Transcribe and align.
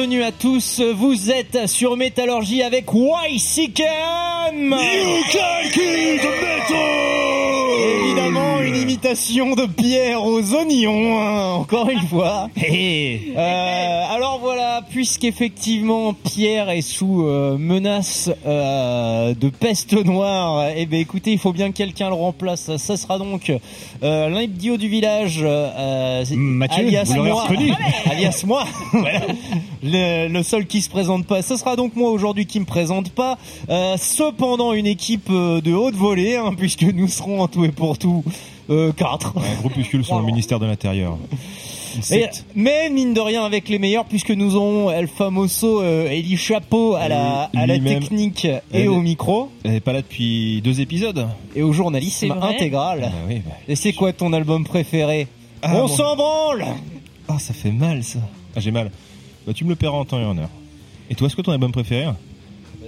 bienvenue 0.00 0.22
à 0.22 0.32
tous. 0.32 0.80
Vous 0.80 1.30
êtes 1.30 1.66
sur 1.66 1.94
Métallurgie 1.94 2.62
avec 2.62 2.94
une 5.76 6.18
de 9.02 9.66
Pierre 9.66 10.22
aux 10.24 10.54
oignons, 10.54 11.18
hein, 11.18 11.52
encore 11.54 11.88
une 11.88 12.00
fois. 12.00 12.48
Euh, 13.36 14.02
alors 14.14 14.38
voilà, 14.40 14.82
puisqu'effectivement 14.90 16.12
Pierre 16.14 16.68
est 16.70 16.80
sous 16.80 17.24
euh, 17.24 17.56
menace 17.58 18.30
euh, 18.46 19.34
de 19.34 19.48
peste 19.48 19.92
noire, 20.04 20.68
eh 20.76 20.86
ben 20.86 21.00
écoutez, 21.00 21.32
il 21.32 21.38
faut 21.38 21.52
bien 21.52 21.70
que 21.70 21.76
quelqu'un 21.76 22.08
le 22.08 22.14
remplace. 22.14 22.76
Ça 22.76 22.96
sera 22.96 23.18
donc 23.18 23.52
l'idiot 24.02 24.76
du 24.76 24.88
village, 24.88 25.40
euh, 25.42 26.24
Mathieu, 26.36 26.84
alias 26.86 27.12
moi, 27.16 27.42
reconnu. 27.42 27.72
alias 28.10 28.42
moi, 28.46 28.64
Voilà. 28.92 29.20
le, 29.82 30.28
le 30.28 30.42
seul 30.42 30.66
qui 30.66 30.80
se 30.80 30.90
présente 30.90 31.26
pas. 31.26 31.42
Ce 31.42 31.56
sera 31.56 31.76
donc 31.76 31.94
moi 31.96 32.10
aujourd'hui 32.10 32.46
qui 32.46 32.60
me 32.60 32.66
présente 32.66 33.10
pas. 33.10 33.38
Cependant, 33.96 34.72
une 34.72 34.86
équipe 34.86 35.30
de 35.30 35.72
haute 35.74 35.94
volée, 35.96 36.36
hein, 36.36 36.54
puisque 36.56 36.82
nous 36.82 37.08
serons 37.08 37.40
en 37.42 37.48
tout 37.48 37.64
et 37.64 37.70
pour 37.70 37.98
tout 37.98 38.24
euh, 38.70 38.92
quatre. 38.92 39.34
Un 39.36 39.60
groupuscule 39.60 40.04
sur 40.04 40.18
le 40.18 40.24
ministère 40.26 40.58
de 40.58 40.66
l'Intérieur. 40.66 41.16
Et- 42.12 42.26
mais 42.54 42.88
mine 42.88 43.14
de 43.14 43.20
rien 43.20 43.44
avec 43.44 43.68
les 43.68 43.80
meilleurs 43.80 44.04
puisque 44.04 44.30
nous 44.30 44.54
aurons 44.54 44.90
El 44.90 45.08
Famoso 45.08 45.82
euh, 45.82 46.08
Eli 46.08 46.36
Chapeau 46.36 46.94
à 46.94 47.08
la, 47.08 47.50
à 47.56 47.66
la 47.66 47.76
lui-même. 47.78 47.98
technique 48.00 48.44
et 48.44 48.60
Elle- 48.72 48.88
au 48.88 49.00
micro 49.00 49.50
Elle 49.64 49.72
n'est 49.72 49.80
pas 49.80 49.92
là 49.92 50.02
depuis 50.02 50.60
deux 50.62 50.80
épisodes. 50.80 51.26
et 51.56 51.62
au 51.62 51.72
journalisme 51.72 52.30
intégral. 52.42 53.10
Ah 53.12 53.16
oui, 53.28 53.42
bah. 53.44 53.52
Et 53.66 53.74
c'est 53.74 53.92
quoi 53.92 54.12
ton 54.12 54.32
album 54.32 54.62
préféré? 54.64 55.26
Ah, 55.62 55.72
On 55.74 55.80
bon. 55.80 55.88
s'en 55.88 56.14
branle 56.16 56.64
Ah, 57.28 57.38
ça 57.40 57.52
fait 57.54 57.72
mal 57.72 58.04
ça. 58.04 58.20
Ah, 58.54 58.60
j'ai 58.60 58.70
mal. 58.70 58.90
Bah, 59.46 59.52
tu 59.52 59.64
me 59.64 59.70
le 59.70 59.76
paieras 59.76 59.96
en 59.98 60.04
temps 60.04 60.20
et 60.20 60.24
en 60.24 60.38
heure. 60.38 60.48
Et 61.10 61.16
toi, 61.16 61.26
est-ce 61.26 61.34
que 61.34 61.42
ton 61.42 61.52
album 61.52 61.72
préféré? 61.72 62.04
Hein 62.04 62.16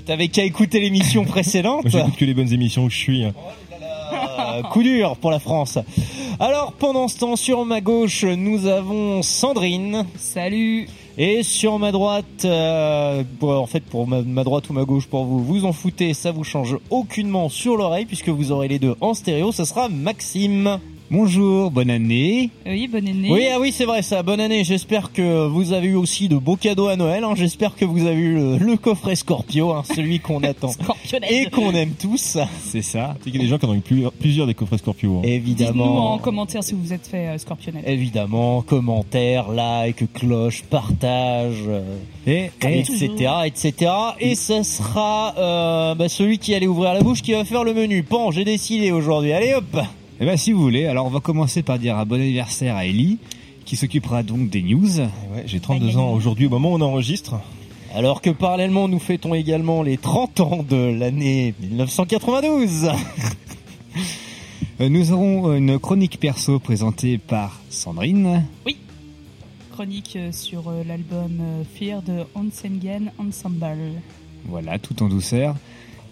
T'avais 0.06 0.28
qu'à 0.28 0.44
écouter 0.44 0.80
l'émission 0.80 1.24
précédente. 1.26 1.82
Moi, 1.84 1.90
j'écoute 1.90 2.16
que 2.16 2.24
les 2.24 2.34
bonnes 2.34 2.52
émissions 2.52 2.84
où 2.84 2.90
je 2.90 2.96
suis. 2.96 3.24
Euh, 4.12 4.62
coup 4.62 4.82
dur 4.82 5.16
pour 5.16 5.30
la 5.30 5.38
France. 5.38 5.78
Alors 6.40 6.72
pendant 6.72 7.08
ce 7.08 7.18
temps, 7.18 7.36
sur 7.36 7.64
ma 7.64 7.80
gauche, 7.80 8.24
nous 8.24 8.66
avons 8.66 9.22
Sandrine. 9.22 10.06
Salut 10.16 10.88
Et 11.18 11.42
sur 11.42 11.78
ma 11.78 11.92
droite, 11.92 12.44
euh, 12.44 13.22
bon, 13.40 13.56
en 13.56 13.66
fait 13.66 13.84
pour 13.84 14.06
ma, 14.06 14.22
ma 14.22 14.44
droite 14.44 14.68
ou 14.70 14.72
ma 14.72 14.84
gauche 14.84 15.06
pour 15.06 15.24
vous, 15.24 15.42
vous 15.42 15.64
en 15.64 15.72
foutez, 15.72 16.14
ça 16.14 16.32
vous 16.32 16.44
change 16.44 16.76
aucunement 16.90 17.48
sur 17.48 17.76
l'oreille 17.76 18.06
puisque 18.06 18.28
vous 18.28 18.52
aurez 18.52 18.68
les 18.68 18.78
deux 18.78 18.94
en 19.00 19.14
stéréo, 19.14 19.52
ça 19.52 19.64
sera 19.64 19.88
Maxime. 19.88 20.78
Bonjour, 21.12 21.70
bonne 21.70 21.90
année. 21.90 22.48
Oui, 22.64 22.88
bonne 22.88 23.06
année. 23.06 23.28
Oui, 23.30 23.44
ah 23.54 23.60
oui, 23.60 23.70
c'est 23.70 23.84
vrai 23.84 24.00
ça, 24.00 24.22
bonne 24.22 24.40
année, 24.40 24.64
j'espère 24.64 25.12
que 25.12 25.46
vous 25.46 25.74
avez 25.74 25.88
eu 25.88 25.94
aussi 25.94 26.26
de 26.26 26.38
beaux 26.38 26.56
cadeaux 26.56 26.86
à 26.86 26.96
Noël, 26.96 27.22
hein. 27.22 27.34
j'espère 27.36 27.76
que 27.76 27.84
vous 27.84 28.06
avez 28.06 28.16
eu 28.18 28.34
le, 28.36 28.56
le 28.56 28.76
coffret 28.78 29.14
Scorpio, 29.14 29.72
hein, 29.72 29.82
celui 29.94 30.20
qu'on 30.20 30.38
attend 30.42 30.68
Scorpionnette. 30.68 31.30
et 31.30 31.50
qu'on 31.50 31.72
aime 31.72 31.90
tous, 32.00 32.38
C'est 32.64 32.80
ça. 32.80 33.14
Tu 33.18 33.24
sais 33.24 33.30
qu'il 33.30 33.34
y 33.34 33.42
a 33.42 33.44
des 33.44 33.50
gens 33.50 33.58
qui 33.58 33.66
en 33.66 33.72
ont 33.72 33.74
eu 33.74 33.80
plus- 33.82 34.06
plusieurs 34.18 34.46
des 34.46 34.54
coffrets 34.54 34.78
Scorpio. 34.78 35.16
hein. 35.18 35.20
Dites-nous 35.22 35.34
évidemment. 35.36 36.14
en 36.14 36.18
commentaire 36.18 36.64
si 36.64 36.72
vous 36.72 36.80
vous 36.82 36.92
êtes 36.94 37.06
fait 37.06 37.28
euh, 37.28 37.36
Scorpionnette. 37.36 37.86
Évidemment, 37.86 38.62
commentaires, 38.62 39.50
like, 39.50 40.10
cloche, 40.14 40.62
partage, 40.62 41.56
euh, 41.68 41.82
Et, 42.26 42.50
et 42.66 42.78
etc., 42.78 43.10
etc. 43.44 43.92
Et 44.18 44.34
ce 44.34 44.62
sera 44.62 45.34
euh, 45.36 45.94
bah, 45.94 46.08
celui 46.08 46.38
qui 46.38 46.54
allait 46.54 46.66
ouvrir 46.66 46.94
la 46.94 47.00
bouche 47.02 47.20
qui 47.20 47.32
va 47.32 47.44
faire 47.44 47.64
le 47.64 47.74
menu. 47.74 48.02
Pan, 48.02 48.30
j'ai 48.30 48.44
décidé 48.46 48.92
aujourd'hui. 48.92 49.32
Allez 49.32 49.52
hop 49.52 49.76
eh 50.20 50.26
ben, 50.26 50.36
si 50.36 50.52
vous 50.52 50.60
voulez, 50.60 50.86
alors 50.86 51.06
on 51.06 51.10
va 51.10 51.20
commencer 51.20 51.62
par 51.62 51.78
dire 51.78 51.96
un 51.96 52.04
bon 52.04 52.20
anniversaire 52.20 52.76
à 52.76 52.86
Ellie, 52.86 53.18
qui 53.64 53.76
s'occupera 53.76 54.22
donc 54.22 54.50
des 54.50 54.62
news. 54.62 55.00
Ouais, 55.00 55.44
j'ai 55.46 55.60
32 55.60 55.96
ans 55.96 56.12
aujourd'hui 56.12 56.46
au 56.46 56.50
moment 56.50 56.72
où 56.72 56.76
on 56.76 56.80
enregistre. 56.80 57.36
Alors 57.94 58.22
que 58.22 58.30
parallèlement, 58.30 58.88
nous 58.88 58.98
fêtons 58.98 59.34
également 59.34 59.82
les 59.82 59.98
30 59.98 60.40
ans 60.40 60.64
de 60.68 60.76
l'année 60.76 61.54
1992. 61.60 62.90
Euh, 64.80 64.88
Nous 64.88 65.12
aurons 65.12 65.54
une 65.54 65.78
chronique 65.78 66.18
perso 66.18 66.58
présentée 66.58 67.18
par 67.18 67.60
Sandrine. 67.68 68.44
Chronique 69.72 70.16
euh, 70.16 70.32
sur 70.32 70.68
euh, 70.68 70.82
l'album 70.86 71.38
euh, 71.40 71.62
Fear 71.74 72.02
de 72.02 72.24
Onsengen 72.34 73.10
Ensemble. 73.18 74.00
Voilà, 74.44 74.78
tout 74.78 75.02
en 75.02 75.08
douceur. 75.08 75.56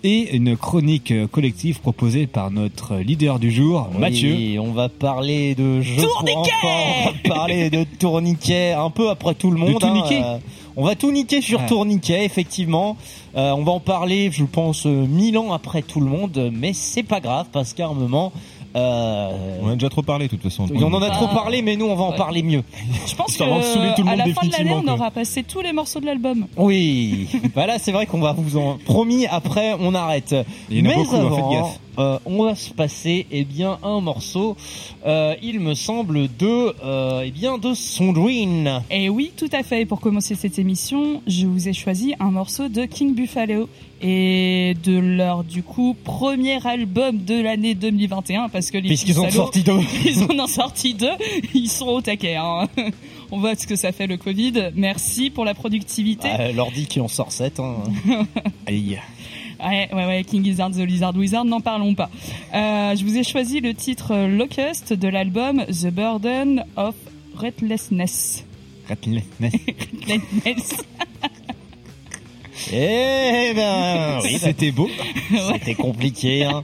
Et 0.03 0.35
une 0.35 0.57
chronique 0.57 1.13
collective 1.31 1.81
proposée 1.81 2.27
par 2.27 2.51
notre 2.51 2.97
leader 2.97 3.39
du 3.39 3.51
jour, 3.51 3.91
Mathieu. 3.99 4.33
Oui, 4.35 4.59
on 4.59 4.73
va 4.73 4.89
parler 4.89 5.55
de 5.55 5.83
jeux 5.83 6.01
Tourniquet 6.03 6.51
pour 6.63 6.71
enfants, 6.71 6.85
on 7.03 7.05
va 7.29 7.35
parler 7.35 7.69
de 7.69 7.85
tourniquet, 7.99 8.73
un 8.73 8.89
peu 8.89 9.11
après 9.11 9.35
tout 9.35 9.51
le 9.51 9.59
monde. 9.59 9.85
niquer 9.93 10.23
euh, 10.25 10.39
on 10.77 10.87
va 10.87 10.95
tout 10.95 11.11
niquer 11.11 11.43
sur 11.43 11.61
Ah. 11.61 11.67
tourniquet, 11.69 12.25
effectivement. 12.25 12.97
Euh, 13.37 13.53
on 13.53 13.63
va 13.63 13.73
en 13.73 13.81
parler, 13.81 14.31
je 14.33 14.45
pense, 14.45 14.87
euh, 14.87 15.07
mille 15.07 15.37
ans 15.37 15.53
après 15.53 15.83
tout 15.83 16.01
le 16.01 16.07
monde, 16.07 16.51
mais 16.51 16.73
c'est 16.73 17.03
pas 17.03 17.21
grave 17.21 17.47
parce 17.53 17.75
qu'à 17.75 17.87
un 17.89 17.95
moment, 17.95 18.33
euh, 18.77 19.31
On 19.63 19.67
en 19.67 19.71
a 19.71 19.75
déjà 19.75 19.89
trop 19.89 20.03
parlé 20.03 20.27
de 20.27 20.31
toute 20.31 20.43
façon. 20.43 20.67
on 20.73 20.93
en 20.93 21.03
a 21.03 21.09
Ah. 21.11 21.17
trop 21.17 21.27
parlé, 21.29 21.63
mais 21.63 21.77
nous 21.77 21.87
on 21.87 21.95
va 21.97 22.05
en 22.05 22.11
Ouais. 22.11 22.17
parler 22.17 22.43
mieux. 22.43 22.63
Je 23.07 23.15
pense 23.15 23.37
tout 23.37 23.43
le 23.43 23.49
qu'à 23.49 23.55
monde 24.05 24.19
la 24.19 24.25
fin 24.35 24.47
de 24.47 24.53
l'année, 24.53 24.75
on 24.75 24.87
aura 24.93 25.11
passé 25.11 25.43
tous 25.43 25.61
les 25.61 25.73
morceaux 25.73 26.01
de 26.01 26.07
l'album. 26.07 26.47
Oui, 26.57 27.29
bah 27.55 27.67
là 27.67 27.79
c'est 27.79 27.93
vrai 27.93 28.07
qu'on 28.07 28.21
va 28.21 28.33
vous 28.33 28.57
en 28.57 28.79
promis. 28.85 29.27
Après, 29.27 29.75
on 29.81 29.95
arrête. 29.95 30.35
Il 30.71 30.79
y 30.79 30.83
en 30.83 30.85
a 30.85 30.89
Mais 30.89 30.95
beaucoup, 31.03 31.17
hein, 31.17 31.27
avant, 31.27 31.51
gaffe. 31.53 31.81
euh, 31.99 32.19
on 32.27 32.45
va 32.45 32.55
se 32.55 32.71
passer 32.73 33.27
eh 33.31 33.45
bien 33.45 33.79
un 33.83 34.01
morceau. 34.01 34.57
euh, 35.07 35.35
il 35.43 35.61
me 35.61 35.75
semble 35.75 36.29
de 36.39 36.75
euh, 36.85 37.23
eh 37.27 37.31
bien 37.31 37.59
de 37.59 37.75
Sondrine. 37.75 38.83
Et 38.91 39.09
oui, 39.09 39.33
tout 39.37 39.49
à 39.53 39.63
fait. 39.63 39.83
Et 39.83 39.87
pour 39.87 40.01
commencer 40.01 40.35
cette 40.35 40.59
émission, 40.59 41.23
je 41.27 41.47
vous 41.47 41.69
ai 41.69 41.73
choisi 41.73 42.15
un 42.21 42.31
morceau 42.31 42.69
de 42.69 42.85
King 42.85 43.15
Buffalo 43.15 43.69
et 44.03 44.75
de 44.83 44.99
leur 44.99 45.45
du 45.45 45.63
coup 45.63 45.95
premier 46.05 46.65
album 46.67 47.19
de 47.19 47.41
l'année 47.41 47.75
2021 47.75 48.49
parce 48.49 48.71
que 48.71 48.79
les 48.79 48.89
Puisqu'ils 48.89 49.21
ont 49.21 49.31
sorti 49.31 49.63
deux. 49.63 49.81
ils 50.05 50.23
en 50.23 50.45
ont 50.45 50.47
sorti 50.47 50.95
deux, 50.95 51.11
ils 51.55 51.69
sont 51.69 51.89
au 51.89 52.01
taquet. 52.01 52.37
Hein. 52.37 52.69
On 53.31 53.39
voit 53.39 53.55
ce 53.55 53.67
que 53.67 53.77
ça 53.77 53.93
fait 53.93 54.07
le 54.07 54.17
Covid. 54.17 54.71
Merci 54.75 55.31
pour 55.31 55.45
la 55.45 55.55
productivité. 55.55 56.29
Euh, 56.39 56.53
L'ordi 56.53 56.87
qui 56.87 57.01
en 57.01 57.09
sort 57.09 57.31
7 57.31 57.61
hein. 57.61 57.77
Aïe. 58.67 58.99
Ouais, 59.63 59.89
ouais, 59.93 60.07
ouais, 60.07 60.25
King 60.25 60.43
Gizzard, 60.43 60.71
The 60.71 60.79
Lizard 60.79 61.15
Wizard, 61.15 61.45
n'en 61.45 61.61
parlons 61.61 61.95
pas. 61.95 62.09
Euh, 62.55 62.97
je 62.97 63.05
vous 63.05 63.19
ai 63.19 63.25
choisi 63.25 63.61
le 63.61 63.75
titre 63.75 64.17
Locust 64.17 64.95
de 64.95 65.09
l'album 65.09 65.65
The 65.67 65.89
Burden 65.89 66.65
of 66.77 66.95
Restlessness. 67.37 68.45
Restlessness. 68.89 69.53
Eh 72.73 73.53
ben 73.55 74.21
oui, 74.23 74.39
C'était 74.41 74.71
beau. 74.71 74.89
c'était 75.55 75.75
compliqué. 75.75 76.45
Hein. 76.45 76.63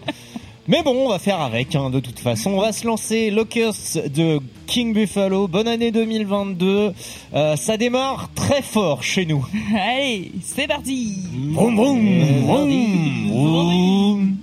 Mais 0.69 0.83
bon, 0.83 1.07
on 1.07 1.09
va 1.09 1.19
faire 1.19 1.41
avec. 1.41 1.75
Hein, 1.77 1.91
de 1.91 2.01
toute 2.01 2.19
façon, 2.19 2.51
on 2.51 2.61
va 2.61 2.73
se 2.73 2.87
lancer. 2.87 3.31
Locust 3.31 3.99
de 4.13 4.41
King 4.67 4.93
Buffalo. 4.93 5.47
Bonne 5.47 5.69
année 5.69 5.93
2022. 5.93 6.93
Euh, 7.35 7.57
ça 7.57 7.77
démarre 7.77 8.31
très 8.35 8.63
fort 8.63 9.03
chez 9.03 9.27
nous. 9.27 9.47
Allez, 9.77 10.33
c'est 10.43 10.67
parti 10.67 11.19
Vroom, 11.53 11.77
vroom, 11.77 12.49
vroom, 13.31 14.37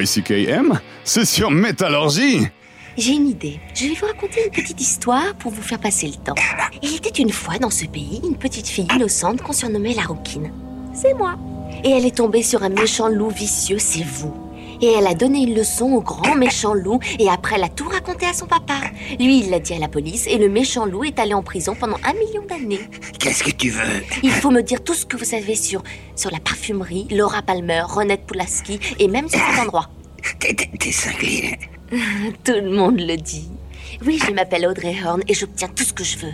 YCKM 0.00 0.80
C'est 1.04 1.24
sur 1.24 1.50
Métallurgie 1.50 2.46
J'ai 2.96 3.12
une 3.12 3.28
idée. 3.28 3.60
Je 3.74 3.86
vais 3.86 3.94
vous 3.94 4.06
raconter 4.06 4.44
une 4.44 4.50
petite 4.50 4.80
histoire 4.80 5.34
pour 5.38 5.52
vous 5.52 5.62
faire 5.62 5.78
passer 5.78 6.06
le 6.06 6.14
temps. 6.14 6.34
Il 6.82 6.94
était 6.96 7.22
une 7.22 7.32
fois 7.32 7.58
dans 7.58 7.70
ce 7.70 7.86
pays 7.86 8.20
une 8.24 8.36
petite 8.36 8.68
fille 8.68 8.88
innocente 8.94 9.42
qu'on 9.42 9.52
surnommait 9.52 9.94
la 9.94 10.02
rouquine. 10.02 10.52
C'est 10.92 11.14
moi. 11.14 11.36
Et 11.82 11.90
elle 11.90 12.06
est 12.06 12.16
tombée 12.16 12.42
sur 12.42 12.62
un 12.62 12.68
méchant 12.68 13.08
loup 13.08 13.30
vicieux, 13.30 13.78
c'est 13.78 14.04
vous. 14.04 14.43
Et 14.84 14.92
elle 14.98 15.06
a 15.06 15.14
donné 15.14 15.38
une 15.44 15.54
leçon 15.54 15.92
au 15.92 16.02
grand 16.02 16.34
méchant 16.34 16.74
loup 16.74 16.98
et 17.18 17.30
après 17.30 17.56
elle 17.56 17.64
a 17.64 17.70
tout 17.70 17.88
raconté 17.88 18.26
à 18.26 18.34
son 18.34 18.44
papa. 18.44 18.74
Lui, 19.18 19.38
il 19.38 19.48
l'a 19.48 19.58
dit 19.58 19.72
à 19.72 19.78
la 19.78 19.88
police 19.88 20.26
et 20.26 20.36
le 20.36 20.50
méchant 20.50 20.84
loup 20.84 21.04
est 21.04 21.18
allé 21.18 21.32
en 21.32 21.42
prison 21.42 21.74
pendant 21.74 21.96
un 22.04 22.12
million 22.12 22.44
d'années. 22.46 22.80
Qu'est-ce 23.18 23.42
que 23.42 23.50
tu 23.50 23.70
veux? 23.70 24.02
Il 24.22 24.30
faut 24.30 24.50
me 24.50 24.60
dire 24.60 24.84
tout 24.84 24.92
ce 24.92 25.06
que 25.06 25.16
vous 25.16 25.24
savez 25.24 25.54
sur, 25.54 25.82
sur 26.16 26.30
la 26.30 26.38
parfumerie, 26.38 27.06
Laura 27.10 27.40
Palmer, 27.40 27.80
Renette 27.86 28.26
Pulaski 28.26 28.78
et 28.98 29.08
même 29.08 29.26
sur 29.26 29.40
cet 29.40 29.58
endroit. 29.64 29.88
T'es- 30.38 30.92
cinglé. 30.92 31.58
Tout 32.44 32.52
le 32.52 32.70
monde 32.70 33.00
le 33.00 33.16
dit. 33.16 33.48
Oui, 34.04 34.18
je 34.22 34.32
m'appelle 34.32 34.66
Audrey 34.66 34.96
Horn 35.02 35.22
et 35.28 35.32
j'obtiens 35.32 35.68
tout 35.74 35.84
ce 35.84 35.94
que 35.94 36.04
je 36.04 36.18
veux. 36.18 36.32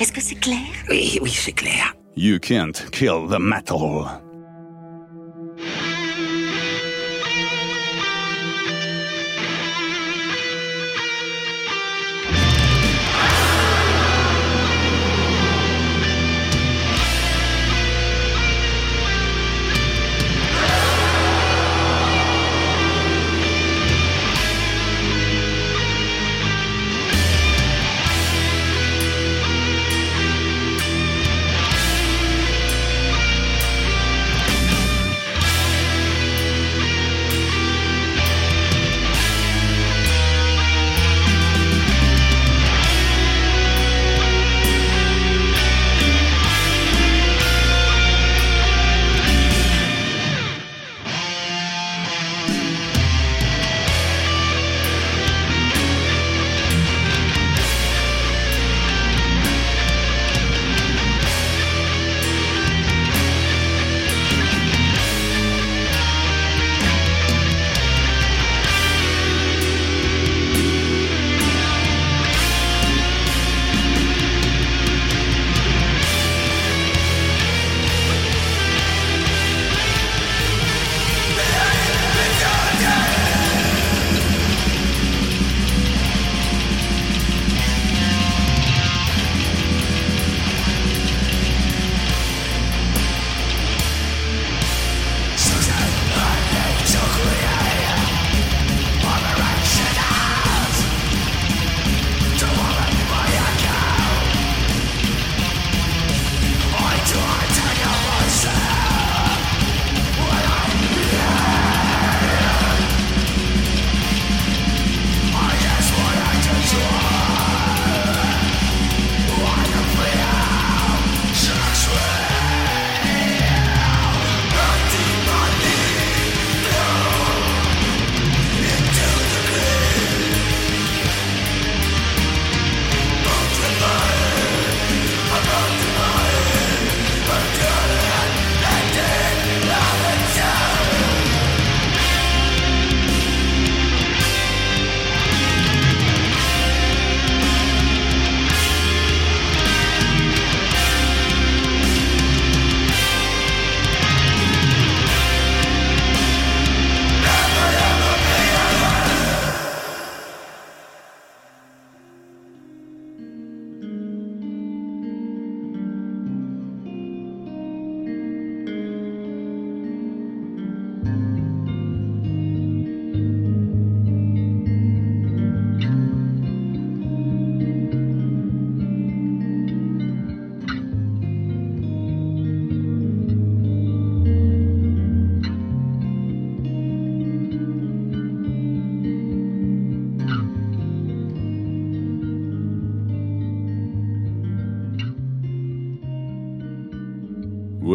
Est-ce 0.00 0.10
que 0.12 0.20
c'est 0.20 0.40
clair? 0.40 0.58
Oui, 0.90 1.20
oui, 1.22 1.30
c'est 1.30 1.52
clair. 1.52 1.94
You 2.16 2.40
can't 2.40 2.72
kill 2.90 3.28
the 3.30 3.38
metal. 3.38 4.06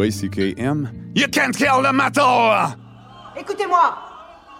YCKM. 0.08 1.12
You 1.14 1.28
can't 1.28 1.54
kill 1.56 1.82
the 1.82 1.92
metal! 1.92 2.74
Écoutez-moi 3.36 3.96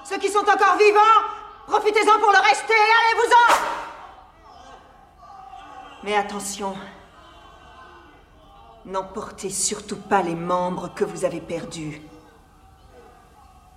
Ceux 0.05 0.19
qui 0.19 0.29
sont 0.29 0.41
encore 0.41 0.77
vivants, 0.79 1.25
profitez-en 1.67 2.19
pour 2.21 2.31
le 2.31 2.39
rester, 2.39 2.75
allez-vous-en 2.99 3.55
Mais 6.05 6.17
attention, 6.17 6.75
n'emportez 8.85 9.51
surtout 9.51 9.97
pas 9.97 10.23
les 10.23 10.35
membres 10.35 10.93
que 10.95 11.05
vous 11.05 11.25
avez 11.25 11.41
perdus. 11.41 12.01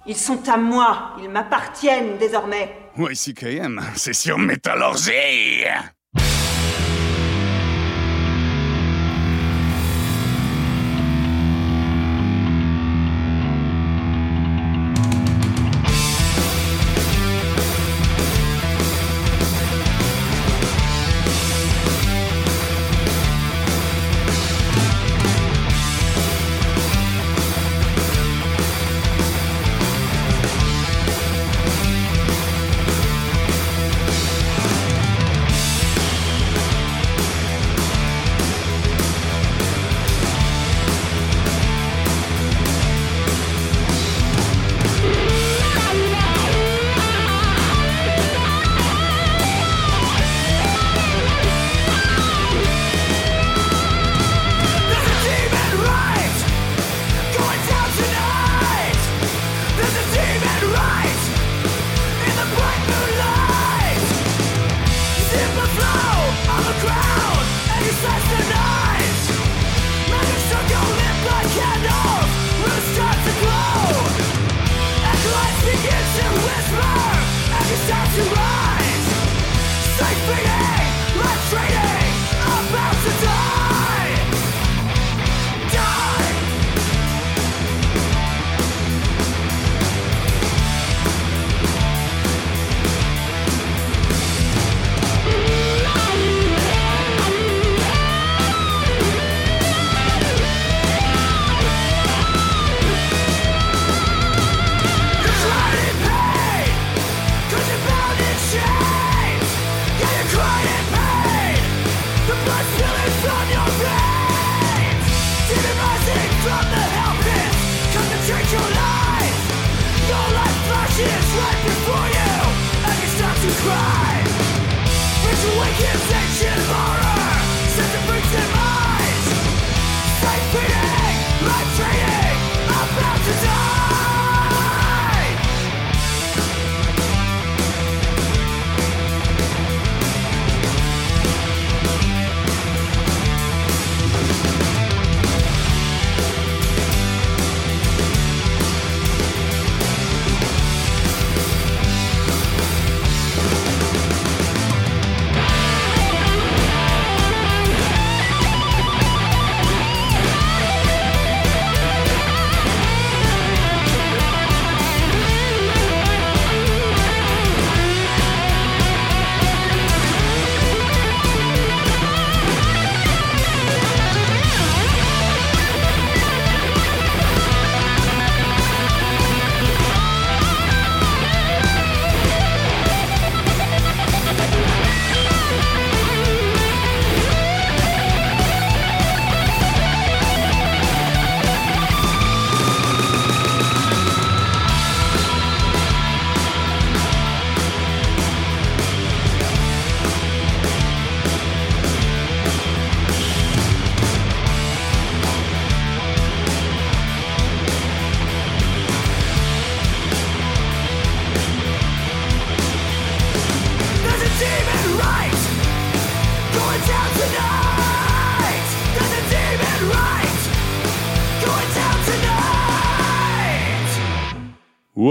Ils 0.05 0.17
sont 0.17 0.47
à 0.49 0.57
moi, 0.57 1.15
ils 1.21 1.29
m'appartiennent 1.29 2.17
désormais. 2.17 2.75
YCKM, 2.97 3.81
c'est 3.95 4.13
sur 4.13 4.37
Métallurgie! 4.37 5.65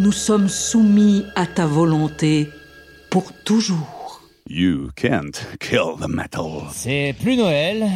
nous 0.00 0.12
sommes 0.12 0.48
soumis 0.48 1.24
à 1.36 1.46
ta 1.46 1.66
volonté 1.66 2.48
pour 3.10 3.32
toujours. 3.44 4.22
You 4.48 4.88
can't 4.96 5.46
kill 5.60 5.96
the 6.00 6.08
metal. 6.08 6.62
C'est 6.72 7.14
plus 7.20 7.36
Noël, 7.36 7.86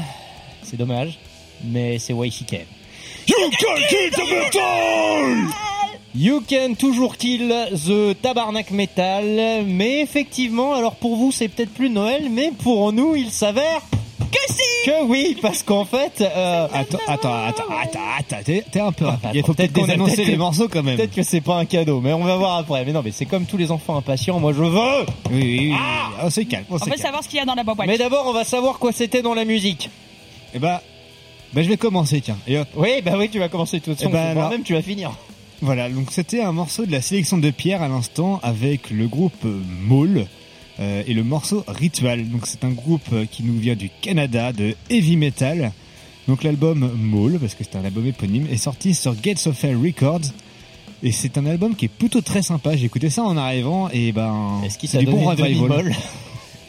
c'est 0.62 0.76
dommage, 0.76 1.18
mais 1.64 1.98
c'est 1.98 2.12
YCK. 2.12 2.66
You 3.26 3.50
can 3.58 3.76
kill 3.88 4.10
the 4.10 4.30
metal 4.30 5.50
You 6.14 6.42
can 6.42 6.74
toujours 6.74 7.16
kill 7.16 7.48
the 7.72 8.20
tabarnak 8.20 8.70
metal, 8.70 9.64
mais 9.66 10.02
effectivement, 10.02 10.74
alors 10.74 10.96
pour 10.96 11.16
vous 11.16 11.32
c'est 11.32 11.48
peut-être 11.48 11.72
plus 11.72 11.88
Noël, 11.88 12.28
mais 12.30 12.52
pour 12.62 12.92
nous 12.92 13.16
il 13.16 13.30
s'avère 13.30 13.80
que 14.34 14.52
si 14.52 14.86
Que 14.90 15.04
oui, 15.04 15.36
parce 15.40 15.62
qu'en 15.62 15.84
fait, 15.84 16.20
euh, 16.20 16.66
Attends, 16.72 16.98
attends, 17.06 17.44
attends, 17.46 17.62
attends, 17.82 17.98
attends, 18.18 18.36
t'es 18.44 18.80
un 18.80 18.92
peu 18.92 19.06
rapide. 19.06 19.30
Il 19.34 19.42
faut 19.44 19.54
peut-être 19.54 19.72
peut-être 19.72 19.72
qu'on 19.72 19.82
a- 19.84 19.86
désannoncer 19.86 20.16
peut-être 20.16 20.28
les 20.28 20.36
morceaux 20.36 20.68
quand 20.68 20.82
même. 20.82 20.96
peut-être 20.96 21.14
que 21.14 21.22
c'est 21.22 21.40
pas 21.40 21.56
un 21.56 21.64
cadeau, 21.64 22.00
mais 22.00 22.12
on 22.12 22.24
va 22.24 22.36
voir 22.36 22.58
après. 22.58 22.84
Mais 22.84 22.92
non, 22.92 23.02
mais 23.04 23.10
c'est 23.12 23.26
comme 23.26 23.46
tous 23.46 23.56
les 23.56 23.70
enfants 23.70 23.96
impatients, 23.96 24.40
moi 24.40 24.52
je 24.52 24.58
veux 24.62 24.68
Oui, 24.70 25.04
oui, 25.32 25.58
oui. 25.70 25.74
On 26.22 26.30
s'est 26.30 26.44
calme, 26.44 26.64
on 26.70 26.74
On 26.74 26.78
s'est 26.78 26.84
veut 26.86 26.90
calme. 26.92 27.02
savoir 27.02 27.22
ce 27.24 27.28
qu'il 27.28 27.38
y 27.38 27.42
a 27.42 27.44
dans 27.44 27.54
la 27.54 27.64
boîte. 27.64 27.78
Mais 27.86 27.98
d'abord, 27.98 28.24
on 28.26 28.32
va 28.32 28.44
savoir 28.44 28.78
quoi 28.78 28.92
c'était 28.92 29.22
dans 29.22 29.34
la 29.34 29.44
musique. 29.44 29.88
Eh 30.54 30.58
bah, 30.58 30.82
bah, 31.52 31.62
je 31.62 31.68
vais 31.68 31.76
commencer, 31.76 32.20
tiens. 32.20 32.36
Et 32.46 32.58
hop. 32.58 32.68
Oui, 32.76 33.00
bah 33.04 33.12
oui, 33.16 33.28
tu 33.30 33.38
vas 33.38 33.48
commencer 33.48 33.80
tout 33.80 33.92
de 33.94 33.98
suite. 33.98 34.10
Ben, 34.10 34.36
alors- 34.36 34.50
même 34.50 34.62
tu 34.62 34.74
vas 34.74 34.82
finir. 34.82 35.12
Voilà, 35.62 35.88
donc 35.88 36.10
c'était 36.10 36.42
un 36.42 36.52
morceau 36.52 36.84
de 36.84 36.92
la 36.92 37.00
sélection 37.00 37.38
de 37.38 37.48
Pierre 37.50 37.80
à 37.80 37.88
l'instant 37.88 38.38
avec 38.42 38.90
le 38.90 39.06
groupe 39.06 39.44
Maul 39.44 40.18
euh, 40.18 40.24
et 40.80 41.14
le 41.14 41.22
morceau 41.22 41.64
Ritual. 41.68 42.28
Donc 42.28 42.46
c'est 42.46 42.64
un 42.64 42.70
groupe 42.70 43.06
euh, 43.12 43.26
qui 43.30 43.42
nous 43.42 43.58
vient 43.58 43.76
du 43.76 43.90
Canada 44.00 44.52
de 44.52 44.74
heavy 44.90 45.16
metal. 45.16 45.72
Donc 46.28 46.42
l'album 46.42 46.90
Maul, 46.98 47.38
parce 47.38 47.54
que 47.54 47.64
c'est 47.64 47.76
un 47.76 47.84
album 47.84 48.06
éponyme, 48.06 48.46
est 48.50 48.56
sorti 48.56 48.94
sur 48.94 49.14
Gates 49.20 49.46
of 49.46 49.62
Hell 49.62 49.76
Records. 49.76 50.30
Et 51.02 51.12
c'est 51.12 51.36
un 51.36 51.44
album 51.46 51.74
qui 51.76 51.84
est 51.84 51.88
plutôt 51.88 52.22
très 52.22 52.40
sympa. 52.42 52.76
J'ai 52.76 52.86
écouté 52.86 53.10
ça 53.10 53.22
en 53.24 53.36
arrivant 53.36 53.90
et 53.90 54.10
ben. 54.12 54.62
Est-ce 54.64 54.78
qu'il 54.78 54.88
c'est 54.88 55.04
t'a 55.04 55.10
bon 55.10 55.22
donné 55.34 55.36
Denis 55.50 55.60
revival. 55.60 55.94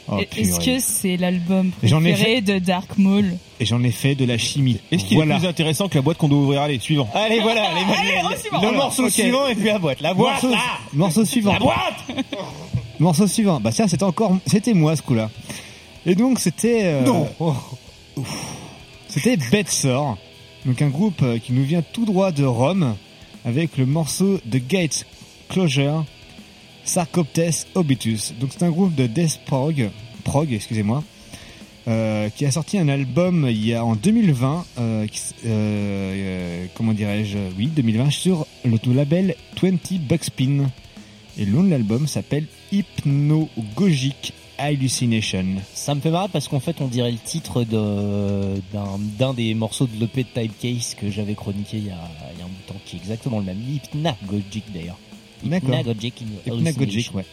Oh, 0.08 0.20
Et- 0.20 0.41
Est-ce 0.41 0.60
que 0.60 0.78
c'est 0.78 1.18
l'album 1.18 1.72
J'en 1.82 2.06
ai 2.06 2.13
préféré 2.13 2.41
de 2.41 2.60
Dark 2.60 2.96
Maul 3.00 3.26
Et 3.60 3.65
j'en 3.65 3.82
ai 3.84 3.89
fait 3.89 4.13
de 4.13 4.24
la 4.24 4.38
chimie. 4.38 4.78
Est-ce 4.91 5.04
qu'il 5.04 5.18
voilà. 5.18 5.38
est 5.38 5.39
plus 5.39 5.48
intéressant 5.48 5.88
que 5.89 5.96
la 5.96 6.04
boîte 6.04 6.18
qu'on 6.18 6.28
doit 6.28 6.38
ouvrir? 6.38 6.62
Allez, 6.62 6.78
suivant. 6.78 7.10
Allez, 7.15 7.39
voilà, 7.39 7.63
allez, 7.72 7.82
Allez, 7.82 8.22
le- 8.22 8.28
on 8.36 8.39
suivant. 8.39 8.62
le 8.62 8.68
Alors, 8.68 8.84
morceau 8.84 9.06
ok. 9.06 9.10
suivant 9.10 9.48
et 9.48 9.56
puis 9.56 9.65
la 9.65 9.80
boîte. 9.80 10.02
La 10.02 10.13
boîte, 10.13 10.44
morceau, 10.44 10.50
là 10.52 10.62
morceau 10.94 11.26
suivant. 11.26 11.54
La 11.54 11.58
boîte 11.60 12.04
Morceau 12.99 13.27
suivant. 13.27 13.60
Bah 13.60 13.71
ça, 13.71 13.88
c'était 13.88 14.03
encore, 14.03 14.38
c'était 14.45 14.73
moi 14.73 14.95
ce 14.95 15.01
coup-là. 15.01 15.29
Et 16.05 16.15
donc 16.15 16.39
c'était. 16.39 16.81
euh, 16.86 17.01
Non. 17.05 17.27
ouf. 17.39 18.27
C'était 19.08 19.38
Betsor, 19.38 20.17
donc 20.65 20.81
un 20.81 20.89
groupe 20.89 21.21
euh, 21.21 21.38
qui 21.39 21.53
nous 21.53 21.63
vient 21.63 21.81
tout 21.81 22.05
droit 22.05 22.31
de 22.31 22.43
Rome, 22.43 22.95
avec 23.45 23.77
le 23.77 23.86
morceau 23.86 24.38
The 24.49 24.58
Gates 24.67 25.05
Closure, 25.49 26.05
Sarcoptes 26.84 27.67
Obitus. 27.75 28.34
Donc 28.39 28.49
c'est 28.51 28.63
un 28.63 28.71
groupe 28.71 28.93
de 28.95 29.08
death 29.08 29.39
prog, 29.45 29.89
prog, 30.23 30.51
excusez-moi, 30.51 31.03
euh, 31.88 32.29
qui 32.29 32.45
a 32.45 32.51
sorti 32.51 32.77
un 32.77 32.89
album 32.89 33.47
il 33.49 33.65
y 33.65 33.73
a 33.73 33.86
en 33.86 33.95
2020, 33.95 34.65
euh, 34.79 35.08
qui 35.08 35.17
s- 35.19 35.36
euh, 35.45 35.49
euh, 36.15 36.65
comment 36.75 36.93
dirais-je, 36.93 37.38
oui 37.58 37.67
2020 37.67 38.10
sur 38.12 38.45
le 38.65 38.93
label 38.93 39.36
20 39.62 39.99
Buckspin. 40.08 40.69
Et 41.38 41.45
le 41.45 41.51
nom 41.51 41.63
de 41.63 41.69
l'album 41.69 42.08
s'appelle 42.08 42.45
Hypnagogic 42.71 44.34
Hallucination. 44.58 45.45
Ça 45.73 45.95
me 45.95 45.99
fait 46.01 46.10
marrer 46.12 46.30
parce 46.32 46.47
qu'en 46.47 46.62
fait, 46.62 46.78
on 46.80 46.88
dirait 46.88 47.12
le 47.12 47.17
titre 47.17 47.63
d'un 47.65 49.34
des 49.34 49.54
morceaux 49.54 49.86
de 49.88 49.99
l'EP 49.99 50.23
de 50.23 50.28
Typecase 50.41 50.95
que 50.95 51.12
j'avais 51.12 51.36
chroniqué 51.36 51.78
il 51.78 51.88
y, 51.88 51.89
a, 51.89 51.97
il 52.34 52.39
y 52.39 52.41
a 52.41 52.45
un 52.45 52.47
bout 52.47 52.54
de 52.67 52.73
temps, 52.73 52.80
qui 52.86 52.95
est 52.95 52.99
exactement 52.99 53.39
le 53.39 53.45
même. 53.45 53.58
Hypnagogic 53.62 54.63
d'ailleurs. 54.73 54.97
Hypnagogic. 55.43 56.23
Hypnagogic, 56.45 57.13
ouais. 57.15 57.25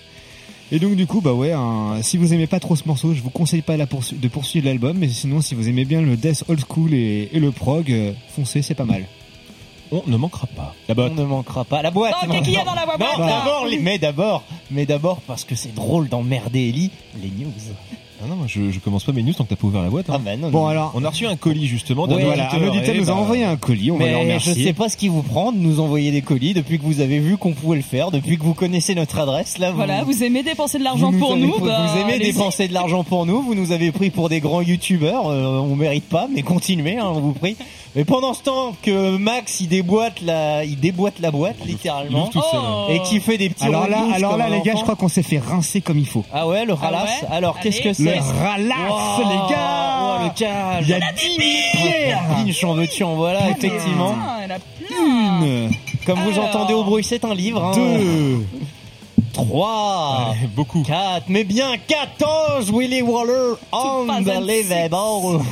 Et 0.72 0.78
donc 0.78 0.96
du 0.96 1.06
coup, 1.06 1.20
bah 1.20 1.34
ouais, 1.34 1.52
si 2.02 2.16
vous 2.16 2.32
aimez 2.32 2.46
pas 2.46 2.58
trop 2.58 2.74
ce 2.76 2.84
morceau, 2.86 3.12
je 3.14 3.20
vous 3.20 3.28
conseille 3.30 3.60
pas 3.62 3.76
la 3.76 3.86
poursu- 3.86 4.18
de 4.18 4.28
poursuivre 4.28 4.66
l'album, 4.66 4.96
mais 4.98 5.08
sinon 5.08 5.42
si 5.42 5.54
vous 5.54 5.68
aimez 5.68 5.84
bien 5.84 6.00
le 6.00 6.16
death 6.16 6.44
old 6.48 6.60
school 6.66 6.94
et, 6.94 7.28
et 7.32 7.38
le 7.40 7.52
prog, 7.52 7.92
euh, 7.92 8.12
foncez, 8.34 8.62
c'est 8.62 8.74
pas 8.74 8.86
mal. 8.86 9.04
On 9.92 10.02
ne 10.06 10.16
manquera 10.16 10.46
pas. 10.46 10.74
La 10.88 10.94
On 10.94 10.96
botte. 10.96 11.16
ne 11.16 11.24
manquera 11.24 11.64
pas. 11.64 11.82
La 11.82 11.90
boîte. 11.90 12.14
Oh, 12.22 12.26
qu'est-ce 12.30 12.42
qu'il 12.44 12.52
y 12.54 12.56
a 12.56 12.64
dans 12.64 12.74
la 12.74 12.86
boîte 12.86 12.98
Non, 13.00 13.24
là 13.26 13.38
d'abord, 13.44 13.66
les- 13.70 13.78
mais 13.78 13.98
d'abord, 13.98 14.42
mais 14.70 14.86
d'abord 14.86 15.18
parce 15.26 15.44
que 15.44 15.54
c'est 15.54 15.74
drôle 15.74 16.08
d'emmerder 16.08 16.68
Ellie, 16.68 16.90
les 17.22 17.28
news. 17.28 17.50
Ah 18.24 18.28
non, 18.28 18.36
moi, 18.36 18.46
je, 18.46 18.70
je 18.70 18.78
commence 18.78 19.02
pas 19.02 19.10
mes 19.10 19.24
news 19.24 19.32
tant 19.34 19.42
que 19.42 19.48
t'as 19.48 19.56
pas 19.56 19.66
ouvert 19.66 19.82
la 19.82 19.90
boîte. 19.90 20.08
hein. 20.08 20.12
Ah 20.14 20.18
bah 20.24 20.36
non. 20.36 20.48
Bon 20.50 20.60
non. 20.60 20.66
alors, 20.68 20.92
On 20.94 21.04
a 21.04 21.10
reçu 21.10 21.26
un 21.26 21.34
colis 21.34 21.66
justement 21.66 22.06
d'un 22.06 22.14
Ouais, 22.14 22.22
voilà, 22.24 22.54
un 22.54 22.68
auditeur 22.68 22.94
nous 22.94 23.10
a 23.10 23.14
bah, 23.14 23.18
envoyé 23.20 23.42
un 23.42 23.56
colis, 23.56 23.90
on 23.90 23.98
va 23.98 24.04
le 24.06 24.10
Mais 24.12 24.16
je 24.16 24.20
remercier. 24.20 24.62
sais 24.64 24.72
pas 24.72 24.88
ce 24.88 24.96
qui 24.96 25.08
vous 25.08 25.22
prend 25.24 25.50
de 25.50 25.58
nous 25.58 25.80
envoyer 25.80 26.12
des 26.12 26.22
colis 26.22 26.54
depuis 26.54 26.78
que 26.78 26.84
vous 26.84 27.00
avez 27.00 27.18
vu 27.18 27.36
qu'on 27.36 27.52
pouvait 27.52 27.78
le 27.78 27.82
faire, 27.82 28.12
depuis 28.12 28.38
que 28.38 28.44
vous 28.44 28.54
connaissez 28.54 28.94
notre 28.94 29.18
adresse 29.18 29.58
là. 29.58 29.70
Vous, 29.72 29.76
Voilà, 29.76 30.04
vous 30.04 30.22
aimez 30.22 30.44
dépenser 30.44 30.78
de 30.78 30.84
l'argent 30.84 31.10
vous 31.10 31.18
pour 31.18 31.32
avez- 31.32 31.40
nous. 31.40 31.52
Vous, 31.54 31.66
bah, 31.66 31.84
vous 31.92 32.00
aimez 32.00 32.12
allez-y. 32.12 32.32
dépenser 32.32 32.68
de 32.68 32.74
l'argent 32.74 33.02
pour 33.02 33.26
nous. 33.26 33.42
Vous 33.42 33.56
nous 33.56 33.72
avez 33.72 33.90
pris 33.90 34.10
pour 34.10 34.28
des 34.28 34.38
grands 34.38 34.62
youtubeurs. 34.62 35.26
euh, 35.28 35.58
on 35.58 35.74
mérite 35.74 36.08
pas, 36.08 36.28
mais 36.32 36.42
continuez, 36.42 36.98
hein, 36.98 37.10
on 37.12 37.20
vous 37.20 37.32
prie. 37.32 37.56
Mais 37.94 38.04
pendant 38.06 38.32
ce 38.32 38.42
temps 38.42 38.74
que 38.82 39.18
Max 39.18 39.60
il 39.60 39.68
déboîte 39.68 40.22
la, 40.22 40.64
il 40.64 40.80
déboîte 40.80 41.18
la 41.20 41.30
boîte 41.30 41.56
Il 41.62 41.72
littéralement 41.72 42.26
tout 42.28 42.40
seul. 42.40 42.60
Oh. 42.62 42.86
et 42.90 43.00
qui 43.02 43.20
fait 43.20 43.36
des 43.36 43.50
petits. 43.50 43.64
Alors 43.64 43.86
là, 43.86 44.04
alors 44.14 44.30
comme 44.30 44.38
là 44.40 44.46
un 44.46 44.48
les 44.50 44.60
gars, 44.62 44.72
enfant. 44.72 44.78
je 44.78 44.82
crois 44.84 44.96
qu'on 44.96 45.08
s'est 45.08 45.22
fait 45.22 45.38
rincer 45.38 45.82
comme 45.82 45.98
il 45.98 46.06
faut. 46.06 46.24
Ah 46.32 46.46
ouais, 46.48 46.64
le 46.64 46.72
Ah 46.72 46.76
ralasse. 46.86 47.22
ouais 47.22 47.28
Alors 47.30 47.60
qu'est-ce 47.60 47.80
que 47.82 47.88
Allez. 47.88 47.94
c'est 47.94 48.04
Le 48.16 48.38
ralasse, 48.42 49.18
Wow, 49.18 49.28
les 49.28 49.54
gars 49.54 49.98
oh, 50.00 50.24
le 50.24 50.38
cage 50.38 50.84
Il 50.84 50.88
y 50.88 50.94
a 50.94 51.12
10 51.12 51.22
000 51.22 51.38
pierres 51.86 52.22
Pinch 52.34 52.64
en 52.64 52.74
veux-tu 52.74 53.04
en 53.04 53.14
voilà, 53.14 53.50
effectivement. 53.50 54.12
Putain, 54.14 54.40
elle 54.44 54.52
a 54.52 54.58
plein. 54.58 55.42
Une, 55.44 55.70
Comme 56.06 56.20
vous 56.20 56.30
Alors. 56.32 56.44
entendez 56.46 56.72
au 56.74 56.84
bruit, 56.84 57.04
c'est 57.04 57.24
un 57.26 57.34
livre. 57.34 57.62
Hein. 57.62 57.72
deux, 57.74 58.46
3, 59.34 60.28
Allez, 60.30 60.46
beaucoup. 60.54 60.82
4, 60.82 61.24
mais 61.28 61.44
bien 61.44 61.72
14, 61.86 62.70
Willy 62.72 63.02
Waller, 63.02 63.54
pas 63.70 64.02
unbelievable. 64.08 65.44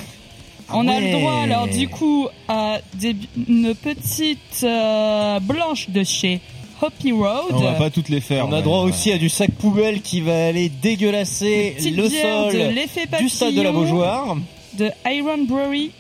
On 0.73 0.87
a 0.89 1.01
le 1.01 1.13
droit 1.13 1.41
alors 1.43 1.67
du 1.69 1.89
coup 1.89 2.29
à 2.49 2.79
des- 2.95 3.17
une 3.49 3.75
petite 3.75 4.63
euh, 4.65 5.41
blanche 5.41 5.91
de 5.91 6.03
chez 6.05 6.41
Hoppy 6.83 7.13
Road. 7.13 7.53
On 7.53 7.59
va 7.61 7.73
pas 7.73 7.91
toutes 7.91 8.09
les 8.09 8.21
faire. 8.21 8.49
On 8.49 8.53
a 8.53 8.57
ouais. 8.57 8.63
droit 8.63 8.81
aussi 8.85 9.13
à 9.13 9.19
du 9.19 9.29
sac 9.29 9.51
poubelle 9.53 10.01
qui 10.01 10.21
va 10.21 10.47
aller 10.49 10.69
dégueulasser 10.69 11.77
le 11.95 12.05
de 12.05 12.09
sol 12.09 12.73
l'effet 12.75 13.07
du 13.21 13.29
stade 13.29 13.55
de 13.55 13.63
la. 13.63 13.73
Beaujoire. 13.73 14.37
de 14.79 14.91
Iron 15.07 15.45
Brewery. 15.47 15.91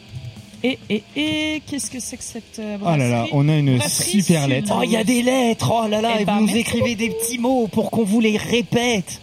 Et, 0.63 0.79
et, 0.91 1.03
et, 1.17 1.63
qu'est-ce 1.67 1.91
que 1.91 1.99
c'est 2.01 2.19
que 2.19 2.23
cette 2.23 2.59
euh, 2.59 2.77
Oh 2.83 2.85
là 2.85 2.97
là, 2.99 3.09
brasserie? 3.09 3.31
on 3.33 3.49
a 3.49 3.57
une 3.57 3.79
Brasserie 3.79 4.11
super 4.23 4.47
lettre. 4.47 4.75
Oh, 4.79 4.83
il 4.85 4.91
y 4.91 4.97
a 4.99 5.05
des 5.05 5.23
lettres, 5.23 5.73
oh 5.75 5.89
là 5.89 6.03
là, 6.03 6.17
Eh 6.19 6.23
et 6.23 6.25
ben, 6.27 6.37
vous 6.41 6.47
nous 6.49 6.57
écrivez 6.57 6.95
des 6.97 7.09
petits 7.09 7.39
mots 7.39 7.67
pour 7.67 7.91
qu'on 7.91 8.05
vous 8.05 8.21
les 8.21 8.37
répète. 8.37 9.23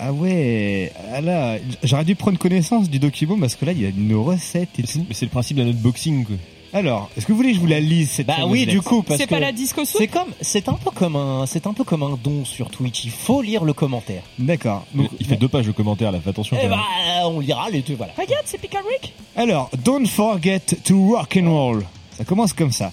Ah 0.00 0.12
ouais, 0.12 0.92
ah 1.12 1.20
là, 1.20 1.56
j'aurais 1.82 2.04
dû 2.04 2.14
prendre 2.14 2.38
connaissance 2.38 2.88
du 2.88 2.98
document 2.98 3.36
parce 3.38 3.56
que 3.56 3.64
là, 3.64 3.72
il 3.72 3.82
y 3.82 3.86
a 3.86 3.88
une 3.88 4.14
recette 4.14 4.78
et 4.78 4.82
tout. 4.84 5.04
Mais 5.08 5.14
c'est 5.14 5.24
le 5.26 5.30
principe 5.30 5.56
d'un 5.56 5.66
unboxing. 5.66 6.24
Quoi. 6.24 6.36
Alors, 6.72 7.10
est-ce 7.16 7.26
que 7.26 7.32
vous 7.32 7.38
voulez 7.38 7.50
que 7.50 7.56
je 7.56 7.60
vous 7.60 7.66
la 7.66 7.80
lise 7.80 8.10
cette 8.10 8.26
Bah 8.26 8.46
oui, 8.46 8.66
du 8.66 8.80
coup, 8.80 9.02
parce 9.02 9.18
C'est 9.18 9.26
que 9.26 9.30
pas 9.30 9.40
la 9.40 9.52
disco 9.52 9.84
soupe 9.84 10.00
c'est 10.00 10.06
comme, 10.06 10.28
c'est 10.40 10.68
un 10.68 10.74
peu 10.74 10.90
comme 10.90 11.16
un, 11.16 11.46
c'est 11.46 11.66
un 11.66 11.72
peu 11.72 11.82
comme 11.82 12.02
un 12.02 12.18
don 12.22 12.44
sur 12.44 12.70
Twitch. 12.70 13.04
Il 13.06 13.10
faut 13.10 13.42
lire 13.42 13.64
le 13.64 13.72
commentaire. 13.72 14.22
D'accord. 14.38 14.86
Donc, 14.94 15.08
il 15.18 15.26
fait 15.26 15.36
deux 15.36 15.48
pages 15.48 15.66
de 15.66 15.72
commentaires 15.72 16.12
là, 16.12 16.20
fais 16.20 16.30
attention. 16.30 16.56
Eh 16.60 16.64
quand 16.64 16.68
même. 16.70 16.78
bah, 16.78 17.28
on 17.28 17.40
lira 17.40 17.68
les 17.70 17.80
deux, 17.80 17.94
voilà. 17.94 18.12
Regarde, 18.16 18.44
c'est 18.44 18.60
Pickle 18.60 18.78
Rick 18.88 19.14
Alors, 19.34 19.70
don't 19.84 20.06
forget 20.06 20.60
to 20.84 21.14
rock 21.16 21.38
and 21.42 21.50
roll. 21.50 21.84
Ça 22.16 22.24
commence 22.24 22.52
comme 22.52 22.72
ça. 22.72 22.92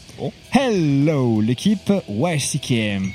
Hello, 0.54 1.42
l'équipe 1.42 1.92
YCKM. 2.10 3.12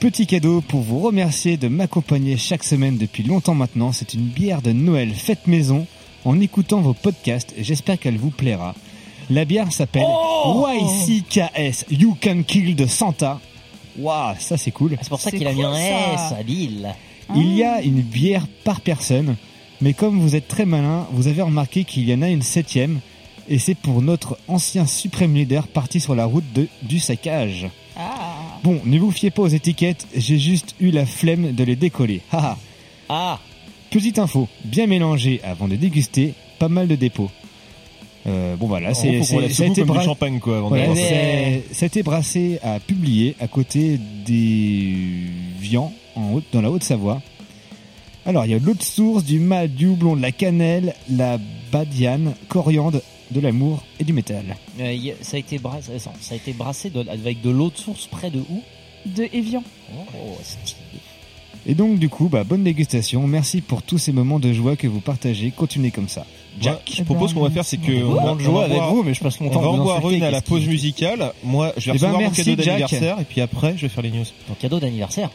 Petit 0.00 0.28
cadeau 0.28 0.60
pour 0.60 0.82
vous 0.82 1.00
remercier 1.00 1.56
de 1.56 1.66
m'accompagner 1.66 2.36
chaque 2.36 2.62
semaine 2.62 2.98
depuis 2.98 3.24
longtemps 3.24 3.56
maintenant. 3.56 3.90
C'est 3.90 4.14
une 4.14 4.26
bière 4.26 4.62
de 4.62 4.70
Noël 4.70 5.12
faite 5.12 5.48
maison 5.48 5.88
en 6.24 6.38
écoutant 6.38 6.80
vos 6.80 6.94
podcasts 6.94 7.52
et 7.56 7.64
j'espère 7.64 7.98
qu'elle 7.98 8.16
vous 8.16 8.30
plaira. 8.30 8.76
La 9.28 9.44
bière 9.44 9.72
s'appelle 9.72 10.06
Oh 10.06 10.68
YCKS 10.70 11.86
You 11.90 12.16
Can 12.22 12.44
Kill 12.46 12.76
de 12.76 12.86
Santa. 12.86 13.40
Waouh, 13.98 14.36
ça 14.38 14.56
c'est 14.56 14.70
cool. 14.70 14.96
C'est 15.02 15.08
pour 15.08 15.18
ça 15.18 15.32
qu'il 15.32 15.48
a 15.48 15.52
mis 15.52 15.62
cool, 15.62 15.66
un 15.66 15.74
ça. 15.74 16.12
S 16.14 16.38
à 16.38 16.42
Bill. 16.44 16.94
Il 17.34 17.56
y 17.56 17.64
a 17.64 17.82
une 17.82 18.00
bière 18.00 18.46
par 18.62 18.80
personne, 18.80 19.34
mais 19.80 19.94
comme 19.94 20.20
vous 20.20 20.36
êtes 20.36 20.46
très 20.46 20.64
malin, 20.64 21.08
vous 21.10 21.26
avez 21.26 21.42
remarqué 21.42 21.82
qu'il 21.82 22.08
y 22.08 22.14
en 22.14 22.22
a 22.22 22.28
une 22.28 22.42
septième, 22.42 23.00
et 23.48 23.58
c'est 23.58 23.74
pour 23.74 24.00
notre 24.00 24.38
ancien 24.46 24.86
suprême 24.86 25.34
leader 25.34 25.66
parti 25.66 25.98
sur 25.98 26.14
la 26.14 26.24
route 26.24 26.50
de, 26.54 26.68
du 26.82 27.00
saccage. 27.00 27.66
Ah 27.96 28.47
Bon, 28.62 28.80
ne 28.84 28.98
vous 28.98 29.10
fiez 29.10 29.30
pas 29.30 29.42
aux 29.42 29.48
étiquettes, 29.48 30.06
j'ai 30.16 30.38
juste 30.38 30.74
eu 30.80 30.90
la 30.90 31.06
flemme 31.06 31.52
de 31.52 31.64
les 31.64 31.76
décoller. 31.76 32.20
Haha. 32.32 32.56
Ah, 33.08 33.38
Petite 33.90 34.18
info, 34.18 34.48
bien 34.64 34.86
mélangé 34.86 35.40
avant 35.42 35.66
de 35.68 35.74
déguster, 35.76 36.34
pas 36.58 36.68
mal 36.68 36.88
de 36.88 36.94
dépôts. 36.94 37.30
Euh, 38.26 38.56
bon 38.56 38.66
voilà, 38.66 38.90
En 38.90 38.94
c'est 38.94 39.22
comme 39.80 39.86
bra- 39.86 40.04
champagne 40.04 40.38
quoi. 40.40 40.58
Avant 40.58 40.68
boire. 40.68 40.94
mais- 40.94 41.62
brassé 42.02 42.58
à 42.62 42.80
publier 42.80 43.34
à 43.40 43.46
côté 43.48 43.98
des 44.26 44.94
Vians, 45.58 45.92
en 46.16 46.32
haute, 46.34 46.44
dans 46.52 46.60
la 46.60 46.70
Haute-Savoie. 46.70 47.22
Alors, 48.26 48.44
il 48.44 48.50
y 48.50 48.54
a 48.54 48.58
l'autre 48.58 48.84
source, 48.84 49.24
du 49.24 49.38
mal, 49.38 49.72
du 49.72 49.86
houblon, 49.86 50.14
de 50.16 50.20
la 50.20 50.32
cannelle, 50.32 50.94
la 51.10 51.38
badiane, 51.72 52.34
coriandre, 52.48 53.00
de 53.30 53.40
l'amour 53.40 53.82
et 54.00 54.04
du 54.04 54.12
métal. 54.12 54.56
Euh, 54.80 54.92
y 54.92 55.10
a- 55.10 55.14
ça 55.22 55.36
a 55.36 55.40
été 55.40 55.58
brassé, 55.58 55.98
ça 55.98 56.10
a 56.30 56.34
été 56.34 56.52
brassé 56.52 56.90
de- 56.90 57.08
avec 57.08 57.40
de 57.42 57.50
l'eau 57.50 57.70
de 57.70 57.76
source 57.76 58.06
près 58.06 58.30
de 58.30 58.38
où? 58.40 58.62
De 59.06 59.28
Evian. 59.32 59.62
Oh, 59.94 60.36
stylé. 60.42 60.78
Et 61.66 61.74
donc, 61.74 61.98
du 61.98 62.08
coup, 62.08 62.28
bah, 62.28 62.44
bonne 62.44 62.64
dégustation. 62.64 63.26
Merci 63.26 63.60
pour 63.60 63.82
tous 63.82 63.98
ces 63.98 64.12
moments 64.12 64.38
de 64.38 64.52
joie 64.52 64.76
que 64.76 64.86
vous 64.86 65.00
partagez. 65.00 65.50
Continuez 65.50 65.90
comme 65.90 66.08
ça. 66.08 66.24
Jack, 66.60 66.90
je 66.92 67.02
propose 67.04 67.34
qu'on 67.34 67.42
va 67.42 67.50
faire, 67.50 67.64
c'est 67.64 67.76
que 67.76 67.92
On 68.02 68.14
va, 68.14 68.34
va 68.34 68.64
avec 68.64 68.82
vous, 68.90 69.02
mais 69.02 69.14
je 69.14 69.20
passe 69.20 69.38
mon 69.40 69.48
on 69.48 69.50
temps 69.50 69.60
va 69.60 69.66
à 69.66 69.70
en 69.70 69.76
vous 69.76 69.82
boire 69.84 69.98
insulter, 69.98 70.16
une 70.16 70.22
à 70.24 70.30
la 70.30 70.40
pause 70.40 70.66
musicale. 70.66 71.32
Moi, 71.44 71.72
je 71.76 71.90
vais 71.92 71.96
Eh 71.96 72.00
ben, 72.00 72.06
recevoir 72.08 72.12
mon 72.14 72.18
merci, 72.20 72.44
cadeau 72.44 72.62
Jack. 72.62 72.66
d'anniversaire 72.66 73.20
et 73.20 73.24
puis 73.24 73.40
après, 73.40 73.74
je 73.76 73.82
vais 73.82 73.88
faire 73.88 74.02
les 74.02 74.10
news. 74.10 74.24
Ton 74.48 74.54
cadeau 74.54 74.80
d'anniversaire 74.80 75.30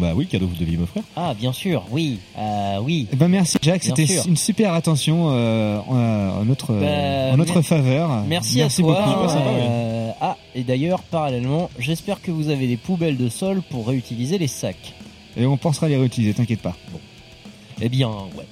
Bah 0.00 0.12
oui, 0.14 0.26
cadeau 0.26 0.46
que 0.46 0.52
vous 0.52 0.58
deviez 0.58 0.76
m'offrir. 0.76 1.02
Ah, 1.16 1.34
bien 1.38 1.52
sûr, 1.52 1.84
oui, 1.90 2.18
euh, 2.38 2.78
oui. 2.82 3.06
Eh 3.12 3.16
ben, 3.16 3.28
merci, 3.28 3.58
Jack. 3.62 3.82
Bien 3.82 3.94
C'était 3.94 4.12
sûr. 4.12 4.24
une 4.26 4.36
super 4.36 4.72
attention 4.74 5.28
euh, 5.30 5.78
en, 5.86 6.40
en 6.40 6.44
notre, 6.44 6.72
Bah, 6.74 7.32
en 7.32 7.36
notre 7.36 7.54
mer- 7.56 7.64
faveur. 7.64 8.24
Merci, 8.28 8.62
à 8.62 8.68
toi. 8.68 8.82
beaucoup. 9.04 9.22
Ouais, 9.22 9.28
sympa, 9.28 9.50
oui. 9.50 9.60
Euh, 9.62 10.10
ah, 10.20 10.36
et 10.54 10.62
d'ailleurs, 10.62 11.02
parallèlement, 11.02 11.70
j'espère 11.78 12.20
que 12.22 12.30
vous 12.30 12.48
avez 12.48 12.66
des 12.66 12.76
poubelles 12.76 13.16
de 13.16 13.28
sol 13.28 13.62
pour 13.70 13.86
réutiliser 13.88 14.38
les 14.38 14.48
sacs. 14.48 14.94
Et 15.36 15.46
on 15.46 15.56
pensera 15.56 15.88
les 15.88 15.96
réutiliser, 15.96 16.34
t'inquiète 16.34 16.60
pas. 16.62 16.76
Eh 17.80 17.88
bien, 17.88 18.08
ouais. 18.08 18.44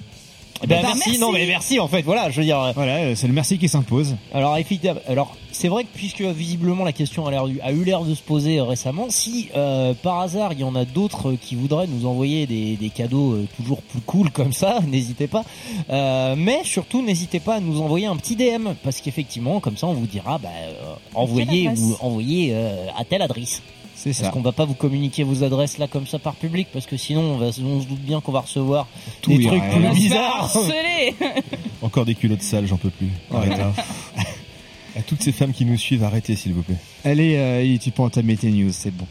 Eh 0.63 0.67
ben, 0.67 0.77
bah, 0.77 0.89
merci. 0.89 1.03
merci. 1.07 1.21
non 1.21 1.33
mais 1.33 1.47
merci 1.47 1.81
en 1.81 1.89
fait, 1.89 2.03
voilà, 2.03 2.31
je 2.31 2.39
veux 2.41 2.45
dire. 2.45 2.61
euh, 2.61 2.73
Voilà, 2.75 2.97
euh, 2.97 3.15
c'est 3.15 3.27
le 3.27 3.33
merci 3.33 3.57
qui 3.59 3.69
s'impose. 3.69 4.17
Alors 4.35 4.57
évidemment, 4.59 5.01
alors 5.09 5.35
c'est 5.53 5.69
vrai 5.69 5.85
que 5.85 5.89
puisque 5.95 6.21
visiblement 6.21 6.85
la 6.85 6.93
question 6.93 7.27
a, 7.27 7.31
l'air- 7.31 7.45
a 7.63 7.73
eu 7.73 7.83
l'air 7.85 8.03
de 8.03 8.15
se 8.15 8.21
poser 8.23 8.59
euh, 8.59 8.65
récemment, 8.65 9.07
si 9.09 9.49
euh, 9.57 9.95
par 9.95 10.21
hasard 10.21 10.53
il 10.53 10.61
y 10.61 10.65
en 10.65 10.75
a 10.75 10.85
d'autres 10.85 11.33
qui 11.33 11.55
voudraient 11.55 11.87
nous 11.87 12.07
envoyer 12.07 12.47
des, 12.47 12.77
des 12.77 12.91
cadeaux 12.91 13.39
toujours 13.57 13.81
plus 13.83 14.01
cool 14.03 14.31
comme 14.31 14.53
ça, 14.53 14.81
n'hésitez 14.87 15.27
pas. 15.29 15.45
Euh, 15.89 16.35
mais 16.37 16.61
surtout 16.65 17.03
n'hésitez 17.03 17.41
pas 17.41 17.55
à 17.57 17.61
nous 17.61 17.81
envoyer 17.81 18.07
un 18.07 18.17
petit 18.17 18.37
DM 18.37 18.69
parce 18.85 19.01
qu'effectivement 19.01 19.61
comme 19.61 19.77
ça 19.79 19.87
on 19.87 19.95
vous 19.95 20.07
dira 20.07 20.39
bah, 20.39 20.51
euh, 20.63 20.73
envoyez 21.15 21.69
ou 21.69 21.97
envoyez 22.01 22.51
euh, 22.53 22.87
à 22.99 23.05
telle 23.05 23.23
adresse. 23.23 23.63
C'est 24.03 24.13
Parce 24.13 24.23
ça. 24.23 24.31
qu'on 24.31 24.41
va 24.41 24.53
pas 24.53 24.65
vous 24.65 24.73
communiquer 24.73 25.25
vos 25.25 25.45
adresses 25.45 25.77
là 25.77 25.87
comme 25.87 26.07
ça 26.07 26.19
par 26.19 26.35
public? 26.35 26.69
Parce 26.73 26.87
que 26.87 26.97
sinon 26.97 27.21
on, 27.21 27.37
va, 27.37 27.49
on 27.49 27.83
se 27.83 27.87
doute 27.87 28.01
bien 28.01 28.23
qu'on 28.23 28.33
va 28.33 28.41
recevoir 28.41 28.87
Tout 29.21 29.37
des 29.37 29.45
trucs. 29.45 29.61
On 29.63 29.73
plus 29.73 29.83
faire 29.83 29.93
bizarres. 29.93 30.57
Encore 31.83 32.07
des 32.07 32.15
culottes 32.15 32.41
sales, 32.41 32.67
j'en 32.67 32.79
peux 32.79 32.89
plus. 32.89 33.11
Arrêtez. 33.31 33.61
à 34.97 35.03
toutes 35.03 35.21
ces 35.23 35.33
femmes 35.33 35.53
qui 35.53 35.67
nous 35.67 35.77
suivent, 35.77 36.03
arrêtez 36.03 36.35
s'il 36.35 36.55
vous 36.55 36.63
plaît. 36.63 36.79
Allez, 37.05 37.37
euh, 37.37 37.77
tu 37.79 37.91
peux 37.91 38.03
entamer 38.03 38.39
tes 38.39 38.51
news, 38.51 38.73
c'est 38.73 38.91
bon. 38.91 39.07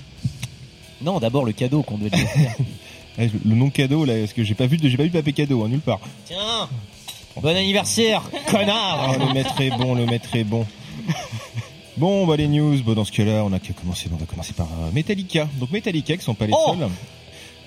Non, 1.03 1.19
d'abord 1.19 1.45
le 1.45 1.51
cadeau 1.51 1.83
qu'on 1.83 1.99
doit 1.99 2.09
dire. 2.09 2.27
Eh, 3.19 3.29
Le 3.45 3.53
nom 3.55 3.69
cadeau 3.69 4.05
là, 4.05 4.15
parce 4.17 4.33
que 4.33 4.43
j'ai 4.43 4.55
pas 4.55 4.65
vu 4.65 4.77
de, 4.77 4.89
j'ai 4.89 4.97
pas 4.97 5.03
vu 5.03 5.11
papier 5.11 5.33
cadeau, 5.33 5.63
hein, 5.63 5.67
nulle 5.69 5.81
part. 5.81 5.99
Tiens, 6.25 6.67
bon 7.39 7.55
anniversaire, 7.55 8.23
connard. 8.49 9.13
Oh, 9.15 9.25
le 9.27 9.33
maître 9.35 9.61
est 9.61 9.69
bon, 9.69 9.93
le 9.93 10.07
maître 10.07 10.35
est 10.35 10.43
bon. 10.43 10.65
Bon, 11.99 12.25
bah 12.25 12.37
les 12.37 12.47
news, 12.47 12.81
bon, 12.81 12.93
dans 12.93 13.03
ce 13.03 13.11
cas-là, 13.11 13.43
on 13.43 13.51
a 13.51 13.59
qu'à 13.59 13.73
commencer. 13.73 14.07
On 14.13 14.15
va 14.15 14.25
commencer 14.25 14.53
par 14.53 14.67
euh, 14.67 14.89
Metallica. 14.93 15.49
Donc 15.59 15.69
Metallica, 15.71 16.15
qui 16.15 16.23
sont 16.23 16.33
pas 16.33 16.45
les 16.45 16.53
Oh 16.55 16.73
seuls. 16.73 16.87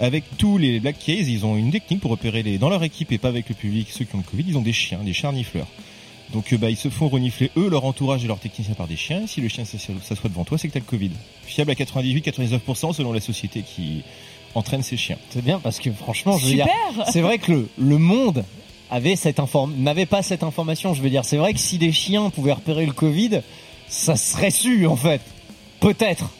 Avec 0.00 0.24
tous 0.38 0.56
les 0.56 0.80
Black 0.80 0.98
Keys, 0.98 1.26
ils 1.28 1.44
ont 1.44 1.54
une 1.58 1.70
technique 1.70 2.00
pour 2.00 2.10
repérer 2.10 2.42
les, 2.42 2.56
dans 2.56 2.70
leur 2.70 2.82
équipe 2.82 3.12
et 3.12 3.18
pas 3.18 3.28
avec 3.28 3.50
le 3.50 3.54
public, 3.54 3.88
ceux 3.90 4.06
qui 4.06 4.14
ont 4.14 4.18
le 4.18 4.24
Covid, 4.24 4.44
ils 4.48 4.56
ont 4.56 4.62
des 4.62 4.72
chiens, 4.72 5.00
des 5.04 5.12
charnifleurs. 5.12 5.66
Donc 6.32 6.50
euh, 6.50 6.56
bah, 6.56 6.70
ils 6.70 6.78
se 6.78 6.88
font 6.88 7.10
renifler 7.10 7.50
eux, 7.58 7.68
leur 7.68 7.84
entourage 7.84 8.24
et 8.24 8.26
leurs 8.26 8.38
techniciens 8.38 8.72
par 8.72 8.86
des 8.86 8.96
chiens. 8.96 9.26
Si 9.26 9.42
le 9.42 9.48
chien 9.48 9.66
s'assoit 9.66 10.30
devant 10.30 10.44
toi, 10.44 10.56
c'est 10.56 10.68
que 10.68 10.72
t'as 10.72 10.80
le 10.80 10.86
Covid. 10.86 11.10
Fiable 11.44 11.70
à 11.70 11.74
98-99% 11.74 12.94
selon 12.94 13.12
la 13.12 13.20
société 13.20 13.60
qui 13.60 14.02
entraîne 14.54 14.82
ces 14.82 14.96
chiens. 14.96 15.18
C'est 15.28 15.44
bien 15.44 15.60
parce 15.60 15.78
que 15.78 15.92
franchement, 15.92 16.38
je 16.38 16.46
veux 16.46 16.54
dire, 16.54 16.66
Super. 16.88 17.06
c'est 17.12 17.20
vrai 17.20 17.36
que 17.36 17.52
le, 17.52 17.68
le 17.76 17.98
monde 17.98 18.46
avait 18.90 19.16
cette 19.16 19.40
inform 19.40 19.74
n'avait 19.76 20.06
pas 20.06 20.22
cette 20.22 20.42
information. 20.42 20.94
Je 20.94 21.02
veux 21.02 21.10
dire, 21.10 21.26
c'est 21.26 21.36
vrai 21.36 21.52
que 21.52 21.60
si 21.60 21.76
des 21.76 21.92
chiens 21.92 22.30
pouvaient 22.30 22.52
repérer 22.52 22.86
le 22.86 22.92
Covid, 22.92 23.42
ça 23.92 24.16
serait 24.16 24.50
su 24.50 24.86
en 24.86 24.96
fait. 24.96 25.20
Peut-être. 25.80 26.30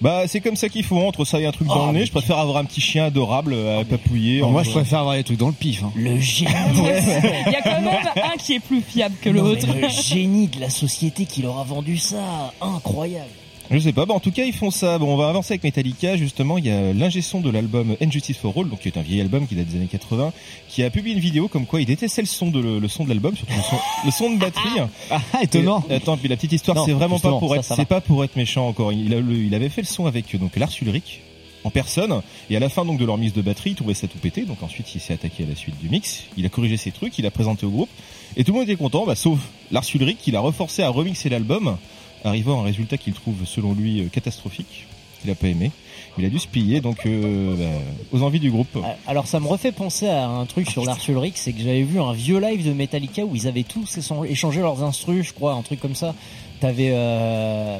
Bah, 0.00 0.22
c'est 0.26 0.40
comme 0.40 0.56
ça 0.56 0.70
qu'il 0.70 0.82
faut. 0.84 0.96
Entre 0.98 1.26
ça 1.26 1.38
et 1.40 1.44
un 1.46 1.52
truc 1.52 1.68
dans 1.68 1.84
Oh, 1.84 1.92
le 1.92 1.98
nez, 1.98 2.06
je 2.06 2.10
préfère 2.10 2.38
avoir 2.38 2.56
un 2.56 2.64
petit 2.64 2.80
chien 2.80 3.04
adorable 3.04 3.54
à 3.54 3.84
papouiller. 3.84 4.42
en 4.42 4.50
Moi, 4.50 4.62
je 4.62 4.70
préfère 4.70 5.00
avoir 5.00 5.14
les 5.16 5.24
trucs 5.24 5.36
dans 5.38 5.48
le 5.48 5.52
pif. 5.52 5.82
hein. 5.82 5.92
Le 5.94 6.18
génie, 6.18 6.50
Il 6.74 7.52
y 7.52 7.56
a 7.56 7.60
quand 7.62 7.80
même 7.82 7.90
un 8.16 8.36
qui 8.38 8.54
est 8.54 8.60
plus 8.60 8.80
fiable 8.80 9.14
que 9.20 9.28
Non, 9.28 9.42
l'autre. 9.42 9.66
le 9.78 9.88
génie 9.90 10.46
de 10.48 10.58
la 10.58 10.70
société 10.70 11.26
qui 11.26 11.42
leur 11.42 11.58
a 11.58 11.64
vendu 11.64 11.98
ça, 11.98 12.54
incroyable. 12.62 13.28
Je 13.72 13.78
sais 13.78 13.92
pas, 13.92 14.04
bah 14.04 14.14
en 14.14 14.20
tout 14.20 14.32
cas 14.32 14.42
ils 14.44 14.52
font 14.52 14.70
ça. 14.72 14.98
Bon, 14.98 15.12
on 15.14 15.16
va 15.16 15.28
avancer 15.28 15.52
avec 15.52 15.62
Metallica. 15.62 16.16
Justement, 16.16 16.58
il 16.58 16.66
y 16.66 16.70
a 16.70 16.92
l'ingé 16.92 17.22
son 17.22 17.40
de 17.40 17.50
l'album 17.50 17.94
Injustice 18.00 18.36
for 18.36 18.52
All, 18.56 18.68
donc 18.68 18.80
qui 18.80 18.88
est 18.88 18.96
un 18.98 19.02
vieil 19.02 19.20
album 19.20 19.46
qui 19.46 19.54
date 19.54 19.66
des 19.68 19.76
années 19.76 19.86
80, 19.86 20.32
qui 20.68 20.82
a 20.82 20.90
publié 20.90 21.14
une 21.14 21.20
vidéo 21.22 21.46
comme 21.46 21.66
quoi 21.66 21.80
il 21.80 21.86
détestait 21.86 22.22
le 22.22 22.26
son 22.26 22.50
de 22.50 22.58
le, 22.60 22.78
le 22.80 22.88
son 22.88 23.04
de 23.04 23.10
l'album, 23.10 23.36
surtout 23.36 23.54
le 23.56 23.62
son, 23.62 23.76
le 24.06 24.10
son 24.10 24.30
de 24.34 24.38
batterie. 24.40 24.80
Ah, 25.10 25.20
étonnant. 25.42 25.84
Et- 25.88 25.94
attends, 25.94 26.16
puis 26.16 26.28
la 26.28 26.34
petite 26.36 26.52
histoire, 26.52 26.76
c'est 26.84 26.92
vraiment 26.92 27.18
pas 27.20 27.28
pour 27.38 27.54
être, 27.54 27.64
c'est 27.76 27.84
pas 27.88 28.00
pour 28.00 28.24
être 28.24 28.34
méchant 28.36 28.66
encore. 28.66 28.92
Il, 28.92 29.14
a 29.14 29.20
le- 29.20 29.36
il 29.36 29.54
avait 29.54 29.68
fait 29.68 29.82
le 29.82 29.86
son 29.86 30.06
avec 30.06 30.36
donc 30.36 30.56
Lars 30.56 30.70
Ulrich 30.82 31.20
en 31.62 31.70
personne, 31.70 32.22
et 32.48 32.56
à 32.56 32.58
la 32.58 32.70
fin 32.70 32.84
donc 32.86 32.98
de 32.98 33.04
leur 33.04 33.18
mise 33.18 33.34
de 33.34 33.42
batterie, 33.42 33.70
il 33.70 33.76
trouvait 33.76 33.94
ça 33.94 34.08
tout 34.08 34.18
pété. 34.18 34.42
Donc 34.46 34.62
ensuite, 34.64 34.92
il 34.96 35.00
s'est 35.00 35.12
attaqué 35.12 35.44
à 35.44 35.46
la 35.46 35.54
suite 35.54 35.78
du 35.80 35.88
mix. 35.90 36.24
Il 36.36 36.44
a 36.44 36.48
corrigé 36.48 36.76
ses 36.76 36.90
trucs, 36.90 37.16
il 37.18 37.26
a 37.26 37.30
présenté 37.30 37.66
au 37.66 37.70
groupe, 37.70 37.90
et 38.36 38.42
tout 38.42 38.52
le 38.52 38.58
monde 38.58 38.68
était 38.68 38.76
content, 38.78 39.04
bah, 39.06 39.14
sauf 39.14 39.38
Lars 39.70 39.84
Ulrich, 39.94 40.16
qui 40.20 40.32
l'a 40.32 40.40
reforcé 40.40 40.82
à 40.82 40.88
remixer 40.88 41.28
l'album, 41.28 41.76
arrivant 42.24 42.58
à 42.58 42.62
un 42.62 42.64
résultat 42.64 42.96
qu'il 42.96 43.12
trouve 43.12 43.36
selon 43.44 43.72
lui 43.74 44.00
euh, 44.02 44.08
catastrophique. 44.08 44.86
Il 45.24 45.30
a 45.30 45.34
pas 45.34 45.48
aimé. 45.48 45.70
Il 46.18 46.24
a 46.24 46.28
dû 46.30 46.38
se 46.38 46.48
piller 46.48 46.80
donc 46.80 47.04
euh, 47.06 47.54
bah, 47.56 47.64
aux 48.12 48.22
envies 48.22 48.40
du 48.40 48.50
groupe. 48.50 48.78
Ah, 48.82 48.96
Alors 49.06 49.26
ça 49.26 49.38
me 49.38 49.46
refait 49.46 49.70
penser 49.70 50.08
à 50.08 50.26
un 50.26 50.46
truc 50.46 50.68
sur 50.70 50.82
Ulrich, 51.08 51.34
c'est 51.36 51.52
que 51.52 51.60
j'avais 51.60 51.82
vu 51.82 52.00
un 52.00 52.12
vieux 52.12 52.40
live 52.40 52.66
de 52.66 52.72
Metallica 52.72 53.24
où 53.24 53.36
ils 53.36 53.46
avaient 53.46 53.62
tous 53.62 53.98
échan- 53.98 54.24
échangé 54.24 54.60
leurs 54.60 54.82
instrus, 54.82 55.26
je 55.28 55.32
crois, 55.34 55.52
un 55.52 55.62
truc 55.62 55.78
comme 55.78 55.94
ça. 55.94 56.14
T'avais 56.60 56.90
euh, 56.92 57.78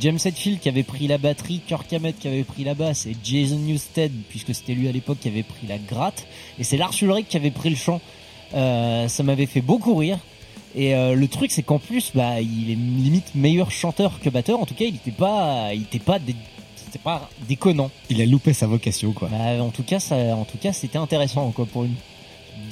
James 0.00 0.18
Hetfield 0.24 0.58
qui 0.60 0.68
avait 0.68 0.82
pris 0.82 1.06
la 1.06 1.16
batterie, 1.18 1.60
Kirk 1.66 1.90
Hammett 1.92 2.18
qui 2.18 2.28
avait 2.28 2.44
pris 2.44 2.64
la 2.64 2.74
basse 2.74 3.06
et 3.06 3.16
Jason 3.22 3.56
Newsted 3.56 4.12
puisque 4.28 4.54
c'était 4.54 4.74
lui 4.74 4.88
à 4.88 4.92
l'époque 4.92 5.18
qui 5.20 5.28
avait 5.28 5.42
pris 5.42 5.66
la 5.66 5.78
gratte 5.78 6.26
et 6.58 6.64
c'est 6.64 6.76
Lars 6.76 6.92
Ulrich 7.00 7.28
qui 7.28 7.36
avait 7.36 7.50
pris 7.50 7.70
le 7.70 7.76
chant. 7.76 8.00
Euh, 8.54 9.06
ça 9.08 9.22
m'avait 9.22 9.46
fait 9.46 9.60
beaucoup 9.62 9.94
rire. 9.94 10.18
Et 10.76 10.94
euh, 10.94 11.14
le 11.14 11.26
truc 11.28 11.50
c'est 11.50 11.62
qu'en 11.62 11.78
plus 11.78 12.12
bah 12.14 12.40
il 12.40 12.70
est 12.70 12.74
limite 12.76 13.34
meilleur 13.34 13.70
chanteur 13.70 14.20
que 14.20 14.30
batteur. 14.30 14.60
En 14.60 14.66
tout 14.66 14.74
cas 14.74 14.84
il 14.84 14.94
était 14.96 15.10
pas 15.10 15.70
il 15.74 15.82
était 15.82 15.98
pas 15.98 16.18
dé- 16.18 16.34
pas 17.04 17.28
déconnant. 17.48 17.90
Il 18.08 18.20
a 18.20 18.26
loupé 18.26 18.52
sa 18.52 18.66
vocation, 18.66 19.12
quoi. 19.12 19.28
Bah, 19.28 19.62
en 19.62 19.70
tout 19.70 19.84
cas, 19.84 20.00
ça, 20.00 20.16
en 20.34 20.44
tout 20.44 20.58
cas, 20.58 20.72
c'était 20.72 20.98
intéressant 20.98 21.48
quoi 21.52 21.64
pour 21.64 21.84
une. 21.84 21.94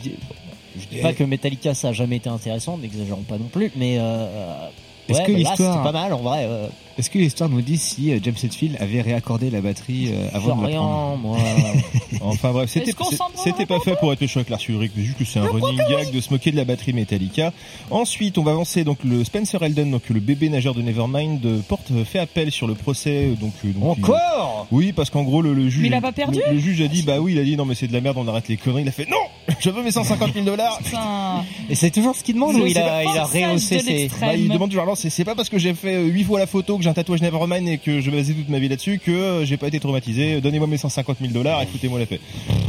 Je 0.04 0.86
dis 0.90 1.00
pas 1.00 1.12
que 1.12 1.22
Metallica 1.24 1.72
ça 1.74 1.88
a 1.88 1.92
jamais 1.92 2.16
été 2.16 2.28
intéressant, 2.28 2.78
n'exagérons 2.78 3.22
pas 3.22 3.38
non 3.38 3.46
plus, 3.46 3.70
mais 3.76 3.96
euh, 3.98 4.66
ouais, 5.08 5.14
que 5.24 5.32
bah 5.32 5.38
là, 5.38 5.38
l'histoire- 5.38 5.72
c'était 5.72 5.84
pas 5.84 5.92
mal 5.92 6.12
en 6.12 6.18
vrai. 6.18 6.46
Euh, 6.48 6.66
Est-ce 6.98 7.10
que 7.10 7.18
l'histoire 7.18 7.48
nous 7.48 7.62
dit 7.62 7.78
si 7.78 8.12
euh, 8.12 8.18
James 8.22 8.34
Hetfield 8.42 8.76
avait 8.80 9.00
réaccordé 9.00 9.50
la 9.50 9.60
batterie 9.60 10.10
euh, 10.12 10.28
avant 10.32 10.56
de 10.56 10.62
la 10.62 10.68
rien, 10.68 10.78
prendre 10.80 11.18
moi. 11.18 11.38
Enfin 12.20 12.50
bref, 12.52 12.68
c'était 12.70 12.92
c'était 13.36 13.66
pas 13.66 13.78
fait 13.80 13.94
pour 14.00 14.12
être 14.12 14.22
avec 14.36 14.48
Lars 14.50 14.60
Ulrich, 14.68 14.90
c'est 14.96 15.02
juste 15.02 15.18
que 15.18 15.24
c'est 15.24 15.38
un 15.38 15.46
running 15.46 15.78
gag 15.88 16.10
de 16.12 16.20
se 16.20 16.30
moquer 16.32 16.50
de 16.50 16.56
la 16.56 16.64
batterie 16.64 16.92
Metallica. 16.92 17.52
Ensuite, 17.90 18.36
on 18.38 18.42
va 18.42 18.50
avancer 18.50 18.82
donc 18.84 18.98
le 19.04 19.22
Spencer 19.24 19.62
Elden, 19.62 19.90
donc 19.90 20.02
le 20.08 20.18
bébé 20.20 20.48
nageur 20.48 20.74
de 20.74 20.82
Nevermind, 20.82 21.44
euh, 21.46 21.60
porte 21.68 21.92
fait 22.04 22.18
appel 22.18 22.50
sur 22.50 22.66
le 22.66 22.74
procès 22.74 23.28
donc, 23.40 23.52
il- 23.64 23.74
Encore? 23.80 24.66
Oui, 24.72 24.92
parce 24.92 25.10
qu'en 25.10 25.22
gros 25.22 25.40
le, 25.42 25.54
le 25.54 25.68
juge 25.68 25.82
Mais 25.82 25.88
il 25.88 25.94
a 25.94 26.00
pas 26.00 26.12
perdu? 26.12 26.40
le, 26.48 26.54
le 26.54 26.58
juge 26.58 26.80
a 26.80 26.88
dit 26.88 27.02
bah 27.02 27.20
oui, 27.20 27.32
il 27.32 27.38
a 27.38 27.44
dit 27.44 27.56
non 27.56 27.64
mais 27.64 27.74
c'est 27.76 27.86
de 27.86 27.92
la 27.92 28.00
merde, 28.00 28.16
on 28.18 28.26
arrête 28.26 28.48
les 28.48 28.56
conneries. 28.56 28.82
Il 28.82 28.88
a 28.88 28.92
fait 28.92 29.08
non, 29.08 29.16
je 29.60 29.70
veux 29.70 29.82
mes 29.82 29.92
150 29.92 30.32
000 30.34 30.44
dollars. 30.44 30.80
Et 31.70 31.74
c'est 31.74 31.90
toujours 31.90 32.16
ce 32.16 32.24
qu'il 32.24 32.34
demande 32.34 32.56
il 32.56 32.76
a, 32.78 33.02
le 33.04 33.08
il 33.10 33.18
a 33.18 33.24
rehaussé 33.24 33.76
de 33.76 33.82
ses. 33.82 34.10
Bah, 34.20 34.34
il 34.34 34.48
demande 34.48 34.70
toujours, 34.70 34.82
alors 34.82 34.96
c'est 34.96 35.10
c'est 35.10 35.24
pas 35.24 35.34
parce 35.36 35.48
que 35.48 35.58
j'ai 35.58 35.74
fait 35.74 35.94
euh, 35.94 36.04
huit 36.06 36.24
fois 36.24 36.38
la 36.40 36.46
photo, 36.46 36.76
que 36.78 36.82
j'ai 36.88 36.92
un 36.92 36.94
tatouage 36.94 37.20
Nevermind 37.20 37.68
et 37.68 37.76
que 37.76 38.00
je 38.00 38.10
basais 38.10 38.32
toute 38.32 38.48
ma 38.48 38.58
vie 38.58 38.68
là-dessus 38.68 38.98
que 38.98 39.10
euh, 39.10 39.44
j'ai 39.44 39.58
pas 39.58 39.66
été 39.66 39.78
traumatisé. 39.78 40.40
Donnez-moi 40.40 40.66
mes 40.66 40.78
150 40.78 41.18
000 41.20 41.32
dollars 41.34 41.60
et 41.60 41.66
foutez-moi 41.66 41.98
la 41.98 42.06
paix. 42.06 42.18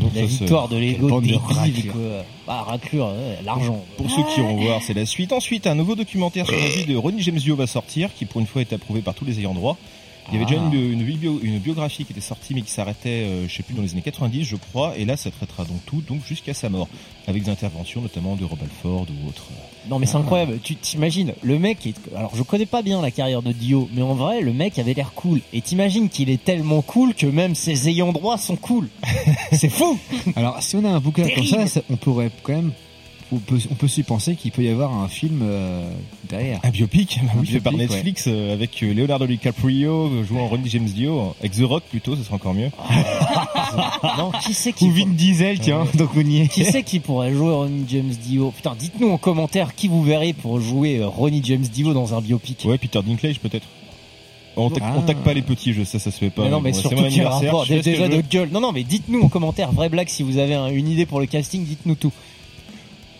Donc, 0.01 0.11
La 0.13 0.21
ça, 0.21 0.27
victoire 0.27 0.67
de 0.67 0.75
l'ego 0.75 1.21
débile 1.21 1.39
quoi. 1.39 2.01
Bah, 2.45 2.65
raclure, 2.67 3.13
l'argent. 3.45 3.85
Pour 3.95 4.11
ceux 4.11 4.23
qui 4.33 4.41
iront 4.41 4.57
voir, 4.57 4.81
c'est 4.85 4.93
la 4.93 5.05
suite. 5.05 5.31
Ensuite, 5.31 5.67
un 5.67 5.75
nouveau 5.75 5.95
documentaire 5.95 6.45
sur 6.45 6.57
la 6.57 6.67
vie 6.67 6.85
de 6.85 6.97
Ronnie 6.97 7.21
James 7.21 7.37
Dio 7.37 7.55
va 7.55 7.65
sortir, 7.65 8.09
qui 8.13 8.25
pour 8.25 8.41
une 8.41 8.47
fois 8.47 8.61
est 8.61 8.73
approuvé 8.73 9.01
par 9.01 9.13
tous 9.13 9.23
les 9.23 9.39
ayants 9.39 9.53
droit. 9.53 9.77
Il 10.31 10.33
y 10.33 10.35
avait 10.37 10.45
déjà 10.45 10.61
Ah. 10.63 10.69
une, 10.73 10.91
une, 11.01 11.03
bio- 11.03 11.39
une 11.41 11.59
biographie 11.59 12.05
qui 12.05 12.11
était 12.13 12.21
sortie, 12.21 12.53
mais 12.53 12.61
qui 12.61 12.71
s'arrêtait, 12.71 13.09
euh, 13.25 13.47
je 13.47 13.53
sais 13.55 13.63
plus, 13.63 13.73
dans 13.73 13.81
les 13.81 13.91
années 13.93 14.01
90, 14.01 14.43
je 14.43 14.55
crois. 14.55 14.97
Et 14.97 15.05
là, 15.05 15.17
ça 15.17 15.31
traitera 15.31 15.63
donc 15.65 15.83
tout, 15.85 16.01
donc 16.07 16.19
jusqu'à 16.25 16.53
sa 16.53 16.69
mort, 16.69 16.87
avec 17.27 17.43
des 17.43 17.49
interventions 17.51 18.01
notamment 18.01 18.35
de 18.35 18.45
Rob 18.45 18.59
Alford 18.61 19.07
ou 19.09 19.27
autres. 19.27 19.47
Non 19.89 19.97
mais 19.97 20.05
c'est 20.05 20.17
incroyable, 20.17 20.59
tu 20.61 20.75
t'imagines, 20.75 21.33
le 21.41 21.57
mec 21.57 21.87
est... 21.87 21.95
Alors 22.15 22.35
je 22.35 22.43
connais 22.43 22.65
pas 22.65 22.81
bien 22.81 23.01
la 23.01 23.11
carrière 23.11 23.41
de 23.41 23.53
Dio, 23.53 23.89
mais 23.93 24.01
en 24.01 24.13
vrai 24.13 24.41
le 24.41 24.51
mec 24.53 24.77
avait 24.77 24.93
l'air 24.93 25.13
cool. 25.13 25.39
Et 25.53 25.61
t'imagines 25.61 26.09
qu'il 26.09 26.29
est 26.29 26.43
tellement 26.43 26.81
cool 26.81 27.13
que 27.15 27.25
même 27.25 27.55
ses 27.55 27.87
ayants 27.87 28.11
droit 28.11 28.37
sont 28.37 28.57
cool. 28.57 28.89
c'est 29.53 29.69
fou 29.69 29.97
Alors, 30.35 30.61
si 30.61 30.75
on 30.75 30.83
a 30.83 30.89
un 30.89 30.99
bouquin 30.99 31.27
comme 31.33 31.45
ça, 31.45 31.65
ça- 31.65 31.81
on 31.89 31.95
pourrait 31.95 32.29
quand 32.43 32.53
même. 32.53 32.71
On 33.31 33.37
peut, 33.37 33.59
on 33.69 33.75
peut 33.75 33.87
s'y 33.87 34.01
penser 34.01 34.35
qu'il 34.35 34.51
peut 34.51 34.63
y 34.63 34.69
avoir 34.69 34.91
un 34.91 35.07
film 35.07 35.41
euh, 35.43 35.87
derrière. 36.27 36.59
Un 36.63 36.69
biopic, 36.71 37.19
bah 37.23 37.31
Un 37.35 37.39
oui, 37.41 37.45
fait 37.45 37.59
par 37.59 37.73
Netflix, 37.73 38.25
euh, 38.27 38.53
avec 38.53 38.81
euh, 38.81 38.91
Leonardo 38.91 39.27
DiCaprio 39.27 40.07
euh, 40.07 40.23
jouant 40.23 40.47
Ronnie 40.47 40.67
James 40.69 40.85
Dio, 40.87 41.35
avec 41.39 41.51
The 41.51 41.61
Rock 41.63 41.83
plutôt, 41.91 42.15
ce 42.15 42.23
sera 42.23 42.35
encore 42.37 42.55
mieux. 42.55 42.71
Non, 44.17 44.31
qui 44.43 44.53
c'est 44.55 44.73
qui 44.73 44.85
Ou 44.85 44.91
Vin 44.91 45.09
Diesel, 45.13 45.59
tiens, 45.59 45.85
donc 45.93 46.09
on 46.15 46.21
y 46.21 46.41
est. 46.41 46.47
Qui 46.47 46.65
c'est 46.65 46.81
qui 46.83 46.99
pourrait 46.99 47.31
jouer 47.33 47.53
Ronnie 47.53 47.85
James 47.87 48.09
Dio? 48.09 48.51
Putain, 48.51 48.73
dites-nous 48.77 49.09
en 49.11 49.17
commentaire 49.17 49.75
qui 49.75 49.87
vous 49.87 50.03
verrez 50.03 50.33
pour 50.33 50.59
jouer 50.59 50.97
euh, 50.97 51.07
Ronnie 51.07 51.41
James 51.43 51.61
Dio 51.61 51.93
dans 51.93 52.15
un 52.15 52.21
biopic. 52.21 52.63
Ouais, 52.65 52.77
Peter 52.79 52.99
Dinklage 53.05 53.39
peut-être. 53.39 53.67
On 54.57 54.69
tague, 54.71 54.83
on 54.95 55.01
Ah. 55.01 55.03
tague 55.05 55.17
pas 55.17 55.33
les 55.33 55.43
petits, 55.43 55.73
je 55.73 55.83
sais, 55.83 55.99
ça 55.99 56.09
se 56.11 56.17
fait 56.17 56.31
pas. 56.31 56.43
mais 56.43 56.49
non, 56.49 56.59
mais 56.61 56.73
surtout 56.73 56.95
mon 56.97 57.03
anniversaire, 57.05 57.51
rapport 57.51 57.65
Déjà 57.67 58.07
je 58.07 58.11
de 58.11 58.21
gueule. 58.21 58.49
Non, 58.51 58.59
non, 58.59 58.71
mais 58.71 58.83
dites-nous 58.83 59.21
en 59.21 59.29
commentaire, 59.29 59.71
vraie 59.71 59.89
blague, 59.89 60.09
si 60.09 60.23
vous 60.23 60.37
avez 60.39 60.55
un- 60.55 60.67
une 60.69 60.89
idée 60.89 61.05
pour 61.05 61.19
le 61.19 61.27
casting, 61.27 61.63
dites-nous 61.63 61.95
tout. 61.95 62.11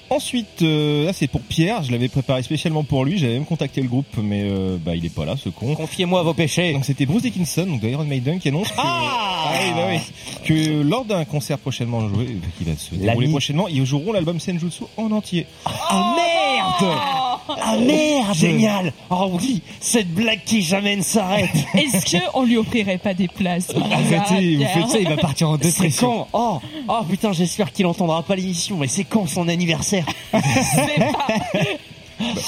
Ensuite, 0.09 0.61
euh, 0.63 1.05
là 1.05 1.13
c'est 1.13 1.27
pour 1.27 1.41
Pierre, 1.41 1.83
je 1.83 1.91
l'avais 1.91 2.07
préparé 2.07 2.41
spécialement 2.43 2.83
pour 2.83 3.05
lui, 3.05 3.17
j'avais 3.19 3.33
même 3.33 3.45
contacté 3.45 3.81
le 3.81 3.87
groupe, 3.87 4.07
mais 4.21 4.41
euh, 4.43 4.77
bah 4.83 4.95
il 4.95 5.05
est 5.05 5.13
pas 5.13 5.25
là, 5.25 5.35
ce 5.37 5.49
con. 5.49 5.75
Confiez-moi 5.75 6.23
vos 6.23 6.33
péchés. 6.33 6.73
Donc 6.73 6.85
c'était 6.85 7.05
Bruce 7.05 7.21
Dickinson, 7.23 7.65
donc 7.67 7.81
de 7.81 7.89
Iron 7.89 8.05
Maiden, 8.05 8.39
qui 8.39 8.47
annonce 8.47 8.69
que, 8.69 8.75
Ah 8.77 9.51
oui, 9.61 9.71
bah 9.75 9.87
oui, 9.91 9.99
que 10.45 10.81
lors 10.81 11.05
d'un 11.05 11.25
concert 11.25 11.57
prochainement 11.59 12.07
joué, 12.09 12.25
euh, 12.25 12.47
qui 12.57 12.63
va 12.63 12.75
se 12.75 12.95
dérouler 12.95 13.27
prochainement, 13.29 13.67
ils 13.67 13.85
joueront 13.85 14.11
l'album 14.13 14.39
Senjutsu 14.39 14.83
en 14.97 15.11
entier. 15.11 15.45
Ah 15.65 16.15
merde 16.15 16.93
Ah 17.61 17.77
merde 17.77 18.35
Génial 18.35 18.93
Oh 19.09 19.31
oui, 19.39 19.61
cette 19.79 20.11
blague 20.13 20.41
qui 20.45 20.61
jamais 20.63 20.95
ne 20.95 21.01
s'arrête. 21.03 21.49
Est-ce 21.75 22.05
que 22.17 22.23
on 22.33 22.43
lui 22.43 22.57
offrirait 22.57 22.97
pas 22.97 23.13
des 23.13 23.27
places 23.27 23.67
Arrêtez, 23.91 24.55
vous 24.57 24.65
faites 24.65 24.89
ça, 24.89 24.99
il 24.99 25.07
va 25.07 25.17
partir 25.17 25.49
en 25.49 25.57
C'est 25.57 25.65
dépression. 25.67 26.27
quand 26.31 26.61
Oh 26.61 26.61
Oh 26.87 27.03
putain, 27.09 27.31
j'espère 27.33 27.71
qu'il 27.71 27.85
entendra 27.85 28.23
pas 28.23 28.35
l'émission, 28.35 28.77
mais 28.77 28.87
c'est 28.87 29.03
quand 29.03 29.27
son 29.27 29.47
anniversaire 29.47 29.98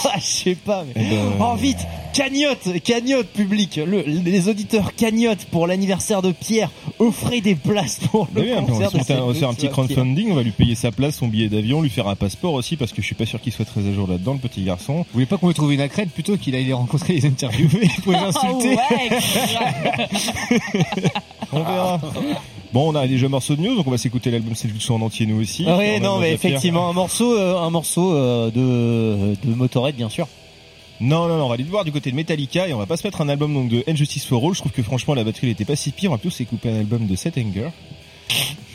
Ah, 0.04 0.16
Je 0.18 0.22
sais 0.26 0.56
pas, 0.56 0.84
mais... 0.84 0.92
Eh 1.02 1.16
ben, 1.16 1.32
Oh 1.40 1.56
vite 1.56 1.78
Cagnotte 2.12 2.82
Cagnotte 2.84 3.28
public 3.28 3.78
Le- 3.78 4.02
Les 4.02 4.50
auditeurs 4.50 4.94
cagnotte 4.96 5.46
pour 5.46 5.66
l'anniversaire 5.66 6.22
de 6.22 6.34
Pierre 6.34 6.70
Offrez 7.00 7.40
des 7.40 7.56
places 7.56 8.00
pour 8.12 8.26
Bah 8.26 8.32
le 8.36 8.42
oui, 8.42 8.52
un 8.52 8.64
peu, 8.64 8.74
on, 8.74 8.80
va 8.80 8.90
concert 8.90 9.16
de 9.20 9.22
on 9.22 9.28
va 9.28 9.34
faire 9.34 9.48
un 9.48 9.54
petit 9.54 9.62
Pierre. 9.62 9.72
crowdfunding, 9.72 10.30
on 10.32 10.36
va 10.36 10.44
lui 10.44 10.52
payer 10.52 10.76
sa 10.76 10.92
place, 10.92 11.16
son 11.16 11.30
billet 11.30 11.48
d'avion, 11.48 11.82
lui 11.82 11.90
faire 11.90 12.10
un 12.10 12.16
passeport 12.18 12.54
aussi, 12.54 12.76
parce 12.76 12.92
que 12.92 13.02
je 13.02 13.06
suis 13.06 13.16
pas 13.16 13.26
sûr 13.26 13.40
qu'il 13.40 13.54
soit 13.54 13.64
très 13.64 13.88
à 13.88 13.94
jour 13.94 14.10
là-dedans, 14.10 14.34
le 14.34 14.40
petit 14.40 14.62
garçon. 14.62 14.98
Vous 14.98 15.06
voulez 15.14 15.26
pas 15.26 15.38
qu'on 15.38 15.48
lui 15.48 15.54
trouve 15.54 15.72
une 15.72 15.80
accrède 15.80 16.10
plutôt 16.10 16.36
qu'il 16.36 16.54
aille 16.54 16.66
les 16.66 16.74
rencontrer, 16.74 17.14
les 17.14 17.26
interviewer 17.26 17.90
pour 18.04 18.12
les 18.12 18.20
Oh 18.22 18.26
insulter 18.28 18.76
ouais 18.76 20.10
On 21.54 21.64
verra. 21.64 22.02
Bon, 22.74 22.92
on 22.92 22.96
a 22.96 23.06
déjà 23.06 23.26
un 23.26 23.30
morceau 23.30 23.56
de 23.56 23.62
news, 23.62 23.76
donc 23.76 23.86
on 23.88 23.92
va 23.92 23.98
s'écouter 23.98 24.32
l'album 24.32 24.56
Senjutsu 24.56 24.92
en 24.94 25.02
entier 25.02 25.26
nous 25.26 25.42
aussi. 25.42 25.66
Ah 25.68 25.78
oui, 25.78 26.00
non, 26.00 26.20
mais 26.20 26.32
effectivement, 26.32 26.90
un 26.90 26.94
morceau, 26.94 27.38
euh, 27.38 27.58
un 27.58 27.70
morceau 27.70 28.14
euh, 28.14 28.50
de, 28.50 29.36
de 29.46 29.54
Motorhead, 29.54 29.96
bien 29.96 30.10
sûr. 30.10 30.28
Non, 31.02 31.28
non, 31.28 31.38
non, 31.38 31.46
on 31.46 31.48
va 31.48 31.56
aller 31.56 31.64
le 31.64 31.70
voir 31.70 31.84
du 31.84 31.92
côté 31.92 32.12
de 32.12 32.16
Metallica 32.16 32.68
et 32.68 32.74
on 32.74 32.78
va 32.78 32.86
pas 32.86 32.96
se 32.96 33.06
mettre 33.06 33.22
un 33.22 33.28
album 33.28 33.54
donc 33.54 33.70
de 33.70 33.84
Injustice 33.88 34.26
for 34.26 34.46
All. 34.46 34.54
Je 34.54 34.60
trouve 34.60 34.72
que 34.72 34.84
franchement 34.84 35.16
la 35.16 35.24
batterie 35.24 35.48
elle 35.48 35.54
était 35.54 35.66
pas 35.66 35.76
si 35.76 35.92
pire. 35.92 36.12
On 36.12 36.14
va 36.14 36.20
plutôt 36.20 36.36
s'écouper 36.36 36.70
un 36.70 36.76
album 36.76 37.08
de 37.08 37.16
Seth 37.16 37.40
Anger. 37.40 37.70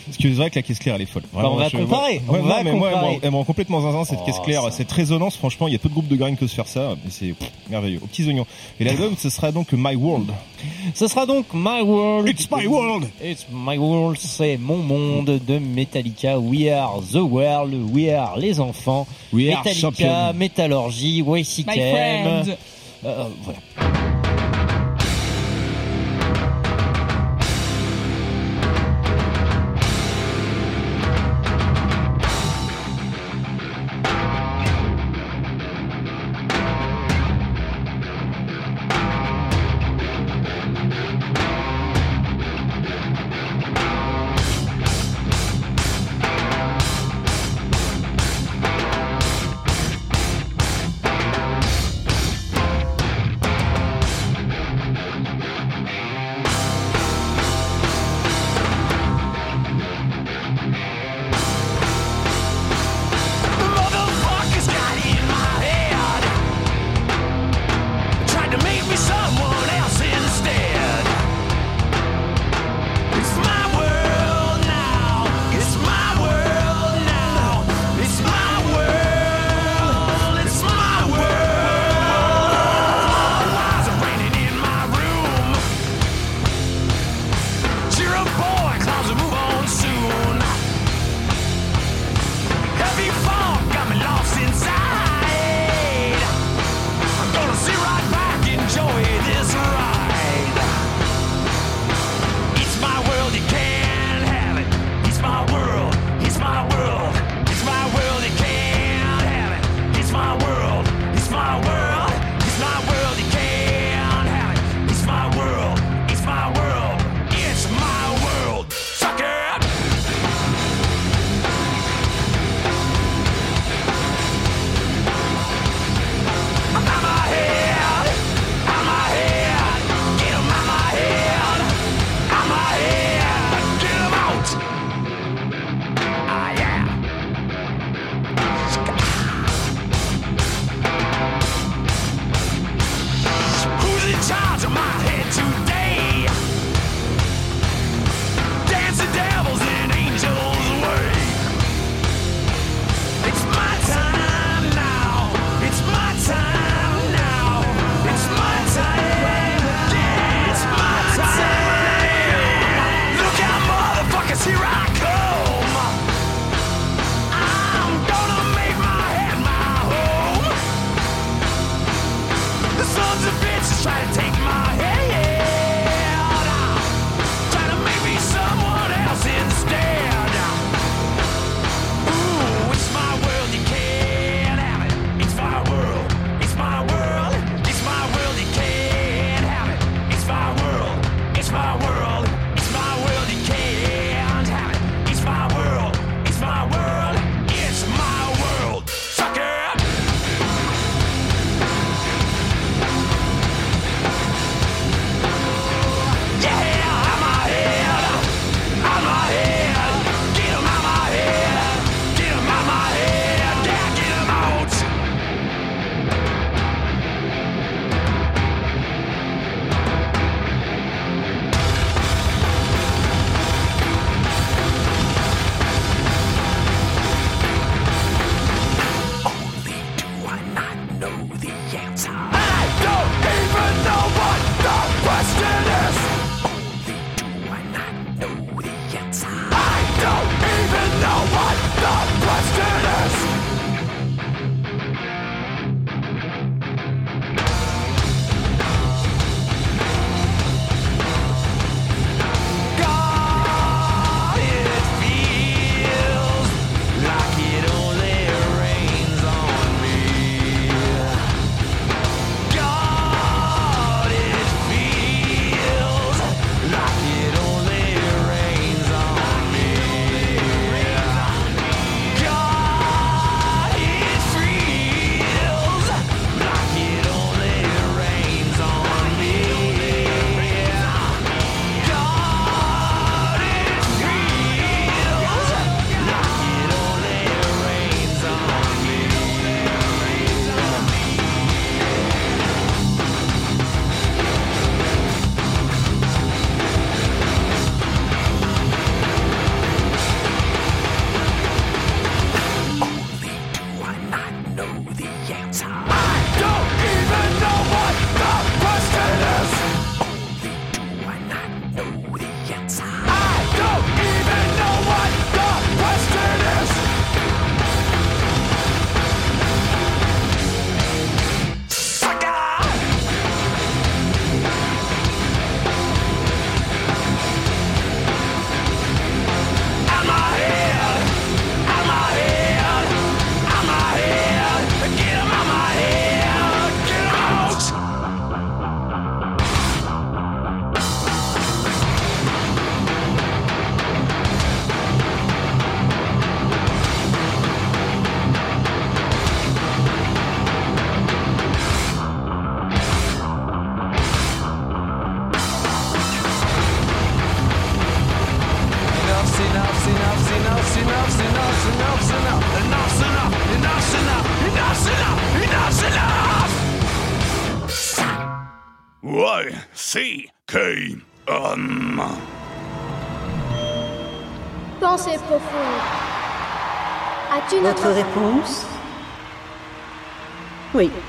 Parce 0.07 0.17
que 0.19 0.23
c'est 0.23 0.29
vrai 0.35 0.51
que 0.51 0.57
la 0.57 0.63
caisse 0.63 0.79
claire 0.79 0.95
elle 0.95 1.03
est 1.03 1.07
folle. 1.07 1.25
Bah, 1.35 1.43
on 1.51 1.57
va 1.57 1.69
je- 1.69 1.77
comparer, 1.77 2.23
on 2.29 2.33
Ouais, 2.33 2.41
va 2.41 2.59
non, 2.59 2.65
mais 2.65 2.73
moi, 2.73 2.89
elle 2.89 2.95
comparer. 2.95 3.07
me 3.09 3.13
rend- 3.15 3.19
elle 3.23 3.31
me 3.33 3.37
rend 3.37 3.45
complètement 3.45 3.81
zinzin 3.81 4.05
cette 4.05 4.19
Oh, 4.23 4.27
caisse 4.27 4.39
claire, 4.45 4.63
ça. 4.63 4.71
cette 4.71 4.93
résonance. 4.93 5.37
Franchement, 5.37 5.67
il 5.69 5.73
y 5.73 5.77
a 5.77 5.79
peu 5.79 5.89
de 5.89 5.95
groupes 5.95 6.09
de 6.09 6.17
grind 6.17 6.39
que 6.39 6.47
se 6.47 6.55
faire 6.55 6.69
ça. 6.69 6.95
Mais 7.05 7.11
c'est 7.11 7.35
merveilleux. 7.69 8.01
Aux 8.03 8.07
petits 8.07 8.25
oignons. 8.27 8.47
Et 8.81 8.85
l'album 8.85 9.15
ce 9.19 9.29
sera 9.31 9.53
donc 9.53 9.73
My 9.73 9.95
World. 9.97 10.31
Ce 10.95 11.09
sera 11.09 11.27
donc 11.27 11.47
My 11.53 11.83
World. 11.83 12.29
It's 12.29 12.49
my 12.51 12.67
world. 12.67 13.09
It's 13.23 13.47
my 13.53 13.77
world, 13.79 14.17
c'est 14.19 14.57
mon 14.59 14.79
monde 14.79 15.41
de 15.47 15.59
Metallica. 15.59 16.39
We 16.39 16.69
are 16.71 17.01
the 17.13 17.17
world, 17.17 17.75
we 17.93 18.09
are 18.11 18.39
les 18.39 18.61
enfants. 18.61 19.07
We 19.33 19.53
are 19.53 19.63
Metallica, 19.65 20.33
My 20.35 21.41
YCKM. 21.41 21.65
friend 22.45 22.57
Euh, 23.05 23.25
voilà. 23.45 24.16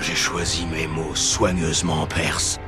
J'ai 0.00 0.14
choisi 0.14 0.64
mes 0.66 0.86
mots 0.86 1.14
soigneusement 1.14 2.02
en 2.02 2.06
perse. 2.06 2.58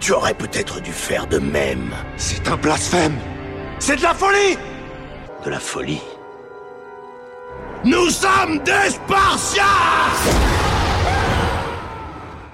Tu 0.00 0.12
aurais 0.12 0.34
peut-être 0.34 0.80
dû 0.80 0.92
faire 0.92 1.26
de 1.26 1.38
même. 1.38 1.94
C'est 2.16 2.48
un 2.48 2.56
blasphème. 2.56 3.16
C'est 3.78 3.96
de 3.96 4.02
la 4.02 4.14
folie. 4.14 4.56
De 5.44 5.50
la 5.50 5.60
folie. 5.60 6.00
Nous 7.84 8.10
sommes 8.10 8.58
des 8.64 8.90
Spartiates 8.90 9.66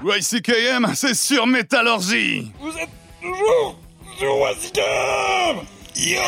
Ouais, 0.02 0.20
CKM, 0.20 0.92
c'est 0.94 1.14
sur 1.14 1.46
Métallurgie. 1.46 2.52
Vous 2.60 2.76
êtes 2.76 2.90
toujours 3.22 3.78
sur 4.18 4.36
Yo, 5.96 6.20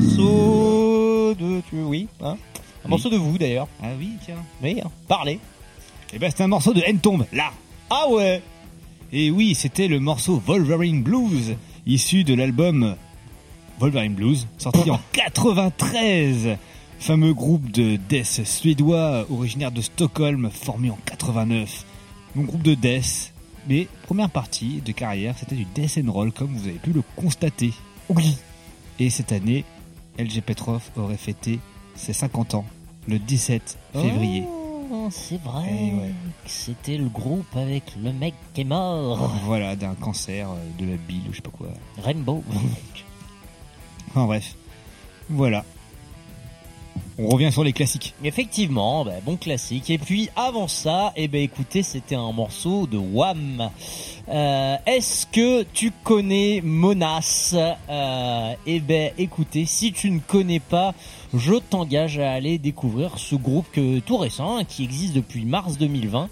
morceau 0.00 1.34
de... 1.34 1.60
Tu... 1.68 1.82
Oui, 1.82 2.08
hein 2.22 2.36
Un 2.84 2.88
morceau 2.88 3.10
de 3.10 3.16
vous 3.16 3.36
d'ailleurs. 3.38 3.68
Ah 3.82 3.88
oui, 3.98 4.12
tiens. 4.24 4.36
Oui, 4.62 4.80
hein, 4.84 4.90
parlez. 5.08 5.38
Et 6.12 6.18
ben 6.18 6.30
c'est 6.34 6.42
un 6.42 6.48
morceau 6.48 6.72
de 6.72 6.82
N-Tomb, 6.84 7.24
là. 7.32 7.52
Ah 7.90 8.08
ouais 8.08 8.42
Et 9.12 9.30
oui, 9.30 9.54
c'était 9.54 9.88
le 9.88 10.00
morceau 10.00 10.42
Wolverine 10.44 11.02
Blues, 11.02 11.56
issu 11.86 12.24
de 12.24 12.34
l'album 12.34 12.96
Wolverine 13.78 14.14
Blues, 14.14 14.46
sorti 14.58 14.90
en 14.90 15.00
93. 15.12 16.56
Fameux 16.98 17.32
groupe 17.32 17.70
de 17.70 17.96
death 17.96 18.44
suédois 18.44 19.24
originaire 19.30 19.72
de 19.72 19.80
Stockholm, 19.80 20.50
formé 20.52 20.90
en 20.90 20.98
89. 21.06 21.84
Mon 22.34 22.44
groupe 22.44 22.62
de 22.62 22.74
death, 22.74 23.32
mais 23.68 23.88
première 24.06 24.30
partie 24.30 24.82
de 24.84 24.92
carrière, 24.92 25.34
c'était 25.38 25.56
du 25.56 25.66
death 25.74 25.98
and 26.04 26.10
roll, 26.12 26.32
comme 26.32 26.52
vous 26.54 26.68
avez 26.68 26.78
pu 26.78 26.92
le 26.92 27.02
constater. 27.16 27.72
Oui. 28.10 28.36
Et 28.98 29.08
cette 29.08 29.32
année, 29.32 29.64
LG 30.20 30.42
Petrov 30.42 30.82
aurait 30.96 31.16
fêté 31.16 31.58
ses 31.94 32.12
50 32.12 32.54
ans, 32.54 32.64
le 33.08 33.18
17 33.18 33.78
février. 33.92 34.44
Oh, 34.92 35.08
c'est 35.10 35.40
vrai. 35.40 35.68
Eh 35.70 35.94
ouais. 35.94 36.14
C'était 36.46 36.98
le 36.98 37.08
groupe 37.08 37.56
avec 37.56 37.84
le 38.02 38.12
mec 38.12 38.34
qui 38.54 38.62
est 38.62 38.64
mort. 38.64 39.32
Voilà, 39.44 39.76
d'un 39.76 39.94
cancer, 39.94 40.50
euh, 40.50 40.54
de 40.78 40.90
la 40.90 40.96
bile, 40.96 41.22
ou 41.28 41.32
je 41.32 41.36
sais 41.36 41.42
pas 41.42 41.50
quoi. 41.50 41.68
Rainbow. 42.02 42.42
Enfin 44.10 44.26
bref. 44.26 44.56
Voilà. 45.28 45.64
On 47.22 47.28
revient 47.28 47.52
sur 47.52 47.62
les 47.64 47.72
classiques. 47.74 48.14
Effectivement, 48.24 49.04
bah, 49.04 49.12
bon 49.24 49.36
classique. 49.36 49.90
Et 49.90 49.98
puis 49.98 50.30
avant 50.36 50.68
ça, 50.68 51.12
eh 51.16 51.28
ben 51.28 51.42
écoutez, 51.42 51.82
c'était 51.82 52.14
un 52.14 52.32
morceau 52.32 52.86
de 52.86 52.96
Wham. 52.96 53.70
Euh, 54.28 54.76
Est-ce 54.86 55.26
que 55.26 55.64
tu 55.74 55.92
connais 56.02 56.60
Monas? 56.64 57.54
Euh, 57.90 58.52
Eh 58.66 58.80
ben 58.80 59.12
écoutez, 59.18 59.66
si 59.66 59.92
tu 59.92 60.10
ne 60.10 60.20
connais 60.20 60.60
pas, 60.60 60.94
je 61.34 61.54
t'engage 61.54 62.18
à 62.18 62.32
aller 62.32 62.56
découvrir 62.58 63.18
ce 63.18 63.34
groupe 63.34 63.66
que, 63.72 63.98
tout 63.98 64.16
récent, 64.16 64.56
hein, 64.58 64.64
qui 64.64 64.84
existe 64.84 65.12
depuis 65.14 65.44
mars 65.44 65.76
2020. 65.78 66.28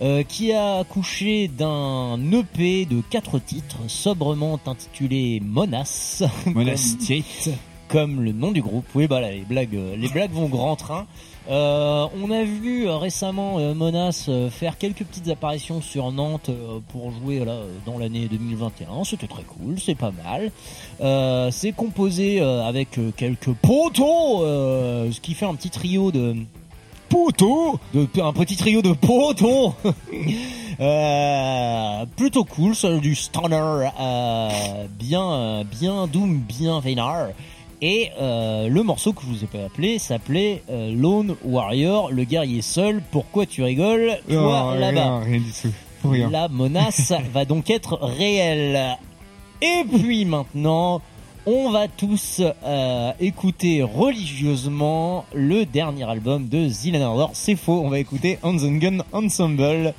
euh, 0.00 0.22
qui 0.22 0.52
a 0.52 0.76
accouché 0.78 1.48
d'un 1.48 2.18
EP 2.32 2.84
de 2.84 3.00
quatre 3.10 3.40
titres 3.40 3.78
sobrement 3.88 4.60
intitulé 4.66 5.40
Monas. 5.44 6.22
Monas 6.46 6.96
Comme- 7.88 8.22
le 8.22 8.32
nom 8.32 8.52
du 8.52 8.62
groupe. 8.62 8.84
Oui, 8.94 9.06
bah 9.06 9.20
là, 9.20 9.30
les 9.30 9.40
blagues, 9.40 9.74
euh, 9.74 9.96
les 9.96 10.08
blagues 10.08 10.32
vont 10.32 10.48
grand 10.48 10.76
train. 10.76 11.06
Euh, 11.50 12.06
on 12.22 12.30
a 12.30 12.42
vu 12.44 12.86
euh, 12.86 12.96
récemment 12.96 13.58
euh, 13.58 13.72
Monas 13.74 14.28
faire 14.50 14.76
quelques 14.76 15.04
petites 15.04 15.28
apparitions 15.28 15.80
sur 15.80 16.12
Nantes 16.12 16.50
pour 16.92 17.10
jouer 17.10 17.42
là 17.44 17.60
dans 17.86 17.98
l'année 17.98 18.28
2021. 18.30 19.04
C'était 19.04 19.26
très 19.26 19.44
cool, 19.44 19.80
c'est 19.80 19.94
pas 19.94 20.12
mal. 20.24 20.50
C'est 21.52 21.72
composé 21.72 22.40
avec 22.40 22.98
quelques 23.16 23.52
poteaux, 23.52 24.42
ce 24.42 25.20
qui 25.20 25.34
fait 25.34 25.46
un 25.46 25.54
petit 25.54 25.70
trio 25.70 26.12
de 26.12 26.36
poteaux, 27.08 27.80
de, 27.94 28.06
un 28.20 28.32
petit 28.34 28.56
trio 28.56 28.82
de 28.82 28.92
poteaux. 28.92 29.74
Euh, 30.80 32.06
plutôt 32.16 32.44
cool, 32.44 32.72
c'est 32.72 33.00
du 33.00 33.16
stoner, 33.16 33.88
euh, 34.00 34.86
bien, 34.96 35.64
bien 35.64 36.06
doom, 36.06 36.38
bien 36.38 36.78
vénard. 36.78 37.30
Et 37.80 38.10
euh, 38.20 38.68
le 38.68 38.82
morceau 38.82 39.12
que 39.12 39.22
je 39.22 39.26
vous 39.26 39.44
ai 39.44 39.46
pas 39.46 39.64
appelé 39.64 39.98
s'appelait 40.00 40.62
euh, 40.68 40.92
Lone 40.92 41.36
Warrior, 41.44 42.10
le 42.10 42.24
guerrier 42.24 42.60
seul. 42.62 43.00
Pourquoi 43.12 43.46
tu 43.46 43.62
rigoles? 43.62 44.18
Toi 44.28 44.72
Oh, 44.74 44.78
là-bas. 44.78 44.90
rien, 44.90 45.18
rien 45.20 45.38
du 45.38 45.52
tout. 45.52 45.72
Pour 46.02 46.10
rien. 46.12 46.28
La 46.30 46.48
menace 46.48 47.12
va 47.32 47.44
donc 47.44 47.70
être 47.70 47.98
réelle. 48.02 48.96
Et 49.62 49.84
puis 49.84 50.24
maintenant, 50.24 51.02
on 51.46 51.70
va 51.70 51.86
tous 51.88 52.42
euh, 52.64 53.12
écouter 53.20 53.82
religieusement 53.82 55.24
le 55.32 55.64
dernier 55.64 56.08
album 56.08 56.48
de 56.48 56.68
Zilanor. 56.68 57.30
C'est 57.34 57.56
faux, 57.56 57.80
on 57.84 57.88
va 57.90 57.98
écouter 58.00 58.38
the 58.42 58.78
Gun 58.80 58.98
Ensemble. 59.12 59.94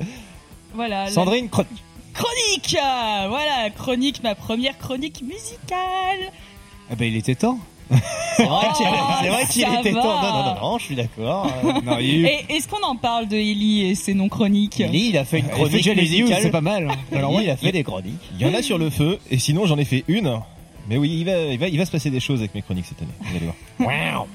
Voilà. 0.73 1.05
la- 1.05 1.11
Sandrine, 1.11 1.49
chronique. 1.49 1.83
Chronique 2.13 2.75
Voilà, 3.29 3.69
chronique, 3.69 4.21
ma 4.23 4.35
première 4.35 4.77
chronique 4.77 5.21
musicale. 5.21 6.31
Ah 6.89 6.95
ben 6.95 7.05
il 7.05 7.15
était 7.15 7.35
temps. 7.35 7.59
C'est 8.37 8.45
vrai 8.45 8.67
qu'il 8.77 8.85
c'est 9.21 9.29
vrai 9.29 9.45
qu'il 9.49 9.61
ça 9.63 9.79
était 9.79 9.91
va. 9.91 10.01
temps. 10.01 10.21
Non, 10.21 10.31
non, 10.33 10.43
non, 10.55 10.61
non, 10.71 10.77
je 10.77 10.83
suis 10.85 10.95
d'accord. 10.95 11.47
Euh, 11.89 12.01
il 12.01 12.21
eu- 12.21 12.25
est-ce 12.49 12.67
qu'on 12.67 12.83
en 12.83 12.95
parle 12.95 13.27
de 13.27 13.35
Ellie 13.35 13.85
et 13.89 13.95
ses 13.95 14.13
non 14.13 14.29
chroniques 14.29 14.79
Ellie, 14.79 15.07
il 15.09 15.17
a 15.17 15.25
fait 15.25 15.39
une 15.39 15.45
Il 15.45 15.51
chronique 15.51 15.83
c'est 16.41 16.51
pas 16.51 16.61
mal. 16.61 16.87
Alors, 17.15 17.31
moi, 17.31 17.41
il 17.41 17.49
a 17.49 17.53
il- 17.53 17.57
fait 17.57 17.71
des 17.71 17.83
chroniques. 17.83 18.13
Il 18.39 18.45
y 18.45 18.49
en 18.49 18.53
a 18.53 18.61
sur 18.61 18.77
le 18.77 18.89
feu, 18.89 19.17
et 19.31 19.39
sinon 19.39 19.65
j'en 19.65 19.77
ai 19.77 19.85
fait 19.85 20.03
une. 20.07 20.39
Mais 20.87 20.97
oui, 20.97 21.17
il 21.19 21.25
va, 21.25 21.37
il 21.45 21.59
va, 21.59 21.67
il 21.67 21.77
va 21.77 21.85
se 21.85 21.91
passer 21.91 22.09
des 22.09 22.19
choses 22.19 22.39
avec 22.39 22.55
mes 22.55 22.61
chroniques 22.63 22.85
cette 22.85 23.01
année. 23.01 23.11
Vous 23.21 23.35
allez 23.35 23.45
voir. 23.45 24.25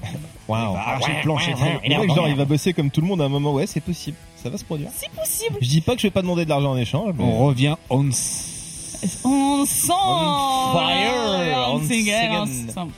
Waouh. 0.49 0.77
arracher 0.77 1.13
le 1.17 1.23
plancher. 1.23 1.55
Genre, 2.15 2.29
il 2.29 2.37
va 2.37 2.45
bosser 2.45 2.73
comme 2.73 2.91
tout 2.91 3.01
le 3.01 3.07
monde 3.09 3.21
à 3.23 3.25
un 3.25 3.29
moment. 3.29 3.53
Ouais, 3.53 3.67
c'est 3.67 3.81
possible. 3.81 4.17
Ça 4.37 4.51
va 4.51 4.59
se 4.59 4.65
produire. 4.65 4.89
C'est 4.95 5.11
possible. 5.11 5.57
Je 5.61 5.69
dis 5.69 5.81
pas 5.81 5.95
que 5.95 6.01
je 6.01 6.07
vais 6.07 6.11
pas 6.13 6.23
demander 6.23 6.45
de 6.45 6.51
l'argent 6.51 6.73
en 6.73 6.77
échange, 6.77 7.13
mais 7.19 7.25
On 7.25 7.45
revient 7.47 7.75
on 7.91 8.05
On 9.25 9.65
sent 9.67 9.93
On 9.93 10.73
fire, 11.79 12.39
on. 12.77 12.89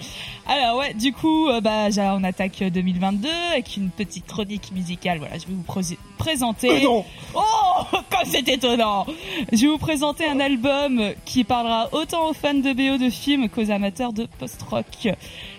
Alors 0.48 0.78
ouais, 0.78 0.94
du 0.94 1.12
coup, 1.12 1.48
euh, 1.48 1.60
bah, 1.60 1.90
j'ai- 1.90 2.02
on 2.02 2.22
attaque 2.22 2.62
2022 2.62 3.28
avec 3.52 3.76
une 3.76 3.90
petite 3.90 4.26
chronique 4.26 4.70
musicale. 4.72 5.18
Voilà, 5.18 5.38
je 5.38 5.46
vais 5.46 5.54
vous 5.54 5.62
pré- 5.62 5.98
présenter. 6.18 6.86
Oh, 6.86 7.02
comme 7.92 8.02
c'est 8.26 8.46
étonnant 8.48 9.06
Je 9.52 9.62
vais 9.62 9.66
vous 9.66 9.78
présenter 9.78 10.24
un 10.28 10.38
album 10.38 11.02
qui 11.24 11.42
parlera 11.42 11.88
autant 11.92 12.28
aux 12.28 12.32
fans 12.32 12.54
de 12.54 12.72
BO 12.72 12.96
de 13.04 13.10
films 13.10 13.48
qu'aux 13.48 13.72
amateurs 13.72 14.12
de 14.12 14.28
post-rock. 14.38 15.08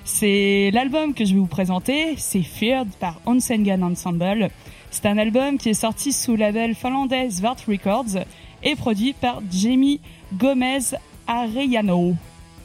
C'est 0.05 0.71
l'album 0.73 1.13
que 1.13 1.25
je 1.25 1.33
vais 1.33 1.39
vous 1.39 1.47
présenter, 1.47 2.13
c'est 2.17 2.41
Feared 2.43 2.87
par 2.99 3.19
Onsengan 3.25 3.83
Ensemble. 3.83 4.49
C'est 4.89 5.05
un 5.05 5.17
album 5.17 5.57
qui 5.57 5.67
est 5.69 5.73
sorti 5.73 6.13
sous 6.13 6.31
le 6.31 6.37
label 6.37 6.75
finlandais 6.75 7.29
Svart 7.29 7.57
Records 7.67 8.23
et 8.63 8.75
produit 8.75 9.11
par 9.11 9.41
Jamie 9.51 9.99
Gomez 10.33 10.79
Arellano. 11.27 12.15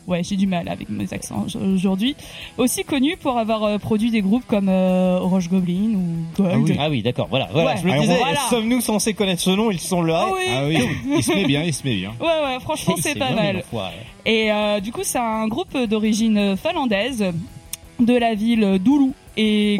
Ouais, 0.09 0.23
j'ai 0.25 0.35
du 0.35 0.49
mal 0.49 0.69
avec 0.69 0.89
mes 0.89 1.13
accents 1.13 1.47
aujourd'hui. 1.75 2.17
Aussi 2.59 2.83
connu 2.83 3.17
pour 3.17 3.39
avoir 3.39 3.63
euh, 3.63 3.79
produit 3.79 4.11
des 4.11 4.21
groupes 4.21 4.45
comme 4.49 4.69
euh, 4.69 5.19
Orange 5.21 5.49
Goblin 5.49 5.95
ou 5.95 6.43
Gold. 6.43 6.77
Ah 6.79 6.91
oui, 6.91 7.03
d'accord. 7.03 7.29
Voilà, 7.31 7.49
voilà. 7.53 7.71
Ouais. 7.73 7.77
Je 7.81 7.87
me 7.87 7.93
Alors, 7.93 8.03
disais, 8.03 8.19
voilà. 8.19 8.41
sommes-nous 8.51 8.81
censés 8.81 9.15
connaître 9.15 9.43
ce 9.43 9.51
nom? 9.51 9.71
Ils 9.71 9.79
sont 9.79 10.03
là. 10.03 10.27
Ah 10.29 10.33
oui. 10.35 10.43
Ah 10.53 10.63
oui, 10.67 10.89
il 11.19 11.23
se 11.23 11.33
met 11.33 11.45
bien, 11.45 11.63
il 11.63 11.73
se 11.73 11.87
met 11.87 11.95
bien. 11.95 12.13
Ouais, 12.21 12.27
ouais, 12.27 12.61
franchement, 12.61 12.97
c'est 13.01 13.17
pas 13.17 13.31
mal. 13.31 13.63
Et 14.27 14.51
euh, 14.51 14.81
du 14.81 14.91
coup, 14.91 15.03
c'est 15.05 15.19
un 15.21 15.47
groupe 15.47 15.77
d'origine 15.77 16.57
finlandaise 16.57 17.25
de 18.01 18.15
la 18.19 18.35
ville 18.35 18.81
d'Oulu. 18.83 19.13
Et 19.37 19.75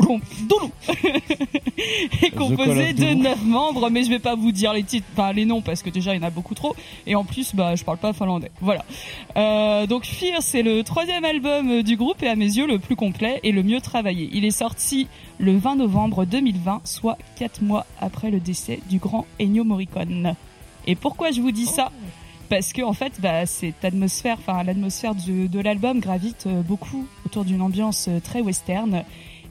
est 2.23 2.31
composé 2.31 2.93
de 2.93 3.05
Doulou. 3.05 3.23
neuf 3.23 3.45
membres, 3.45 3.91
mais 3.91 4.05
je 4.05 4.09
vais 4.09 4.19
pas 4.19 4.35
vous 4.35 4.53
dire 4.53 4.73
les 4.73 4.83
titres, 4.83 5.07
enfin 5.13 5.33
les 5.33 5.45
noms 5.45 5.61
parce 5.61 5.83
que 5.83 5.91
déjà 5.91 6.15
il 6.15 6.21
y 6.21 6.25
en 6.25 6.27
a 6.27 6.31
beaucoup 6.31 6.55
trop. 6.55 6.75
Et 7.07 7.15
en 7.15 7.25
plus, 7.25 7.55
bah 7.55 7.75
je 7.75 7.85
parle 7.85 7.99
pas 7.99 8.13
finlandais. 8.13 8.51
Voilà. 8.61 8.85
Euh, 9.37 9.87
donc 9.87 10.07
Fear, 10.07 10.43
c'est 10.43 10.63
le 10.63 10.83
troisième 10.83 11.25
album 11.25 11.83
du 11.83 11.97
groupe 11.97 12.23
et 12.23 12.29
à 12.29 12.37
mes 12.37 12.47
yeux 12.47 12.67
le 12.67 12.79
plus 12.79 12.97
complet 12.97 13.41
et 13.43 13.53
le 13.53 13.63
mieux 13.63 13.81
travaillé. 13.81 14.31
Il 14.33 14.45
est 14.45 14.51
sorti 14.51 15.09
le 15.39 15.57
20 15.57 15.77
novembre 15.77 16.25
2020, 16.25 16.83
soit 16.85 17.19
quatre 17.37 17.63
mois 17.63 17.87
après 18.01 18.31
le 18.31 18.41
décès 18.41 18.81
du 18.89 18.99
grand 18.99 19.27
Ennio 19.41 19.65
Morricone. 19.65 20.35
Et 20.87 20.97
pourquoi 20.97 21.31
je 21.31 21.41
vous 21.41 21.53
dis 21.53 21.67
ça? 21.67 21.91
Parce 22.49 22.73
que 22.73 22.83
en 22.83 22.93
fait 22.93 23.15
bah, 23.21 23.47
cette 23.47 23.85
atmosphère 23.85 24.37
enfin 24.39 24.63
l'atmosphère 24.63 25.15
de 25.15 25.61
l'album 25.61 26.01
gravite 26.01 26.45
euh, 26.47 26.61
beaucoup 26.61 27.07
autour 27.25 27.47
d'une 27.47 27.63
ambiance 27.63 28.09
euh, 28.09 28.21
très 28.21 28.43
western 28.43 29.05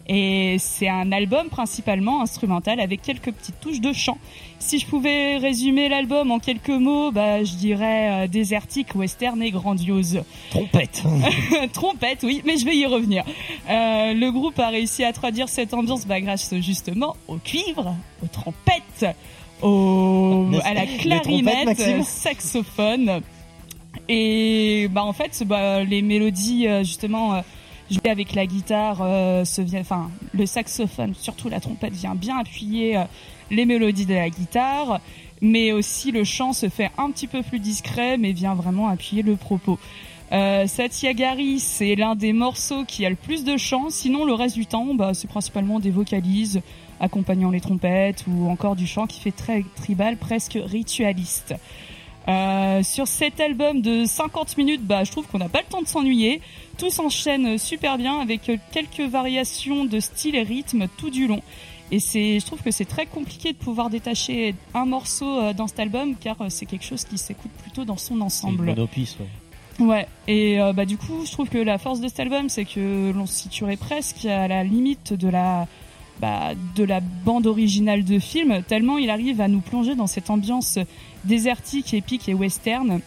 et 0.08 0.58
c'est 0.60 0.90
un 0.90 1.12
album 1.12 1.48
principalement 1.50 2.22
instrumental 2.22 2.80
avec 2.80 3.02
quelques 3.02 3.32
petites 3.32 3.60
touches 3.60 3.82
de 3.82 3.94
chant. 3.94 4.18
Si 4.60 4.80
je 4.80 4.86
pouvais 4.86 5.38
résumer 5.38 5.90
l'album 5.90 6.32
en 6.32 6.40
quelques 6.40 6.70
mots, 6.70 7.12
bah, 7.12 7.44
je 7.44 7.56
dirais 7.56 8.26
euh, 8.26 8.28
désertique, 8.28 8.96
western 8.96 9.42
et 9.42 9.52
grandiose. 9.52 10.22
Trompette. 10.50 11.04
Trompette, 11.74 12.20
oui, 12.24 12.42
mais 12.46 12.58
je 12.58 12.66
vais 12.66 12.76
y 12.76 12.86
revenir. 12.86 13.24
Euh, 13.70 14.14
le 14.14 14.32
groupe 14.32 14.60
a 14.60 14.70
réussi 14.70 15.04
à 15.04 15.14
traduire 15.14 15.50
cette 15.50 15.74
ambiance 15.74 16.06
bah, 16.06 16.22
grâce 16.22 16.54
justement 16.56 17.16
au 17.28 17.38
cuivre, 17.38 17.96
aux 18.24 18.28
trompettes, 18.28 19.06
au, 19.62 20.48
à 20.64 20.74
la 20.74 20.86
clarinette, 20.86 21.66
Maxime 21.66 22.04
saxophone. 22.04 23.22
Et 24.10 24.88
bah 24.92 25.04
en 25.04 25.14
fait, 25.14 25.44
bah, 25.46 25.84
les 25.84 26.02
mélodies 26.02 26.68
euh, 26.68 26.84
justement 26.84 27.42
euh, 27.92 27.96
jouées 27.96 28.12
avec 28.12 28.34
la 28.34 28.46
guitare, 28.46 29.00
euh, 29.02 29.46
se 29.46 29.62
vient, 29.62 29.82
enfin 29.82 30.10
le 30.34 30.46
saxophone, 30.46 31.14
surtout 31.16 31.50
la 31.50 31.60
trompette, 31.60 31.94
vient 31.94 32.16
bien 32.16 32.38
appuyer 32.38 32.98
euh, 32.98 33.04
les 33.50 33.66
mélodies 33.66 34.06
de 34.06 34.14
la 34.14 34.30
guitare, 34.30 35.00
mais 35.42 35.72
aussi 35.72 36.12
le 36.12 36.24
chant 36.24 36.54
se 36.54 36.70
fait 36.70 36.92
un 36.98 37.12
petit 37.12 37.28
peu 37.28 37.42
plus 37.44 37.60
discret, 37.60 38.18
mais 38.18 38.32
vient 38.32 38.56
vraiment 38.56 38.88
appuyer 38.88 39.24
le 39.24 39.36
propos. 39.36 39.80
Euh, 40.32 40.66
Satya 40.66 41.14
Gari, 41.14 41.60
c'est 41.60 41.96
l'un 41.96 42.16
des 42.16 42.32
morceaux 42.32 42.86
qui 42.86 43.06
a 43.06 43.10
le 43.10 43.18
plus 43.18 43.44
de 43.44 43.58
chant. 43.58 43.90
Sinon, 43.90 44.24
le 44.24 44.34
reste 44.34 44.56
du 44.56 44.66
temps, 44.66 44.94
bah, 44.94 45.14
c'est 45.14 45.28
principalement 45.28 45.80
des 45.80 45.92
vocalises 45.92 46.62
accompagnant 47.02 47.50
les 47.50 47.60
trompettes 47.60 48.24
ou 48.28 48.50
encore 48.50 48.78
du 48.78 48.88
chant 48.88 49.08
qui 49.08 49.20
fait 49.20 49.32
très 49.32 49.66
tribal, 49.76 50.16
presque 50.16 50.58
ritualiste. 50.64 51.56
Euh, 52.28 52.84
sur 52.84 53.08
cet 53.08 53.40
album 53.40 53.82
de 53.82 54.06
50 54.06 54.58
minutes, 54.58 54.86
bah, 54.86 55.04
je 55.04 55.12
trouve 55.12 55.26
qu'on 55.28 55.40
n'a 55.40 55.50
pas 55.50 55.62
le 55.62 55.68
temps 55.68 55.82
de 55.82 55.88
s'ennuyer. 55.88 56.42
Tout 56.78 56.90
s'enchaîne 56.90 57.58
super 57.58 57.98
bien 57.98 58.20
avec 58.20 58.52
quelques 58.72 59.10
variations 59.10 59.86
de 59.86 60.00
style 60.00 60.36
et 60.36 60.44
rythme 60.44 60.88
tout 60.98 61.10
du 61.10 61.28
long. 61.28 61.42
Et 61.92 62.00
c'est, 62.00 62.40
je 62.40 62.46
trouve 62.46 62.62
que 62.62 62.72
c'est 62.72 62.86
très 62.86 63.06
compliqué 63.06 63.52
de 63.52 63.58
pouvoir 63.58 63.90
détacher 63.90 64.56
un 64.74 64.86
morceau 64.86 65.40
euh, 65.40 65.54
dans 65.54 65.68
cet 65.68 65.80
album 65.80 66.16
car 66.16 66.42
euh, 66.42 66.46
c'est 66.48 66.66
quelque 66.66 66.86
chose 66.86 67.04
qui 67.04 67.18
s'écoute 67.18 67.52
plutôt 67.62 67.84
dans 67.84 67.98
son 67.98 68.10
C'est 68.10 68.14
une 68.16 68.22
ensemble. 68.22 68.66
monopiste, 68.66 69.20
ouais. 69.20 69.26
Ouais, 69.86 70.08
et 70.28 70.62
euh, 70.62 70.74
bah 70.74 70.86
du 70.86 70.98
coup, 70.98 71.26
je 71.26 71.32
trouve 71.32 71.50
que 71.50 71.58
la 71.58 71.78
force 71.78 72.00
de 72.02 72.08
cet 72.08 72.20
album, 72.20 72.50
c'est 72.50 72.66
que 72.66 73.12
l'on 73.12 73.26
se 73.26 73.34
situerait 73.34 73.78
presque 73.78 74.26
à 74.26 74.48
la 74.48 74.64
limite 74.64 75.14
de 75.14 75.28
la 75.28 75.68
bah, 76.22 76.52
de 76.76 76.84
la 76.84 77.00
bande 77.00 77.48
originale 77.48 78.04
de 78.06 78.20
film, 78.20 78.62
tellement 78.68 79.00
il 79.00 79.10
arrive 79.10 79.42
à 79.42 79.48
nous 79.48 79.60
plonger 79.60 79.96
dans 79.96 80.08
cette 80.08 80.30
ambiance 80.30 80.78
désertique, 81.26 81.96
épique 81.96 82.30
et 82.30 82.36
western. 82.36 83.02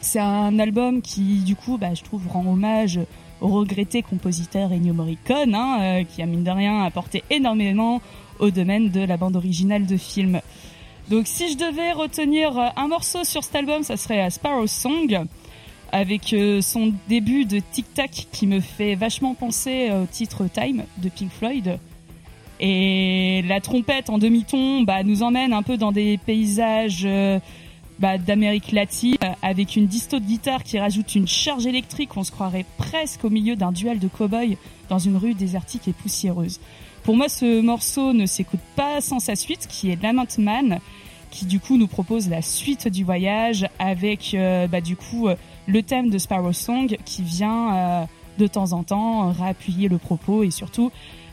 C'est 0.00 0.18
un 0.18 0.58
album 0.58 1.00
qui, 1.00 1.38
du 1.38 1.54
coup, 1.54 1.78
bah, 1.78 1.94
je 1.94 2.02
trouve, 2.02 2.26
rend 2.26 2.44
hommage 2.44 2.98
au 3.40 3.48
regretté 3.48 4.02
compositeur 4.02 4.72
Ennio 4.72 4.94
Morricone, 4.94 5.54
hein, 5.54 5.78
euh, 5.80 6.04
qui 6.04 6.22
a 6.22 6.26
mine 6.26 6.44
de 6.44 6.50
rien 6.50 6.82
apporté 6.82 7.22
énormément 7.30 8.00
au 8.38 8.50
domaine 8.50 8.90
de 8.90 9.00
la 9.00 9.16
bande 9.16 9.36
originale 9.36 9.86
de 9.86 9.96
film. 9.96 10.40
Donc 11.10 11.26
si 11.26 11.52
je 11.52 11.56
devais 11.56 11.92
retenir 11.92 12.58
euh, 12.58 12.68
un 12.76 12.88
morceau 12.88 13.24
sur 13.24 13.42
cet 13.44 13.56
album, 13.56 13.82
ça 13.82 13.96
serait 13.96 14.24
euh, 14.24 14.30
Sparrow 14.30 14.66
Song 14.66 15.26
avec 15.94 16.34
son 16.62 16.94
début 17.06 17.44
de 17.44 17.58
Tic 17.58 17.92
Tac 17.92 18.28
qui 18.32 18.46
me 18.46 18.60
fait 18.60 18.94
vachement 18.94 19.34
penser 19.34 19.90
au 19.92 20.06
titre 20.06 20.46
Time 20.50 20.84
de 20.96 21.10
Pink 21.10 21.30
Floyd. 21.30 21.78
Et 22.64 23.42
la 23.48 23.60
trompette 23.60 24.08
en 24.08 24.18
demi-ton 24.18 24.82
bah, 24.82 25.02
nous 25.02 25.24
emmène 25.24 25.52
un 25.52 25.64
peu 25.64 25.76
dans 25.76 25.90
des 25.90 26.16
paysages 26.16 27.02
euh, 27.04 27.40
bah, 27.98 28.18
d'Amérique 28.18 28.70
latine 28.70 29.16
avec 29.42 29.74
une 29.74 29.86
disto 29.86 30.20
de 30.20 30.24
guitare 30.24 30.62
qui 30.62 30.78
rajoute 30.78 31.16
une 31.16 31.26
charge 31.26 31.66
électrique. 31.66 32.16
On 32.16 32.22
se 32.22 32.30
croirait 32.30 32.64
presque 32.78 33.24
au 33.24 33.30
milieu 33.30 33.56
d'un 33.56 33.72
duel 33.72 33.98
de 33.98 34.06
cow-boys 34.06 34.54
dans 34.88 35.00
une 35.00 35.16
rue 35.16 35.34
désertique 35.34 35.88
et 35.88 35.92
poussiéreuse. 35.92 36.60
Pour 37.02 37.16
moi, 37.16 37.28
ce 37.28 37.60
morceau 37.60 38.12
ne 38.12 38.26
s'écoute 38.26 38.60
pas 38.76 39.00
sans 39.00 39.18
sa 39.18 39.34
suite, 39.34 39.66
qui 39.66 39.90
est 39.90 40.00
Lament 40.00 40.38
Man, 40.38 40.78
qui 41.32 41.46
du 41.46 41.58
coup 41.58 41.76
nous 41.76 41.88
propose 41.88 42.28
la 42.28 42.42
suite 42.42 42.86
du 42.86 43.02
voyage 43.02 43.66
avec 43.80 44.34
euh, 44.34 44.68
bah, 44.68 44.78
euh, 44.78 45.34
le 45.66 45.82
thème 45.82 46.10
de 46.10 46.18
Sparrow 46.18 46.52
Song 46.52 46.96
qui 47.04 47.22
vient 47.22 47.74
euh, 47.74 48.04
de 48.38 48.46
temps 48.46 48.72
en 48.72 48.82
temps 48.82 49.28
euh, 49.28 49.32
réappuyer 49.32 49.88
le 49.88 49.98
propos 49.98 50.42
et 50.42 50.50
surtout 50.50 50.90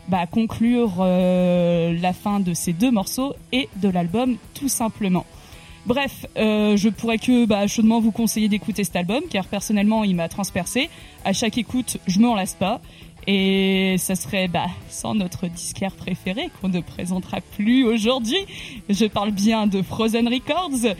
bah, 0.09 0.25
conclure 0.25 0.95
euh, 0.99 1.95
la 2.01 2.13
fin 2.13 2.39
de 2.39 2.53
ces 2.53 2.73
deux 2.73 2.91
morceaux 2.91 3.35
et 3.51 3.69
de 3.77 3.89
l'album 3.89 4.37
tout 4.55 4.67
simplement. 4.67 5.25
Bref, 5.85 6.25
euh, 6.37 6.75
je 6.75 6.89
pourrais 6.89 7.19
que 7.19 7.45
bah, 7.45 7.67
chaudement 7.67 7.99
vous 7.99 8.11
conseiller 8.11 8.49
d'écouter 8.49 8.83
cet 8.83 8.95
album 8.95 9.21
car 9.29 9.45
personnellement 9.45 10.03
il 10.03 10.15
m'a 10.15 10.27
transpercé. 10.27 10.89
À 11.25 11.33
chaque 11.33 11.57
écoute, 11.57 11.97
je 12.07 12.19
m'en 12.19 12.35
lasse 12.35 12.55
pas. 12.55 12.81
Et 13.27 13.95
ça 13.99 14.15
serait 14.15 14.47
bah, 14.47 14.65
sans 14.87 15.13
notre 15.13 15.47
disquaire 15.47 15.91
préféré 15.91 16.49
qu'on 16.59 16.69
ne 16.69 16.81
présentera 16.81 17.41
plus 17.41 17.83
aujourd'hui. 17.83 18.39
Je 18.89 19.05
parle 19.05 19.31
bien 19.31 19.67
de 19.67 19.81
Frozen 19.83 20.27
Records. 20.27 20.95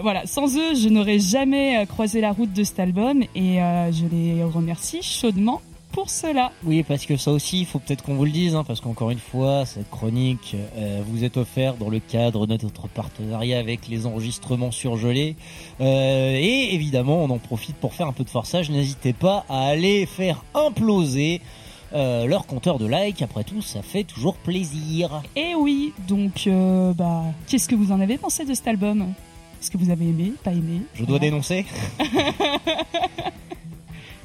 Voilà, 0.00 0.24
sans 0.26 0.56
eux, 0.56 0.74
je 0.74 0.88
n'aurais 0.88 1.18
jamais 1.18 1.78
euh, 1.78 1.86
croisé 1.86 2.20
la 2.20 2.30
route 2.30 2.52
de 2.52 2.62
cet 2.62 2.78
album 2.78 3.22
et 3.34 3.56
je 3.56 4.06
les 4.06 4.44
remercie 4.44 5.02
chaudement 5.02 5.60
pour 5.92 6.10
cela. 6.10 6.50
Oui, 6.64 6.82
parce 6.82 7.06
que 7.06 7.16
ça 7.16 7.30
aussi, 7.30 7.60
il 7.60 7.66
faut 7.66 7.78
peut-être 7.78 8.02
qu'on 8.02 8.14
vous 8.14 8.24
le 8.24 8.30
dise, 8.30 8.56
hein, 8.56 8.64
parce 8.64 8.80
qu'encore 8.80 9.10
une 9.10 9.18
fois, 9.18 9.64
cette 9.66 9.88
chronique 9.90 10.56
euh, 10.76 11.02
vous 11.06 11.22
est 11.22 11.36
offerte 11.36 11.78
dans 11.78 11.90
le 11.90 12.00
cadre 12.00 12.46
de 12.46 12.58
notre 12.60 12.88
partenariat 12.88 13.58
avec 13.58 13.88
les 13.88 14.06
enregistrements 14.06 14.70
surgelés. 14.70 15.36
Euh, 15.80 16.36
et 16.36 16.74
évidemment, 16.74 17.22
on 17.22 17.30
en 17.30 17.38
profite 17.38 17.76
pour 17.76 17.94
faire 17.94 18.06
un 18.08 18.12
peu 18.12 18.24
de 18.24 18.30
forçage. 18.30 18.70
N'hésitez 18.70 19.12
pas 19.12 19.44
à 19.48 19.66
aller 19.66 20.06
faire 20.06 20.42
imploser 20.54 21.40
euh, 21.92 22.26
leur 22.26 22.46
compteur 22.46 22.78
de 22.78 22.86
likes. 22.86 23.22
Après 23.22 23.44
tout, 23.44 23.60
ça 23.62 23.82
fait 23.82 24.04
toujours 24.04 24.36
plaisir. 24.36 25.22
Et 25.36 25.54
oui, 25.54 25.92
donc 26.08 26.48
bah, 26.96 27.24
qu'est-ce 27.46 27.68
que 27.68 27.74
vous 27.74 27.92
en 27.92 28.00
avez 28.00 28.16
pensé 28.16 28.44
de 28.44 28.54
cet 28.54 28.66
album? 28.66 29.12
Est-ce 29.60 29.70
que 29.70 29.78
vous 29.78 29.90
avez 29.90 30.06
aimé, 30.06 30.32
pas 30.42 30.52
aimé? 30.52 30.80
Je 30.94 31.04
dois 31.04 31.20
dénoncer. 31.20 31.66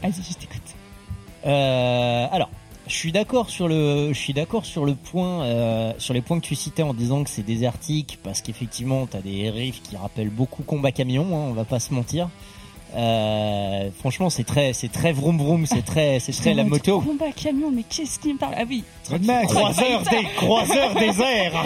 Vas-y, 0.02 0.24
je 0.24 0.34
t'écoute. 0.34 0.67
Euh, 1.48 2.28
alors, 2.32 2.50
je 2.88 2.94
suis 2.94 3.12
d'accord 3.12 3.50
sur 3.50 3.68
le, 3.68 4.10
je 4.14 4.18
suis 4.20 4.34
d'accord 4.34 4.66
sur 4.66 4.86
le 4.86 4.96
point, 4.96 5.44
euh, 5.44 5.94
sur 5.98 6.14
les 6.14 6.22
points 6.22 6.40
que 6.40 6.46
tu 6.46 6.56
citais 6.56 6.84
en 6.84 6.94
disant 6.94 7.24
que 7.24 7.30
c'est 7.30 7.44
désertique 7.44 8.20
parce 8.24 8.42
qu'effectivement 8.42 9.06
t'as 9.08 9.20
des 9.20 9.50
riffs 9.50 9.82
qui 9.82 9.98
rappellent 9.98 10.30
beaucoup 10.30 10.64
combat 10.64 10.92
camion, 10.92 11.24
hein, 11.26 11.48
on 11.50 11.54
va 11.54 11.66
pas 11.66 11.80
se 11.80 11.94
mentir. 11.94 12.30
Euh, 12.96 13.90
franchement, 14.00 14.30
c'est 14.30 14.46
très, 14.46 14.72
c'est 14.72 14.88
très 14.90 15.12
vroom 15.12 15.38
vroom, 15.38 15.66
c'est 15.66 15.82
très, 15.84 16.20
c'est 16.22 16.32
très 16.32 16.54
la 16.54 16.64
moto. 16.64 17.02
Combat 17.02 17.32
camion, 17.34 17.70
mais 17.70 17.84
qu'est-ce 17.84 18.18
qui 18.20 18.34
me 18.34 18.38
parle? 18.40 18.56
Ah 18.58 18.64
oui. 18.68 18.84
Croiseur 19.04 20.04
des, 20.04 20.24
croiseur 20.38 20.96
des 20.96 21.22
airs. 21.22 21.66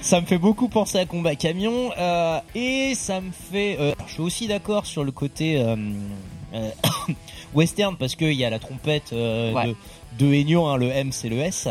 ça 0.00 0.20
me 0.20 0.26
fait 0.26 0.38
beaucoup 0.38 0.68
penser 0.68 0.98
à 0.98 1.06
combat 1.06 1.36
camion 1.36 1.90
euh, 1.96 2.40
et 2.56 2.94
ça 2.96 3.20
me 3.20 3.30
fait. 3.30 3.76
euh, 3.78 3.94
je 4.08 4.14
suis 4.14 4.22
aussi 4.22 4.46
d'accord 4.48 4.84
sur 4.86 5.04
le 5.04 5.12
côté 5.12 5.58
euh, 5.60 5.76
euh, 6.54 6.70
western 7.54 7.96
parce 7.96 8.14
qu'il 8.14 8.32
y 8.32 8.44
a 8.44 8.50
la 8.50 8.58
trompette 8.58 9.12
euh, 9.12 9.52
Ouais. 9.52 9.74
de, 10.18 10.26
de 10.26 10.34
Ennio, 10.34 10.66
hein, 10.66 10.76
le 10.76 10.90
M 10.90 11.12
c'est 11.12 11.28
le 11.28 11.38
S. 11.38 11.68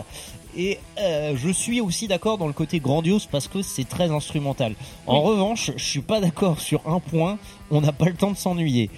Et 0.57 0.79
euh, 0.99 1.33
je 1.37 1.49
suis 1.49 1.79
aussi 1.79 2.07
d'accord 2.09 2.37
dans 2.37 2.47
le 2.47 2.53
côté 2.53 2.79
grandiose 2.81 3.25
parce 3.25 3.47
que 3.47 3.61
c'est 3.61 3.87
très 3.87 4.11
instrumental. 4.11 4.73
En 5.07 5.21
revanche, 5.21 5.71
je 5.77 5.83
suis 5.83 6.01
pas 6.01 6.19
d'accord 6.19 6.59
sur 6.59 6.81
un 6.85 6.99
point. 6.99 7.37
On 7.69 7.79
n'a 7.79 7.93
pas 7.93 8.05
le 8.05 8.15
temps 8.15 8.31
de 8.31 8.35
s'ennuyer. 8.37 8.89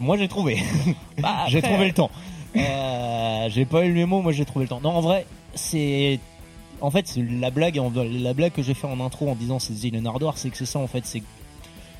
Moi, 0.00 0.16
j'ai 0.16 0.28
trouvé. 0.28 0.62
Bah, 1.18 1.44
j'ai 1.48 1.60
trouvé 1.62 1.86
le 1.86 1.92
temps. 1.92 2.10
Euh, 2.56 3.48
j'ai 3.50 3.64
pas 3.64 3.84
eu 3.84 3.88
le 3.88 3.94
mémo, 3.94 4.22
moi 4.22 4.30
j'ai 4.32 4.44
trouvé 4.44 4.64
le 4.66 4.68
temps. 4.68 4.80
Non, 4.80 4.90
en 4.90 5.00
vrai, 5.00 5.26
c'est 5.54 6.20
en 6.80 6.90
fait 6.90 7.06
c'est 7.08 7.22
la 7.22 7.50
blague 7.50 7.80
la 8.22 8.32
blague 8.34 8.52
que 8.52 8.62
j'ai 8.62 8.74
fait 8.74 8.86
en 8.86 9.00
intro 9.00 9.28
en 9.28 9.34
disant 9.34 9.58
c'est 9.58 9.72
The 9.74 10.06
Ardor, 10.06 10.38
c'est 10.38 10.50
que 10.50 10.56
c'est 10.56 10.66
ça 10.66 10.78
en 10.78 10.86
fait, 10.86 11.04
c'est 11.04 11.22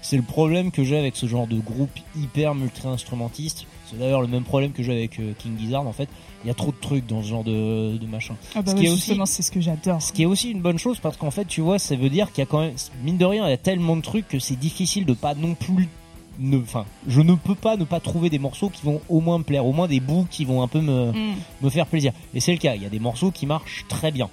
c'est 0.04 0.16
le 0.18 0.22
problème 0.22 0.70
que 0.70 0.84
j'ai 0.84 0.98
avec 0.98 1.16
ce 1.16 1.24
genre 1.26 1.46
de 1.46 1.56
groupe 1.58 1.90
hyper 2.14 2.54
multi-instrumentiste. 2.54 3.66
C'est 3.90 3.98
d'ailleurs 3.98 4.20
le 4.20 4.26
même 4.28 4.44
problème 4.44 4.72
que 4.72 4.82
j'ai 4.82 4.92
avec 4.92 5.18
euh, 5.18 5.32
King 5.38 5.56
Gizzard 5.58 5.86
en 5.86 5.92
fait. 5.92 6.08
Il 6.44 6.48
y 6.48 6.50
a 6.50 6.54
trop 6.54 6.72
de 6.72 6.76
trucs 6.80 7.06
dans 7.06 7.22
ce 7.22 7.28
genre 7.28 7.42
de, 7.44 7.96
de 7.96 8.06
machin. 8.06 8.34
Ah 8.54 8.60
bah 8.60 8.72
ce 8.72 8.76
ouais, 8.76 8.82
qui 8.82 8.86
est 8.86 8.94
justement, 8.94 9.24
c'est 9.26 9.42
ce 9.42 9.50
que 9.50 9.60
j'adore. 9.62 10.02
ce 10.02 10.12
qui 10.12 10.22
est 10.22 10.26
aussi 10.26 10.50
une 10.50 10.60
bonne 10.60 10.78
chose 10.78 10.98
parce 11.00 11.16
qu'en 11.16 11.30
fait, 11.30 11.46
tu 11.46 11.62
vois, 11.62 11.78
ça 11.78 11.96
veut 11.96 12.10
dire 12.10 12.30
qu'il 12.32 12.40
y 12.40 12.46
a 12.46 12.46
quand 12.46 12.60
même, 12.60 12.74
mine 13.02 13.16
de 13.16 13.24
rien, 13.24 13.46
il 13.46 13.50
y 13.50 13.54
a 13.54 13.56
tellement 13.58 13.96
de 13.96 14.02
trucs 14.02 14.28
que 14.28 14.38
c'est 14.38 14.56
difficile 14.56 15.06
de 15.06 15.14
pas 15.14 15.34
non 15.34 15.54
plus, 15.54 15.88
ne, 16.38 16.58
enfin, 16.58 16.84
je 17.06 17.20
ne 17.22 17.34
peux 17.34 17.54
pas 17.54 17.76
ne 17.78 17.84
pas 17.84 18.00
trouver 18.00 18.28
des 18.28 18.38
morceaux 18.38 18.68
qui 18.68 18.82
vont 18.84 19.00
au 19.08 19.20
moins 19.20 19.38
me 19.38 19.44
plaire, 19.44 19.64
au 19.64 19.72
moins 19.72 19.88
des 19.88 20.00
bouts 20.00 20.26
qui 20.30 20.44
vont 20.44 20.62
un 20.62 20.68
peu 20.68 20.80
me, 20.80 21.12
Mm. 21.12 21.34
me 21.62 21.70
faire 21.70 21.86
plaisir. 21.86 22.12
Et 22.34 22.40
c'est 22.40 22.52
le 22.52 22.58
cas, 22.58 22.74
il 22.74 22.82
y 22.82 22.86
a 22.86 22.90
des 22.90 22.98
morceaux 23.00 23.30
qui 23.30 23.46
marchent 23.46 23.84
très 23.88 24.10
bien. 24.12 24.28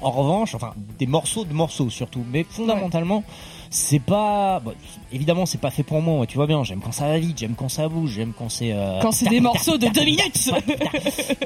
En 0.00 0.10
revanche, 0.10 0.54
enfin, 0.54 0.74
des 0.98 1.06
morceaux 1.06 1.44
de 1.44 1.52
morceaux 1.52 1.90
surtout, 1.90 2.24
mais 2.30 2.44
fondamentalement, 2.48 3.24
c'est 3.70 3.98
pas, 3.98 4.60
bon, 4.60 4.72
évidemment, 5.12 5.44
c'est 5.46 5.60
pas 5.60 5.70
fait 5.70 5.82
pour 5.82 6.00
moi, 6.00 6.26
tu 6.26 6.36
vois 6.36 6.46
bien, 6.46 6.62
j'aime 6.64 6.80
quand 6.80 6.92
ça 6.92 7.08
va 7.08 7.18
vite, 7.18 7.38
j'aime 7.38 7.54
quand 7.56 7.68
ça 7.68 7.88
bouge, 7.88 8.12
j'aime 8.12 8.32
quand 8.36 8.48
c'est, 8.48 8.72
euh, 8.72 9.00
Quand 9.00 9.12
c'est 9.12 9.28
des 9.28 9.40
morceaux 9.40 9.76
de 9.76 9.88
deux 9.88 10.04
minutes 10.04 10.50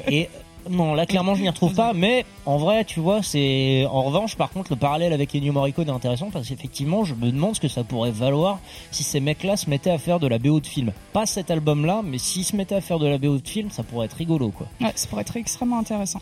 et 0.07 0.29
non, 0.69 0.93
là 0.93 1.05
clairement 1.05 1.35
je 1.35 1.41
n'y 1.41 1.49
retrouve 1.49 1.73
pas, 1.73 1.93
mais 1.93 2.25
en 2.45 2.57
vrai, 2.57 2.85
tu 2.85 2.99
vois, 2.99 3.21
c'est 3.21 3.85
en 3.89 4.03
revanche, 4.03 4.35
par 4.35 4.49
contre, 4.49 4.71
le 4.71 4.77
parallèle 4.77 5.13
avec 5.13 5.35
Ennio 5.35 5.51
Morricone 5.51 5.87
est 5.87 5.91
intéressant 5.91 6.29
parce 6.31 6.47
qu'effectivement, 6.47 7.03
je 7.03 7.15
me 7.15 7.31
demande 7.31 7.55
ce 7.55 7.59
que 7.59 7.67
ça 7.67 7.83
pourrait 7.83 8.11
valoir 8.11 8.59
si 8.91 9.03
ces 9.03 9.19
mecs-là 9.19 9.57
se 9.57 9.69
mettaient 9.69 9.91
à 9.91 9.97
faire 9.97 10.19
de 10.19 10.27
la 10.27 10.39
BO 10.39 10.59
de 10.59 10.67
film. 10.67 10.91
Pas 11.11 11.25
cet 11.25 11.51
album-là, 11.51 12.01
mais 12.03 12.17
s'ils 12.17 12.45
se 12.45 12.55
mettaient 12.55 12.75
à 12.75 12.81
faire 12.81 12.99
de 12.99 13.07
la 13.07 13.17
BO 13.17 13.37
de 13.37 13.47
film, 13.47 13.71
ça 13.71 13.83
pourrait 13.83 14.05
être 14.05 14.13
rigolo, 14.13 14.49
quoi. 14.49 14.67
Ouais, 14.79 14.93
ça 14.95 15.07
pourrait 15.07 15.21
être 15.21 15.35
extrêmement 15.35 15.79
intéressant. 15.79 16.21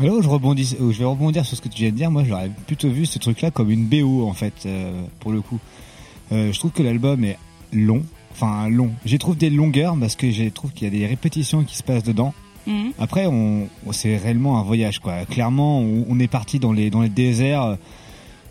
Là 0.00 0.10
où 0.12 0.22
je 0.22 0.28
rebondis, 0.28 0.76
où 0.80 0.90
je 0.92 0.98
vais 0.98 1.04
rebondir 1.04 1.44
sur 1.46 1.56
ce 1.56 1.62
que 1.62 1.68
tu 1.68 1.82
viens 1.82 1.90
de 1.90 1.96
dire, 1.96 2.10
moi 2.10 2.24
j'aurais 2.24 2.50
plutôt 2.66 2.88
vu 2.88 3.06
ce 3.06 3.18
truc-là 3.18 3.50
comme 3.50 3.70
une 3.70 3.84
BO 3.86 4.26
en 4.26 4.32
fait, 4.32 4.54
euh, 4.66 5.04
pour 5.20 5.30
le 5.32 5.40
coup. 5.40 5.58
Euh, 6.32 6.52
je 6.52 6.58
trouve 6.58 6.72
que 6.72 6.82
l'album 6.82 7.24
est 7.24 7.38
long, 7.72 8.02
enfin 8.32 8.68
long. 8.68 8.90
J'y 9.04 9.18
trouve 9.18 9.36
des 9.36 9.50
longueurs 9.50 9.96
parce 9.98 10.16
que 10.16 10.30
je 10.30 10.48
trouve 10.48 10.72
qu'il 10.72 10.84
y 10.92 10.96
a 10.96 10.98
des 10.98 11.06
répétitions 11.06 11.62
qui 11.62 11.76
se 11.76 11.82
passent 11.84 12.02
dedans. 12.02 12.34
Mhm. 12.66 12.92
Après, 12.98 13.26
on, 13.26 13.68
c'est 13.92 14.16
réellement 14.16 14.58
un 14.58 14.62
voyage 14.64 14.98
quoi. 14.98 15.24
Clairement, 15.26 15.80
on, 15.80 16.06
on 16.08 16.18
est 16.18 16.28
parti 16.28 16.58
dans 16.58 16.72
les 16.72 16.90
dans 16.90 17.02
les 17.02 17.08
déserts. 17.08 17.76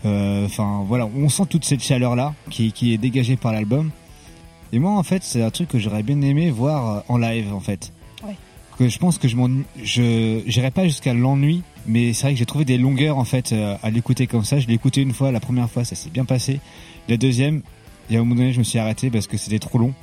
euh, 0.06 0.46
Enfin 0.46 0.82
voilà, 0.86 1.08
on 1.16 1.28
sent 1.28 1.44
toute 1.50 1.64
cette 1.64 1.82
chaleur 1.82 2.16
là 2.16 2.34
qui, 2.48 2.72
qui 2.72 2.94
est 2.94 2.98
dégagée 2.98 3.36
par 3.36 3.52
l'album. 3.52 3.90
Et 4.72 4.78
moi 4.78 4.92
en 4.92 5.02
fait, 5.02 5.22
c'est 5.22 5.42
un 5.42 5.50
truc 5.50 5.68
que 5.68 5.78
j'aurais 5.78 6.02
bien 6.02 6.20
aimé 6.22 6.50
voir 6.50 7.04
en 7.08 7.18
live 7.18 7.52
en 7.52 7.60
fait. 7.60 7.92
Que 8.76 8.88
je 8.88 8.98
pense 8.98 9.18
que 9.18 9.28
je 9.28 10.42
j'irai 10.46 10.70
pas 10.70 10.84
jusqu'à 10.84 11.14
l'ennui, 11.14 11.62
mais 11.86 12.12
c'est 12.12 12.22
vrai 12.22 12.32
que 12.32 12.38
j'ai 12.38 12.46
trouvé 12.46 12.64
des 12.64 12.78
longueurs 12.78 13.18
en 13.18 13.24
fait 13.24 13.52
euh, 13.52 13.76
à 13.82 13.90
l'écouter 13.90 14.26
comme 14.26 14.44
ça. 14.44 14.58
Je 14.58 14.66
l'ai 14.66 14.74
écouté 14.74 15.02
une 15.02 15.12
fois, 15.12 15.32
la 15.32 15.40
première 15.40 15.70
fois, 15.70 15.84
ça 15.84 15.94
s'est 15.94 16.10
bien 16.10 16.24
passé. 16.24 16.60
La 17.08 17.16
deuxième, 17.16 17.62
il 18.08 18.14
y 18.14 18.16
a 18.16 18.20
un 18.20 18.24
moment 18.24 18.36
donné, 18.36 18.52
je 18.52 18.58
me 18.58 18.64
suis 18.64 18.78
arrêté 18.78 19.10
parce 19.10 19.26
que 19.26 19.36
c'était 19.36 19.58
trop 19.58 19.78
long. 19.78 19.94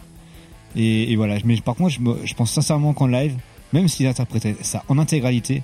Et, 0.75 1.15
voilà. 1.15 1.37
Mais 1.43 1.57
par 1.57 1.75
contre, 1.75 1.89
je, 1.89 1.99
je 2.25 2.33
pense 2.33 2.51
sincèrement 2.51 2.93
qu'en 2.93 3.07
live, 3.07 3.35
même 3.73 3.87
s'il 3.87 4.07
interprétait 4.07 4.55
ça 4.61 4.83
en 4.87 4.97
intégralité, 4.97 5.63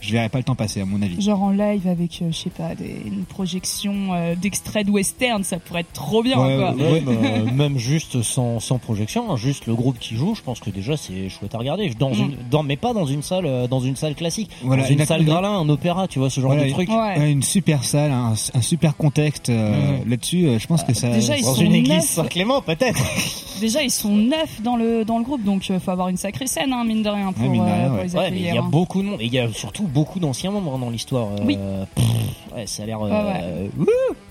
je 0.00 0.12
verrai 0.12 0.28
pas 0.28 0.38
le 0.38 0.44
temps 0.44 0.54
passer 0.54 0.80
à 0.80 0.84
mon 0.84 1.00
avis. 1.02 1.20
Genre 1.20 1.42
en 1.42 1.50
live 1.50 1.86
avec, 1.86 2.20
euh, 2.22 2.30
je 2.30 2.36
sais 2.36 2.50
pas, 2.50 2.74
des, 2.74 3.02
une 3.06 3.24
projection 3.24 4.14
euh, 4.14 4.34
d'extrait 4.34 4.84
de 4.84 4.90
western, 4.90 5.44
ça 5.44 5.58
pourrait 5.58 5.80
être 5.82 5.92
trop 5.92 6.22
bien, 6.22 6.38
Ouais, 6.38 6.56
quoi. 6.56 6.72
Ouais, 6.74 7.00
bah, 7.00 7.52
même 7.52 7.78
juste 7.78 8.22
sans, 8.22 8.60
sans 8.60 8.78
projection, 8.78 9.30
hein, 9.30 9.36
juste 9.36 9.66
le 9.66 9.74
groupe 9.74 9.98
qui 9.98 10.16
joue, 10.16 10.34
je 10.34 10.42
pense 10.42 10.60
que 10.60 10.70
déjà 10.70 10.96
c'est 10.96 11.28
chouette 11.28 11.54
à 11.54 11.58
regarder. 11.58 11.90
Dans 11.98 12.10
Mm. 12.10 12.14
une, 12.20 12.36
dans, 12.50 12.62
mais 12.62 12.76
pas 12.76 12.92
dans 12.94 13.06
une 13.06 13.22
salle, 13.22 13.46
euh, 13.46 13.66
dans 13.66 13.80
une 13.80 13.96
salle 13.96 14.14
classique, 14.14 14.50
Voilà, 14.62 14.82
dans 14.84 14.88
une 14.88 14.98
une- 15.00 15.06
salle 15.06 15.24
Gralin, 15.24 15.58
un 15.58 15.68
opéra, 15.68 16.08
tu 16.08 16.18
vois 16.18 16.30
ce 16.30 16.40
genre 16.40 16.52
Voilà, 16.52 16.66
de 16.66 16.72
truc. 16.72 16.88
Ouais, 16.88 17.30
une 17.30 17.42
super 17.42 17.84
salle, 17.84 18.10
un, 18.10 18.32
un 18.54 18.62
super 18.62 18.96
contexte 18.96 19.50
euh, 19.50 19.98
Mhm. 20.02 20.10
là-dessus. 20.10 20.46
euh, 20.46 20.58
Je 20.58 20.66
pense 20.66 20.82
que 20.84 20.94
ça. 20.94 21.10
déjà, 21.10 21.36
ils 21.36 21.42
Dans 21.44 21.54
sont 21.54 21.62
une 21.62 21.74
église. 21.74 22.04
Saint-Clément, 22.04 22.62
peut-être. 22.62 23.00
Déjà, 23.60 23.82
ils 23.82 23.90
sont 23.90 24.08
neufs 24.16 24.62
dans 24.62 24.76
le 24.76 25.04
dans 25.04 25.18
le 25.18 25.24
groupe, 25.24 25.44
donc 25.44 25.66
euh, 25.70 25.78
faut 25.78 25.90
avoir 25.90 26.08
une 26.08 26.16
sacrée 26.16 26.46
scène, 26.46 26.72
hein, 26.72 26.82
mine 26.84 27.02
de 27.02 27.08
rien, 27.10 27.32
pour, 27.32 27.48
mine 27.48 27.62
de 27.64 27.68
euh, 27.68 27.74
rien, 27.74 27.88
pour 27.88 27.96
ouais. 27.98 28.04
les 28.06 28.14
Ouais, 28.16 28.30
mais 28.30 28.36
il 28.38 28.44
y 28.46 28.50
a 28.50 28.60
hein. 28.62 28.68
beaucoup 28.70 29.02
de 29.02 29.06
monde, 29.08 29.20
et 29.20 29.26
il 29.26 29.32
y 29.32 29.38
a 29.38 29.52
surtout 29.52 29.84
beaucoup 29.84 30.18
d'anciens 30.18 30.50
membres 30.50 30.74
hein, 30.74 30.78
dans 30.78 30.90
l'histoire. 30.90 31.28
euh, 31.32 31.44
Oui. 31.44 31.58
pff, 31.94 32.04
ouais, 32.56 32.66
ça 32.66 32.82
a 32.82 32.86
l'air. 32.86 32.98
euh, 33.02 33.66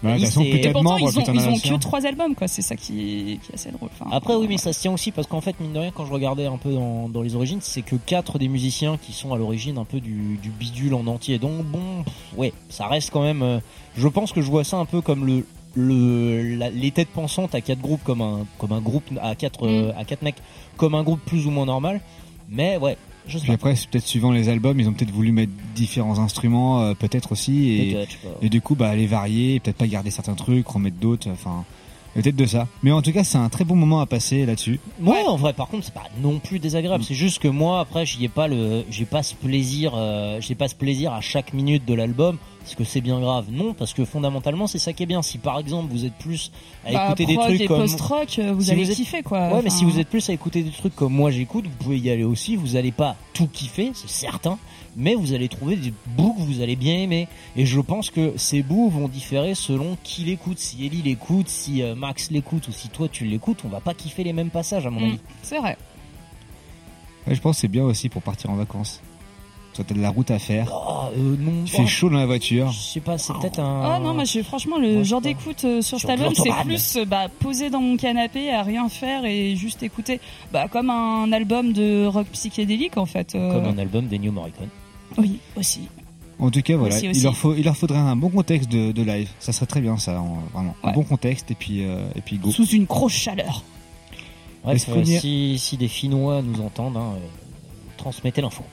toute 0.01 0.19
façon, 0.21 0.41
C'est- 0.43 0.49
plus 0.49 0.59
Et 0.59 0.61
de 0.67 0.71
pourtant, 0.71 0.89
membres, 0.91 1.09
ils 1.11 1.19
ont, 1.19 1.33
ils 1.33 1.73
ont 1.73 1.75
que 1.77 1.81
trois 1.81 2.05
albums, 2.05 2.33
quoi. 2.35 2.47
C'est 2.47 2.61
ça 2.61 2.75
qui, 2.75 3.39
qui 3.43 3.51
est 3.51 3.55
assez 3.55 3.71
drôle. 3.71 3.89
Enfin, 3.99 4.09
Après, 4.11 4.35
oui, 4.35 4.47
mais 4.49 4.57
ça 4.57 4.73
se 4.73 4.79
tient 4.81 4.93
aussi 4.93 5.11
parce 5.11 5.27
qu'en 5.27 5.41
fait, 5.41 5.59
mine 5.59 5.73
de 5.73 5.79
rien, 5.79 5.91
quand 5.93 6.05
je 6.05 6.13
regardais 6.13 6.45
un 6.47 6.57
peu 6.57 6.71
dans, 6.73 7.07
dans 7.09 7.21
les 7.21 7.35
origines, 7.35 7.59
c'est 7.61 7.81
que 7.81 7.95
quatre 7.97 8.39
des 8.39 8.47
musiciens 8.47 8.97
qui 8.97 9.13
sont 9.13 9.33
à 9.33 9.37
l'origine 9.37 9.77
un 9.77 9.85
peu 9.85 9.99
du, 9.99 10.39
du 10.41 10.49
bidule 10.49 10.93
en 10.93 11.05
entier. 11.07 11.37
Donc, 11.37 11.63
bon, 11.65 12.03
pff, 12.03 12.13
ouais, 12.37 12.53
ça 12.69 12.87
reste 12.87 13.11
quand 13.11 13.21
même. 13.21 13.43
euh, 13.43 13.59
je 13.97 14.07
pense 14.07 14.31
que 14.31 14.41
je 14.41 14.49
vois 14.49 14.63
ça 14.63 14.77
un 14.77 14.85
peu 14.85 15.01
comme 15.01 15.25
le. 15.25 15.45
Le, 15.79 16.55
la- 16.55 16.69
les 16.69 16.91
têtes 16.91 17.09
pensantes 17.09 17.55
à 17.55 17.61
quatre 17.61 17.79
groupes 17.79 18.03
comme 18.03 18.21
un 18.21 18.45
comme 18.57 18.71
un 18.73 18.81
groupe 18.81 19.03
à 19.21 19.35
quatre 19.35 19.65
euh, 19.65 19.91
à 19.97 20.03
quatre 20.03 20.21
mecs 20.21 20.35
comme 20.77 20.93
un 20.95 21.03
groupe 21.03 21.21
plus 21.25 21.47
ou 21.47 21.51
moins 21.51 21.65
normal. 21.65 22.01
Mais 22.49 22.77
ouais 22.77 22.97
je 23.27 23.33
sais 23.37 23.39
Puis 23.43 23.47
pas 23.49 23.53
après, 23.53 23.75
c'est 23.75 23.87
peut-être 23.89 24.07
suivant 24.07 24.31
les 24.31 24.49
albums, 24.49 24.79
ils 24.79 24.87
ont 24.89 24.93
peut-être 24.93 25.11
voulu 25.11 25.31
mettre 25.31 25.51
différents 25.75 26.17
instruments, 26.19 26.81
euh, 26.81 26.93
peut-être 26.95 27.31
aussi, 27.31 27.69
et, 27.69 28.07
et 28.41 28.49
du 28.49 28.59
coup, 28.59 28.73
bah, 28.73 28.95
les 28.95 29.05
varier, 29.05 29.55
et 29.55 29.59
peut-être 29.59 29.75
pas 29.77 29.85
garder 29.85 30.09
certains 30.09 30.33
trucs, 30.33 30.67
remettre 30.67 30.95
d'autres, 30.97 31.29
enfin, 31.29 31.63
peut-être 32.15 32.35
de 32.35 32.45
ça. 32.45 32.67
Mais 32.83 32.91
en 32.91 33.01
tout 33.01 33.11
cas, 33.11 33.23
c'est 33.23 33.37
un 33.37 33.49
très 33.49 33.63
bon 33.63 33.75
moment 33.75 34.01
à 34.01 34.05
passer 34.05 34.45
là-dessus. 34.45 34.79
Ouais, 35.01 35.23
en 35.27 35.35
vrai, 35.37 35.53
par 35.53 35.67
contre, 35.67 35.85
c'est 35.85 35.93
pas 35.93 36.03
non 36.21 36.39
plus 36.39 36.59
désagréable. 36.59 37.03
C'est 37.03 37.13
juste 37.15 37.39
que 37.39 37.47
moi, 37.47 37.79
après, 37.79 38.05
j'y 38.05 38.23
ai 38.25 38.29
pas 38.29 38.47
le, 38.47 38.83
j'ai 38.89 39.05
pas 39.05 39.23
ce 39.23 39.35
plaisir, 39.35 39.93
euh, 39.95 40.39
j'ai 40.41 40.55
pas 40.55 40.67
ce 40.67 40.75
plaisir 40.75 41.13
à 41.13 41.21
chaque 41.21 41.53
minute 41.53 41.85
de 41.85 41.93
l'album. 41.93 42.37
Est-ce 42.65 42.75
que 42.75 42.83
c'est 42.83 43.01
bien 43.01 43.19
grave? 43.19 43.45
Non, 43.51 43.73
parce 43.73 43.93
que 43.93 44.05
fondamentalement, 44.05 44.67
c'est 44.67 44.79
ça 44.79 44.93
qui 44.93 45.03
est 45.03 45.05
bien. 45.07 45.21
Si 45.21 45.37
par 45.37 45.57
exemple, 45.59 45.87
vous 45.91 46.05
êtes 46.05 46.13
plus 46.19 46.51
à 46.85 46.91
Bah, 46.91 47.05
écouter 47.07 47.25
des 47.25 47.35
trucs 47.37 47.65
comme 47.67 47.79
post-rock, 47.79 48.35
euh, 48.39 48.51
vous 48.53 48.61
Si 48.63 48.71
allez 48.71 48.89
êtes- 48.91 48.95
kiffer, 48.97 49.23
quoi. 49.23 49.53
Ouais, 49.53 49.61
mais 49.63 49.69
si 49.71 49.85
vous 49.85 49.97
êtes 49.99 50.09
plus 50.09 50.29
à 50.29 50.33
écouter 50.33 50.61
des 50.61 50.69
trucs 50.71 50.95
comme 50.95 51.13
moi 51.13 51.31
j'écoute, 51.31 51.65
vous 51.65 51.83
pouvez 51.83 51.97
y 51.99 52.09
aller 52.11 52.23
aussi. 52.25 52.55
Vous 52.57 52.75
allez 52.75 52.91
pas 52.91 53.15
tout 53.33 53.47
kiffer, 53.47 53.91
c'est 53.95 54.09
certain, 54.09 54.57
mais 54.99 55.15
vous 55.15 55.33
allez 55.33 55.47
trouver 55.47 55.75
des 55.77 55.91
bouts 56.15 56.33
que 56.37 56.41
vous 56.43 56.61
allez 56.61 56.75
bien 56.75 56.95
aimer. 56.95 57.27
Et 57.55 57.65
je 57.65 57.79
pense 57.79 58.11
que 58.11 58.33
ces 58.37 58.61
bouts 58.61 58.89
vont 58.89 59.07
différer 59.07 59.55
selon 59.55 59.97
qui 60.03 60.23
l'écoute. 60.25 60.59
Si 60.59 60.85
Ellie 60.85 61.01
l'écoute, 61.01 61.47
si 61.49 61.81
euh, 61.81 61.95
Max 61.95 62.29
l'écoute 62.29 62.67
ou 62.67 62.71
si 62.71 62.89
toi 62.89 63.07
tu 63.11 63.25
l'écoutes, 63.25 63.61
on 63.65 63.69
va 63.69 63.79
pas 63.79 63.93
kiffer 63.95 64.23
les 64.23 64.33
mêmes 64.33 64.49
passages 64.51 64.85
à 64.85 64.89
mon 64.91 64.99
Mm, 64.99 65.05
avis. 65.05 65.19
c'est 65.41 65.57
vrai. 65.57 65.77
Ouais, 67.27 67.35
je 67.35 67.41
pense 67.41 67.55
que 67.57 67.61
c'est 67.61 67.67
bien 67.67 67.83
aussi 67.83 68.09
pour 68.09 68.21
partir 68.21 68.49
en 68.49 68.55
vacances. 68.55 69.01
Toi, 69.75 69.85
t'as 69.87 69.93
de 69.93 70.01
la 70.01 70.09
route 70.09 70.31
à 70.31 70.39
faire. 70.39 70.71
Oh, 70.73 71.03
euh, 71.15 71.35
non. 71.37 71.51
Il 71.63 71.69
fait 71.69 71.83
Oh, 71.83 71.87
chaud 71.87 72.09
dans 72.09 72.17
la 72.17 72.25
voiture. 72.25 72.71
Je 72.71 72.79
sais 72.79 72.99
pas, 72.99 73.19
c'est 73.19 73.33
peut-être 73.33 73.59
un. 73.59 73.83
Ah 73.85 73.99
non, 73.99 74.15
moi, 74.15 74.23
je, 74.23 74.41
franchement, 74.41 74.79
le 74.79 75.03
genre 75.03 75.21
d'écoute 75.21 75.63
euh, 75.63 75.81
sur 75.81 75.99
cet 75.99 76.09
album, 76.09 76.33
c'est 76.33 76.49
plus 76.65 76.95
euh, 76.97 77.05
bah, 77.05 77.27
posé 77.39 77.69
dans 77.69 77.79
mon 77.79 77.95
canapé 77.95 78.49
à 78.51 78.63
rien 78.63 78.89
faire 78.89 79.25
et 79.25 79.55
juste 79.55 79.83
écouter. 79.83 80.19
Bah, 80.51 80.67
comme 80.69 80.89
un 80.89 81.31
album 81.31 81.71
de 81.71 82.05
rock 82.07 82.25
psychédélique, 82.33 82.97
en 82.97 83.05
fait. 83.05 83.35
euh, 83.35 83.51
Comme 83.53 83.65
un 83.65 83.77
album 83.77 84.07
des 84.07 84.17
New 84.17 84.31
Morricone. 84.31 84.69
Oui, 85.17 85.39
aussi. 85.55 85.81
En 86.39 86.49
tout 86.51 86.61
cas, 86.61 86.77
voilà, 86.77 86.95
Aussi, 86.95 87.09
aussi. 87.09 87.19
il 87.19 87.23
leur 87.23 87.35
faut, 87.35 87.53
il 87.53 87.63
leur 87.65 87.75
faudrait 87.75 87.97
un 87.99 88.15
bon 88.15 88.29
contexte 88.29 88.69
de, 88.71 88.93
de 88.93 89.01
live. 89.03 89.29
Ça 89.39 89.51
serait 89.51 89.65
très 89.65 89.81
bien, 89.81 89.97
ça, 89.97 90.21
en- 90.21 90.37
vraiment. 90.53 90.73
Un 90.83 90.91
bon 90.93 91.03
contexte 91.03 91.51
et 91.51 91.55
puis, 91.55 91.83
euh, 91.83 92.07
et 92.15 92.21
puis 92.21 92.37
go. 92.37 92.49
Sous 92.51 92.65
une 92.67 92.85
grosse 92.85 93.11
chaleur. 93.13 93.63
Bref, 94.63 94.85
euh, 94.89 95.03
si, 95.03 95.57
si 95.59 95.75
des 95.77 95.87
Finnois 95.89 96.41
nous 96.41 96.61
entendent, 96.61 96.97
hein, 96.97 97.13
euh, 97.15 97.19
transmettez 97.97 98.41
l'info. 98.41 98.63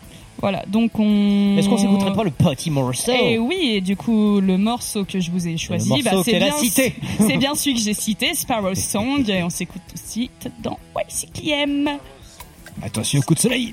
Voilà, 0.40 0.64
donc 0.66 0.98
on. 0.98 1.56
Est-ce 1.56 1.68
qu'on 1.68 1.78
s'écouterait 1.78 2.12
pas 2.12 2.22
le 2.22 2.30
petit 2.30 2.70
morceau 2.70 3.10
Et 3.12 3.38
oui, 3.38 3.56
et 3.76 3.80
du 3.80 3.96
coup, 3.96 4.40
le 4.40 4.58
morceau 4.58 5.04
que 5.04 5.18
je 5.18 5.30
vous 5.30 5.48
ai 5.48 5.56
choisi, 5.56 6.02
bah, 6.02 6.10
c'est 6.24 6.38
bien, 6.38 6.52
cité. 6.58 6.94
c'est 7.18 7.38
bien 7.38 7.54
celui 7.54 7.74
que 7.74 7.80
j'ai 7.80 7.94
cité, 7.94 8.34
Sparrow 8.34 8.74
Song, 8.74 9.28
et 9.28 9.42
on 9.42 9.50
s'écoute 9.50 9.80
tout 9.88 9.94
de 9.94 10.08
suite 10.10 10.50
dans 10.62 10.78
YCKM. 11.08 11.88
Attention, 12.82 13.20
coup 13.22 13.34
de 13.34 13.40
soleil 13.40 13.72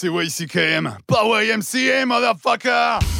CYCKM, 0.00 0.96
pas 1.06 1.24
YMCA, 1.26 2.06
motherfucker! 2.06 3.19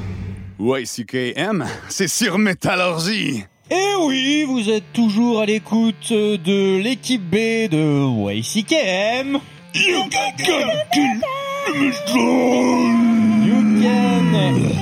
YCKM, 0.61 1.65
c'est 1.89 2.07
sur 2.07 2.37
Métallurgie. 2.37 3.45
Et 3.71 3.95
oui, 4.05 4.43
vous 4.47 4.69
êtes 4.69 4.93
toujours 4.93 5.41
à 5.41 5.45
l'écoute 5.47 6.11
de 6.11 6.77
l'équipe 6.77 7.23
B 7.23 7.67
de 7.67 8.31
YCKM. 8.31 9.39
You 9.73 10.03
can 10.11 10.81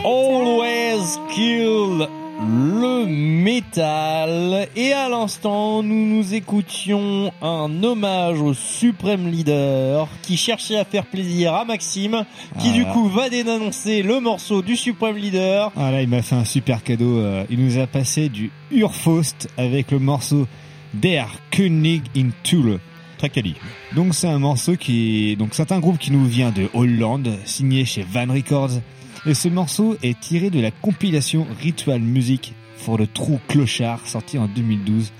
always 0.03 1.17
kill 1.33 2.07
le 2.49 3.05
métal. 3.05 4.67
Et 4.75 4.91
à 4.93 5.07
l'instant, 5.09 5.83
nous 5.83 6.05
nous 6.17 6.33
écoutions 6.33 7.31
un 7.41 7.83
hommage 7.83 8.39
au 8.41 8.53
suprême 8.53 9.27
leader 9.29 10.07
qui 10.23 10.35
cherchait 10.37 10.77
à 10.77 10.85
faire 10.85 11.05
plaisir 11.05 11.53
à 11.53 11.65
Maxime, 11.65 12.25
qui 12.59 12.71
du 12.71 12.81
Voilà. 12.81 12.93
coup 12.93 13.07
va 13.09 13.29
dénoncer 13.29 14.01
le 14.01 14.19
morceau 14.19 14.61
du 14.61 14.75
suprême 14.75 15.17
leader. 15.17 15.71
Ah 15.77 15.91
là, 15.91 16.01
il 16.01 16.09
m'a 16.09 16.21
fait 16.21 16.35
un 16.35 16.45
super 16.45 16.83
cadeau. 16.83 17.17
euh, 17.19 17.43
Il 17.49 17.63
nous 17.63 17.77
a 17.77 17.87
passé 17.87 18.29
du 18.29 18.51
Urfaust 18.71 19.47
avec 19.57 19.91
le 19.91 19.99
morceau 19.99 20.47
Der 20.93 21.27
König 21.51 22.01
in 22.17 22.29
Thule. 22.43 22.79
Très 23.19 23.29
quali. 23.29 23.55
Donc 23.95 24.15
c'est 24.15 24.27
un 24.27 24.39
morceau 24.39 24.75
qui, 24.77 25.35
donc 25.35 25.49
c'est 25.51 25.71
un 25.71 25.79
groupe 25.79 25.97
qui 25.97 26.11
nous 26.11 26.25
vient 26.25 26.51
de 26.51 26.69
Hollande, 26.73 27.29
signé 27.45 27.83
chez 27.85 28.03
Van 28.09 28.25
Records. 28.33 28.79
Et 29.25 29.33
ce 29.33 29.49
morceau 29.49 29.97
est 30.01 30.19
tiré 30.19 30.49
de 30.49 30.59
la 30.59 30.71
compilation 30.71 31.45
Ritual 31.59 31.99
Music 31.99 32.53
for 32.77 32.97
the 32.97 33.11
True 33.13 33.39
Clochard, 33.47 34.07
sorti 34.07 34.37
en 34.37 34.47
2012. 34.47 35.11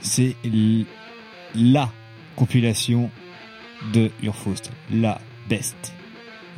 C'est 0.00 0.34
la 1.54 1.90
compilation 2.34 3.10
de 3.92 4.10
Urfaust, 4.22 4.72
la 4.90 5.20
best. 5.48 5.94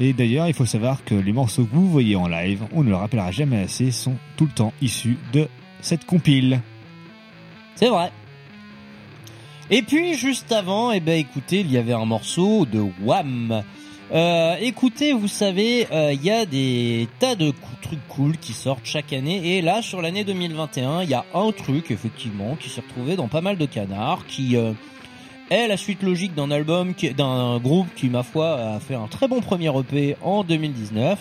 Et 0.01 0.13
d'ailleurs, 0.13 0.49
il 0.49 0.55
faut 0.55 0.67
savoir 0.67 1.05
que 1.05 1.15
les 1.15 1.33
morceaux 1.33 1.65
que 1.65 1.75
vous 1.75 1.91
voyez 1.91 2.17
en 2.17 2.29
live, 2.29 2.65
on 2.73 2.83
ne 2.83 2.89
le 2.89 2.97
rappellera 2.97 3.31
jamais 3.31 3.61
assez, 3.61 3.91
sont 3.91 4.17
tout 4.37 4.47
le 4.47 4.53
temps 4.53 4.73
issus 4.81 5.19
de 5.33 5.49
cette 5.81 6.07
compile. 6.07 6.61
C'est 7.75 7.89
vrai. 7.89 8.11
Et 9.71 9.83
puis 9.83 10.15
juste 10.15 10.51
avant, 10.53 10.93
eh 10.93 11.01
ben 11.01 11.19
écoutez, 11.19 11.61
il 11.61 11.71
y 11.71 11.77
avait 11.77 11.93
un 11.93 12.07
morceau 12.07 12.65
de 12.65 12.83
Wham. 13.03 13.63
Euh, 14.11 14.57
écoutez, 14.61 15.13
vous 15.13 15.29
savez, 15.29 15.87
euh, 15.93 16.13
il 16.15 16.25
y 16.25 16.31
a 16.31 16.47
des 16.47 17.09
tas 17.19 17.35
de 17.35 17.53
trucs 17.83 18.09
cool 18.09 18.39
qui 18.39 18.55
sortent 18.55 18.85
chaque 18.87 19.13
année. 19.13 19.57
Et 19.57 19.63
là, 19.63 19.83
sur 19.83 20.01
l'année 20.01 20.25
2021, 20.25 21.03
il 21.03 21.11
y 21.11 21.15
a 21.15 21.27
un 21.35 21.53
truc 21.53 21.91
effectivement 21.91 22.57
qui 22.57 22.71
s'est 22.71 22.81
retrouvé 22.81 23.17
dans 23.17 23.29
pas 23.29 23.43
mal 23.43 23.59
de 23.59 23.67
canards, 23.67 24.25
qui 24.27 24.57
euh, 24.57 24.73
est 25.51 25.69
la 25.69 25.77
suite 25.77 26.03
logique 26.03 26.35
d'un 26.35 26.51
album, 26.51 26.95
d'un 27.17 27.59
groupe 27.59 27.89
qui, 27.97 28.09
ma 28.09 28.23
foi, 28.23 28.55
a 28.55 28.81
fait 28.81 28.95
un 28.95 29.09
très 29.09 29.29
bon 29.29 29.41
premier 29.41 29.71
EP 29.79 30.17
en 30.23 30.43
2019. 30.43 31.19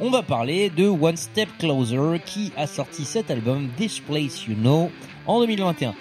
On 0.00 0.08
va 0.08 0.22
parler 0.22 0.70
de 0.70 0.86
One 0.86 1.18
Step 1.18 1.48
Closer 1.58 2.20
qui 2.24 2.52
a 2.56 2.66
sorti 2.66 3.04
cet 3.04 3.30
album 3.30 3.68
This 3.76 4.00
Place 4.00 4.46
You 4.46 4.54
Know 4.54 4.90
en 5.26 5.40
2021. 5.40 5.94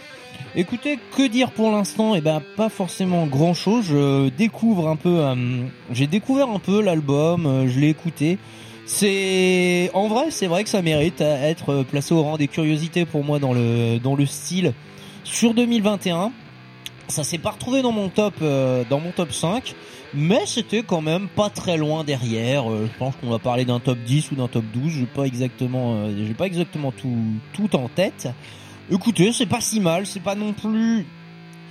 Écoutez, 0.56 1.00
que 1.18 1.28
dire 1.28 1.50
pour 1.50 1.72
l'instant? 1.72 2.14
Eh 2.14 2.22
ben, 2.22 2.40
pas 2.56 2.70
forcément 2.70 3.26
grand 3.26 3.56
chose. 3.56 3.86
Je 3.86 4.30
découvre 4.30 4.88
un 4.88 4.96
peu, 4.96 5.26
euh, 5.26 5.36
j'ai 5.92 6.06
découvert 6.06 6.50
un 6.50 6.60
peu 6.60 6.80
l'album, 6.80 7.48
euh, 7.48 7.68
je 7.68 7.80
l'ai 7.80 7.90
écouté. 7.90 8.38
C'est, 8.86 9.90
en 9.96 10.08
vrai, 10.08 10.30
c'est 10.30 10.46
vrai 10.46 10.64
que 10.64 10.70
ça 10.70 10.84
mérite 10.84 11.22
à 11.22 11.50
être 11.50 11.84
placé 11.84 12.14
au 12.14 12.22
rang 12.22 12.38
des 12.38 12.48
curiosités 12.48 13.06
pour 13.06 13.24
moi 13.24 13.40
dans 13.40 13.54
le 13.54 13.98
dans 13.98 14.16
le 14.16 14.26
style 14.28 14.74
sur 15.24 15.56
2021. 15.56 16.32
Ça 17.08 17.24
s'est 17.24 17.38
pas 17.38 17.52
retrouvé 17.52 17.82
dans 17.82 17.92
mon 17.92 18.10
top, 18.10 18.36
euh, 18.42 18.84
dans 18.90 19.00
mon 19.00 19.12
top 19.12 19.34
5, 19.34 19.76
mais 20.14 20.46
c'était 20.46 20.84
quand 20.84 21.02
même 21.02 21.28
pas 21.28 21.50
très 21.50 21.78
loin 21.78 22.04
derrière. 22.04 22.72
Euh, 22.72 22.88
je 22.92 22.98
pense 22.98 23.16
qu'on 23.16 23.30
va 23.30 23.40
parler 23.40 23.66
d'un 23.66 23.80
top 23.80 23.98
10 24.06 24.32
ou 24.32 24.36
d'un 24.36 24.48
top 24.48 24.64
12. 24.74 24.92
J'ai 24.92 25.06
pas 25.06 25.24
exactement, 25.24 26.06
euh, 26.06 26.34
pas 26.38 26.46
exactement 26.46 26.92
tout 26.92 27.18
tout 27.54 27.76
en 27.76 27.90
tête. 27.90 28.30
Écoutez, 28.91 29.31
c'est 29.31 29.45
pas 29.45 29.61
si 29.61 29.80
mal, 29.80 30.05
c'est 30.05 30.19
pas 30.19 30.35
non 30.35 30.53
plus. 30.53 31.05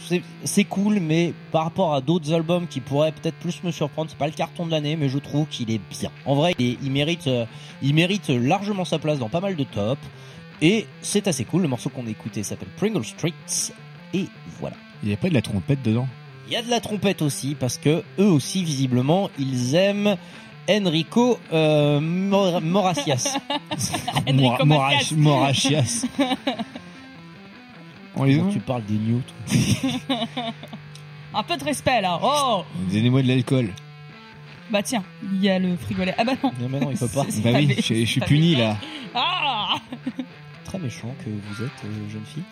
c'est- 0.08 0.22
C'est 0.44 0.64
cool, 0.64 0.98
mais 0.98 1.32
par 1.52 1.62
rapport 1.64 1.94
à 1.94 2.00
d'autres 2.00 2.32
albums 2.32 2.66
qui 2.66 2.80
pourraient 2.80 3.12
peut-être 3.12 3.36
plus 3.36 3.62
me 3.62 3.70
surprendre, 3.70 4.10
c'est 4.10 4.18
pas 4.18 4.26
le 4.26 4.32
carton 4.32 4.66
de 4.66 4.72
l'année, 4.72 4.96
mais 4.96 5.08
je 5.08 5.18
trouve 5.18 5.46
qu'il 5.46 5.70
est 5.70 5.80
bien. 5.90 6.10
En 6.26 6.34
vrai, 6.34 6.54
il, 6.58 6.70
est- 6.72 6.78
il 6.82 6.90
mérite, 6.90 7.28
euh, 7.28 7.44
il 7.82 7.94
mérite 7.94 8.28
largement 8.28 8.84
sa 8.84 8.98
place 8.98 9.18
dans 9.20 9.28
pas 9.28 9.40
mal 9.40 9.54
de 9.54 9.62
tops, 9.64 10.00
et 10.60 10.86
c'est 11.02 11.28
assez 11.28 11.44
cool. 11.44 11.62
Le 11.62 11.68
morceau 11.68 11.88
qu'on 11.88 12.04
a 12.06 12.10
écouté 12.10 12.42
s'appelle 12.42 12.68
Pringle 12.76 13.04
Streets, 13.04 13.72
et 14.12 14.26
voilà. 14.58 14.74
Il 15.04 15.08
n'y 15.08 15.14
a 15.14 15.18
pas 15.18 15.28
de 15.28 15.34
la 15.34 15.42
trompette 15.42 15.82
dedans. 15.82 16.08
Il 16.48 16.52
y 16.52 16.56
a 16.56 16.62
de 16.62 16.70
la 16.70 16.80
trompette 16.80 17.22
aussi, 17.22 17.54
parce 17.54 17.78
que 17.78 18.02
eux 18.18 18.26
aussi, 18.26 18.64
visiblement, 18.64 19.30
ils 19.38 19.76
aiment 19.76 20.16
Enrico 20.68 21.38
euh, 21.52 22.00
Mor- 22.00 22.60
Moracias. 22.60 23.38
Mora- 24.32 24.64
Morach- 24.64 25.12
Morachias. 25.16 26.06
On 28.16 28.24
les 28.24 28.36
Comment 28.36 28.50
a 28.50 28.52
tu 28.52 28.60
parles 28.60 28.84
des 28.84 28.94
news, 28.94 29.22
toi 29.46 30.16
Un 31.34 31.42
peu 31.42 31.56
de 31.56 31.64
respect 31.64 32.00
là. 32.02 32.20
Oh 32.22 32.62
Donnez-moi 32.90 33.22
de 33.22 33.28
l'alcool. 33.28 33.70
Bah 34.70 34.82
tiens, 34.82 35.02
il 35.22 35.42
y 35.42 35.48
a 35.48 35.58
le 35.58 35.76
frigolet. 35.76 36.14
Ah 36.18 36.24
bah 36.24 36.32
non. 36.42 36.52
Non, 36.68 36.90
il 36.90 36.98
peut 36.98 37.08
pas. 37.14 37.24
Bah 37.42 37.50
oui, 37.54 37.74
je, 37.78 37.94
je 37.94 38.04
suis 38.04 38.20
puni 38.20 38.54
là. 38.54 38.76
Ah 39.14 39.76
Très 40.64 40.78
méchant 40.78 41.14
que 41.24 41.30
vous 41.30 41.64
êtes, 41.64 41.70
euh, 41.84 42.10
jeune 42.10 42.24
fille. 42.24 42.44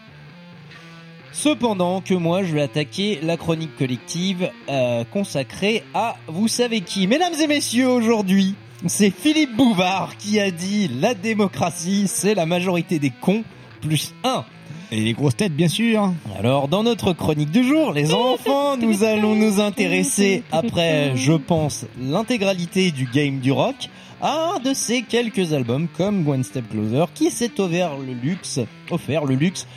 Cependant 1.33 2.01
que 2.01 2.15
moi 2.15 2.43
je 2.43 2.55
vais 2.55 2.63
attaquer 2.63 3.21
la 3.23 3.37
chronique 3.37 3.77
collective 3.77 4.51
euh, 4.69 5.05
consacrée 5.05 5.85
à 5.95 6.17
vous 6.27 6.49
savez 6.49 6.81
qui. 6.81 7.07
Mesdames 7.07 7.35
et 7.41 7.47
messieurs, 7.47 7.89
aujourd'hui, 7.89 8.55
c'est 8.87 9.11
Philippe 9.11 9.57
Bouvard 9.57 10.17
qui 10.17 10.41
a 10.41 10.51
dit 10.51 10.89
la 10.89 11.15
démocratie, 11.15 12.09
c'est 12.09 12.35
la 12.35 12.47
majorité 12.47 12.99
des 12.99 13.11
cons 13.11 13.45
plus 13.81 14.13
un. 14.25 14.45
Et 14.93 15.01
les 15.01 15.13
grosses 15.13 15.37
têtes, 15.37 15.55
bien 15.55 15.69
sûr. 15.69 16.13
Alors, 16.37 16.67
dans 16.67 16.83
notre 16.83 17.13
chronique 17.13 17.53
du 17.53 17.63
jour, 17.63 17.93
les 17.93 18.13
enfants, 18.13 18.77
nous 18.77 19.05
allons 19.05 19.37
nous 19.37 19.61
intéresser, 19.61 20.43
après, 20.51 21.13
je 21.15 21.33
pense, 21.33 21.87
l'intégralité 22.01 22.91
du 22.91 23.05
game 23.05 23.39
du 23.39 23.53
rock, 23.53 23.89
à 24.21 24.55
un 24.55 24.59
de 24.59 24.75
ces 24.75 25.03
quelques 25.03 25.53
albums 25.53 25.87
comme 25.97 26.27
One 26.29 26.43
Step 26.43 26.69
Closer 26.71 27.05
qui 27.15 27.31
s'est 27.31 27.61
offert 27.61 27.97
le 27.99 28.13
luxe, 28.13 28.59
offert 28.91 29.25
le 29.25 29.37
luxe 29.37 29.69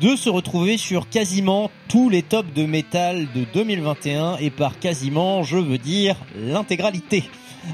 de 0.00 0.14
se 0.14 0.30
retrouver 0.30 0.76
sur 0.78 1.08
quasiment 1.08 1.70
tous 1.88 2.08
les 2.08 2.22
tops 2.22 2.54
de 2.54 2.64
métal 2.64 3.26
de 3.34 3.44
2021 3.52 4.36
et 4.36 4.50
par 4.50 4.78
quasiment, 4.78 5.42
je 5.42 5.58
veux 5.58 5.78
dire, 5.78 6.16
l'intégralité. 6.36 7.24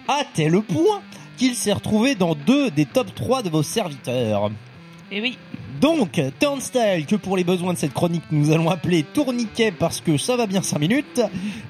À 0.08 0.22
tel 0.34 0.60
point 0.62 1.02
qu'il 1.36 1.54
s'est 1.54 1.74
retrouvé 1.74 2.14
dans 2.14 2.34
deux 2.34 2.70
des 2.70 2.86
top 2.86 3.14
3 3.14 3.42
de 3.42 3.50
vos 3.50 3.62
serviteurs. 3.62 4.50
Et 5.12 5.20
oui. 5.20 5.38
Donc, 5.80 6.20
Turnstile, 6.38 7.04
que 7.06 7.16
pour 7.16 7.36
les 7.36 7.44
besoins 7.44 7.74
de 7.74 7.78
cette 7.78 7.92
chronique 7.92 8.22
nous 8.30 8.52
allons 8.52 8.70
appeler 8.70 9.02
Tourniquet 9.02 9.72
parce 9.72 10.00
que 10.00 10.16
ça 10.16 10.36
va 10.36 10.46
bien 10.46 10.62
5 10.62 10.78
minutes, 10.78 11.20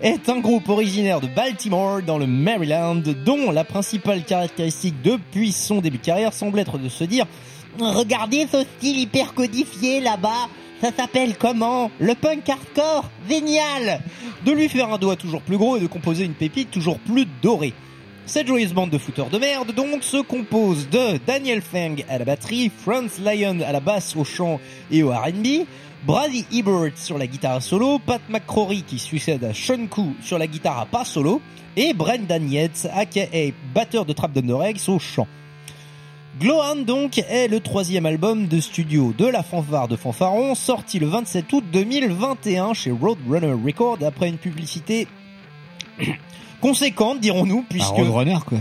est 0.01 0.29
un 0.29 0.39
groupe 0.39 0.69
originaire 0.69 1.21
de 1.21 1.27
Baltimore 1.27 2.03
dans 2.03 2.19
le 2.19 2.27
Maryland 2.27 3.03
dont 3.25 3.51
la 3.51 3.65
principale 3.65 4.23
caractéristique 4.25 4.95
depuis 5.03 5.51
son 5.51 5.81
début 5.81 5.99
de 5.99 6.05
carrière 6.05 6.33
semble 6.33 6.59
être 6.59 6.79
de 6.79 6.89
se 6.89 7.05
dire 7.05 7.27
Regardez 7.81 8.47
ce 8.51 8.63
style 8.63 8.99
hyper 8.99 9.35
codifié 9.35 10.01
là-bas, 10.01 10.49
ça 10.81 10.91
s'appelle 10.97 11.37
comment? 11.37 11.91
Le 11.99 12.15
punk 12.15 12.49
hardcore 12.49 13.11
Génial 13.29 14.01
De 14.45 14.53
lui 14.53 14.69
faire 14.69 14.93
un 14.93 14.99
doigt 14.99 15.17
toujours 15.17 15.43
plus 15.43 15.57
gros 15.57 15.77
et 15.77 15.81
de 15.81 15.87
composer 15.87 16.25
une 16.25 16.35
pépite 16.35 16.71
toujours 16.71 16.99
plus 16.99 17.27
dorée. 17.43 17.75
Cette 18.29 18.49
joyeuse 18.49 18.75
bande 18.75 18.91
de 18.91 18.99
fouteurs 18.99 19.31
de 19.31 19.39
merde 19.39 19.73
donc 19.73 20.03
se 20.03 20.17
compose 20.17 20.89
de 20.91 21.17
Daniel 21.29 21.63
Feng 21.63 22.05
à 22.09 22.19
la 22.19 22.25
batterie, 22.25 22.73
Franz 22.77 23.21
Lyon 23.23 23.61
à 23.65 23.71
la 23.71 23.79
basse, 23.79 24.17
au 24.17 24.25
chant 24.25 24.59
et 24.91 25.05
au 25.05 25.11
R&B, 25.11 25.65
Brady 26.05 26.45
Ebert 26.53 26.91
sur 26.97 27.19
la 27.19 27.29
guitare 27.29 27.63
solo, 27.63 28.01
Pat 28.01 28.21
McCrory 28.29 28.83
qui 28.83 28.99
succède 28.99 29.45
à 29.45 29.55
Sean 29.55 29.87
Koo 29.87 30.09
sur 30.21 30.39
la 30.39 30.49
guitare 30.49 30.81
à 30.81 30.87
pas 30.87 31.05
solo, 31.05 31.41
et 31.77 31.95
Brendan 31.95 32.51
Yates 32.51 32.89
aka 32.93 33.29
batteur 33.73 34.05
de 34.05 34.13
Trap 34.13 34.37
Eggs 34.37 34.89
au 34.89 34.99
chant. 34.99 35.29
Glohan 36.41 36.83
donc 36.85 37.19
est 37.19 37.47
le 37.47 37.61
troisième 37.61 38.07
album 38.07 38.49
de 38.49 38.59
studio 38.59 39.15
de 39.17 39.27
la 39.27 39.45
fanfare 39.45 39.87
de 39.87 39.95
Fanfaron, 39.95 40.57
sorti 40.57 40.99
le 40.99 41.07
27 41.07 41.53
août 41.53 41.65
2021 41.73 42.75
chez 42.75 42.91
Roadrunner 42.91 43.55
Records 43.65 43.99
après 44.05 44.29
une 44.29 44.39
publicité 44.39 45.07
conséquente, 46.61 47.21
dirons-nous, 47.21 47.65
puisque 47.69 47.89
Roadrunner, 47.89 48.39
quoi. 48.47 48.59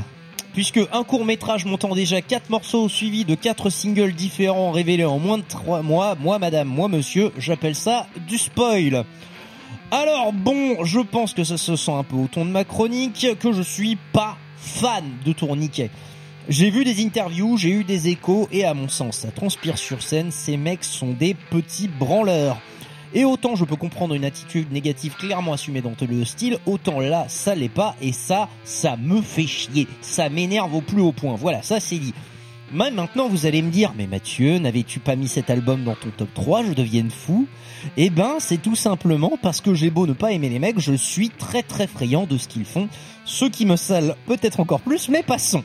puisque 0.53 0.79
un 0.91 1.03
court 1.03 1.25
métrage 1.25 1.65
montant 1.65 1.93
déjà 1.95 2.21
quatre 2.21 2.49
morceaux 2.49 2.89
suivi 2.89 3.25
de 3.25 3.35
quatre 3.35 3.69
singles 3.69 4.13
différents 4.13 4.71
révélés 4.71 5.05
en 5.05 5.19
moins 5.19 5.37
de 5.37 5.43
trois 5.43 5.81
mois, 5.81 6.15
moi 6.15 6.39
madame, 6.39 6.67
moi 6.67 6.87
monsieur, 6.87 7.31
j'appelle 7.37 7.75
ça 7.75 8.07
du 8.27 8.37
spoil. 8.37 9.05
Alors 9.91 10.33
bon, 10.33 10.83
je 10.83 10.99
pense 10.99 11.33
que 11.33 11.43
ça 11.43 11.57
se 11.57 11.75
sent 11.75 11.91
un 11.91 12.03
peu 12.03 12.15
au 12.15 12.27
ton 12.27 12.45
de 12.45 12.49
ma 12.49 12.63
chronique, 12.63 13.27
que 13.39 13.51
je 13.51 13.61
suis 13.61 13.97
pas 14.13 14.37
fan 14.57 15.03
de 15.25 15.31
Tourniquet. 15.31 15.89
J'ai 16.49 16.69
vu 16.69 16.83
des 16.83 17.03
interviews, 17.03 17.57
j'ai 17.57 17.69
eu 17.69 17.83
des 17.83 18.07
échos, 18.07 18.47
et 18.51 18.65
à 18.65 18.73
mon 18.73 18.87
sens, 18.87 19.17
ça 19.17 19.31
transpire 19.31 19.77
sur 19.77 20.01
scène, 20.01 20.31
ces 20.31 20.57
mecs 20.57 20.83
sont 20.83 21.11
des 21.11 21.33
petits 21.33 21.87
branleurs. 21.87 22.57
Et 23.13 23.25
autant 23.25 23.55
je 23.55 23.65
peux 23.65 23.75
comprendre 23.75 24.13
une 24.15 24.25
attitude 24.25 24.71
négative 24.71 25.15
clairement 25.15 25.53
assumée 25.53 25.81
dans 25.81 25.93
le 25.99 26.25
style, 26.25 26.57
autant 26.65 26.99
là, 26.99 27.25
ça 27.27 27.55
l'est 27.55 27.69
pas, 27.69 27.95
et 28.01 28.11
ça, 28.11 28.49
ça 28.63 28.97
me 28.97 29.21
fait 29.21 29.47
chier. 29.47 29.87
Ça 30.01 30.29
m'énerve 30.29 30.73
au 30.75 30.81
plus 30.81 31.01
haut 31.01 31.11
point. 31.11 31.35
Voilà, 31.35 31.61
ça 31.61 31.79
c'est 31.79 31.97
dit. 31.97 32.13
Maintenant 32.71 33.29
vous 33.29 33.45
allez 33.45 33.61
me 33.61 33.69
dire, 33.69 33.93
mais 33.95 34.07
Mathieu, 34.07 34.57
n'avais-tu 34.57 34.99
pas 34.99 35.15
mis 35.15 35.27
cet 35.27 35.49
album 35.49 35.83
dans 35.83 35.95
ton 35.95 36.09
top 36.09 36.33
3, 36.33 36.63
je 36.63 36.73
devienne 36.73 37.11
fou? 37.11 37.47
Eh 37.95 38.09
ben, 38.09 38.35
c'est 38.39 38.61
tout 38.61 38.75
simplement 38.75 39.33
parce 39.41 39.61
que 39.61 39.73
j'ai 39.73 39.91
beau 39.91 40.07
ne 40.07 40.13
pas 40.13 40.31
aimer 40.31 40.49
les 40.49 40.59
mecs, 40.59 40.79
je 40.79 40.93
suis 40.93 41.29
très 41.29 41.61
très 41.61 41.87
friand 41.87 42.25
de 42.25 42.37
ce 42.37 42.47
qu'ils 42.47 42.65
font, 42.65 42.89
ce 43.23 43.45
qui 43.45 43.65
me 43.65 43.75
sale 43.75 44.15
peut-être 44.25 44.59
encore 44.59 44.81
plus, 44.81 45.09
mais 45.09 45.21
passons. 45.21 45.63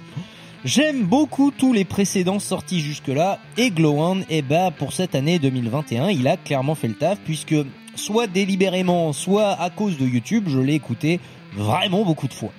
J'aime 0.64 1.04
beaucoup 1.04 1.50
tous 1.50 1.72
les 1.72 1.86
précédents 1.86 2.38
sortis 2.38 2.80
jusque-là, 2.80 3.38
et 3.56 3.70
Glow 3.70 3.94
On, 3.98 4.20
eh 4.28 4.42
ben, 4.42 4.70
pour 4.70 4.92
cette 4.92 5.14
année 5.14 5.38
2021, 5.38 6.10
il 6.10 6.28
a 6.28 6.36
clairement 6.36 6.74
fait 6.74 6.88
le 6.88 6.94
taf, 6.94 7.18
puisque 7.24 7.54
soit 7.94 8.26
délibérément, 8.26 9.14
soit 9.14 9.52
à 9.52 9.70
cause 9.70 9.96
de 9.96 10.04
YouTube, 10.04 10.44
je 10.48 10.58
l'ai 10.58 10.74
écouté 10.74 11.18
vraiment 11.54 12.04
beaucoup 12.04 12.28
de 12.28 12.34
fois. 12.34 12.52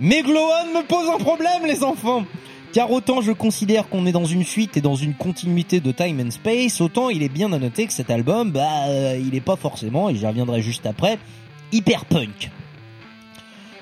Mais 0.00 0.22
Glow 0.22 0.40
On 0.40 0.78
me 0.78 0.84
pose 0.84 1.08
un 1.08 1.18
problème, 1.18 1.66
les 1.66 1.84
enfants 1.84 2.24
car 2.72 2.90
autant 2.92 3.20
je 3.20 3.32
considère 3.32 3.88
qu'on 3.88 4.06
est 4.06 4.12
dans 4.12 4.24
une 4.24 4.44
suite 4.44 4.76
et 4.76 4.80
dans 4.80 4.94
une 4.94 5.14
continuité 5.14 5.80
de 5.80 5.90
time 5.90 6.20
and 6.20 6.30
space, 6.30 6.80
autant 6.80 7.10
il 7.10 7.22
est 7.22 7.28
bien 7.28 7.52
à 7.52 7.58
noter 7.58 7.86
que 7.86 7.92
cet 7.92 8.10
album, 8.10 8.52
bah, 8.52 8.86
euh, 8.88 9.20
il 9.20 9.34
est 9.34 9.40
pas 9.40 9.56
forcément, 9.56 10.08
et 10.08 10.14
j'y 10.14 10.26
reviendrai 10.26 10.62
juste 10.62 10.86
après, 10.86 11.18
hyper 11.72 12.04
punk. 12.04 12.50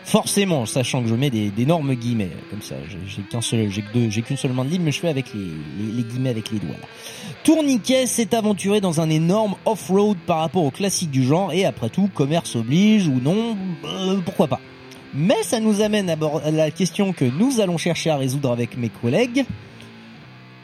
Forcément, 0.08 0.64
sachant 0.64 1.02
que 1.02 1.08
je 1.10 1.14
mets 1.14 1.28
des- 1.28 1.50
d'énormes 1.50 1.92
guillemets, 1.94 2.30
comme 2.48 2.62
ça, 2.62 2.76
j'ai- 2.88 3.22
qu'un 3.24 3.42
seul, 3.42 3.68
j'ai 3.70 3.82
que 3.82 3.92
deux, 3.92 4.08
j'ai 4.08 4.22
qu'une 4.22 4.38
seule 4.38 4.54
main 4.54 4.64
de 4.64 4.70
libre, 4.70 4.84
mais 4.86 4.90
je 4.90 5.00
fais 5.00 5.08
avec 5.08 5.26
les, 5.34 6.02
guillemets 6.02 6.30
avec 6.30 6.50
les 6.50 6.58
doigts. 6.58 6.76
Là. 6.80 6.86
Tourniquet 7.44 8.06
s'est 8.06 8.34
aventuré 8.34 8.80
dans 8.80 9.02
un 9.02 9.10
énorme 9.10 9.56
off-road 9.66 10.16
par 10.26 10.38
rapport 10.38 10.64
aux 10.64 10.70
classiques 10.70 11.10
du 11.10 11.22
genre, 11.24 11.52
et 11.52 11.66
après 11.66 11.90
tout, 11.90 12.08
commerce 12.14 12.56
oblige 12.56 13.06
ou 13.06 13.20
non, 13.20 13.54
euh, 13.84 14.16
pourquoi 14.24 14.46
pas. 14.48 14.60
Mais 15.12 15.42
ça 15.42 15.60
nous 15.60 15.82
amène 15.82 16.08
à 16.08 16.50
la 16.52 16.70
question 16.70 17.12
que 17.12 17.26
nous 17.26 17.60
allons 17.60 17.76
chercher 17.76 18.08
à 18.08 18.16
résoudre 18.16 18.50
avec 18.50 18.78
mes 18.78 18.88
collègues. 18.88 19.44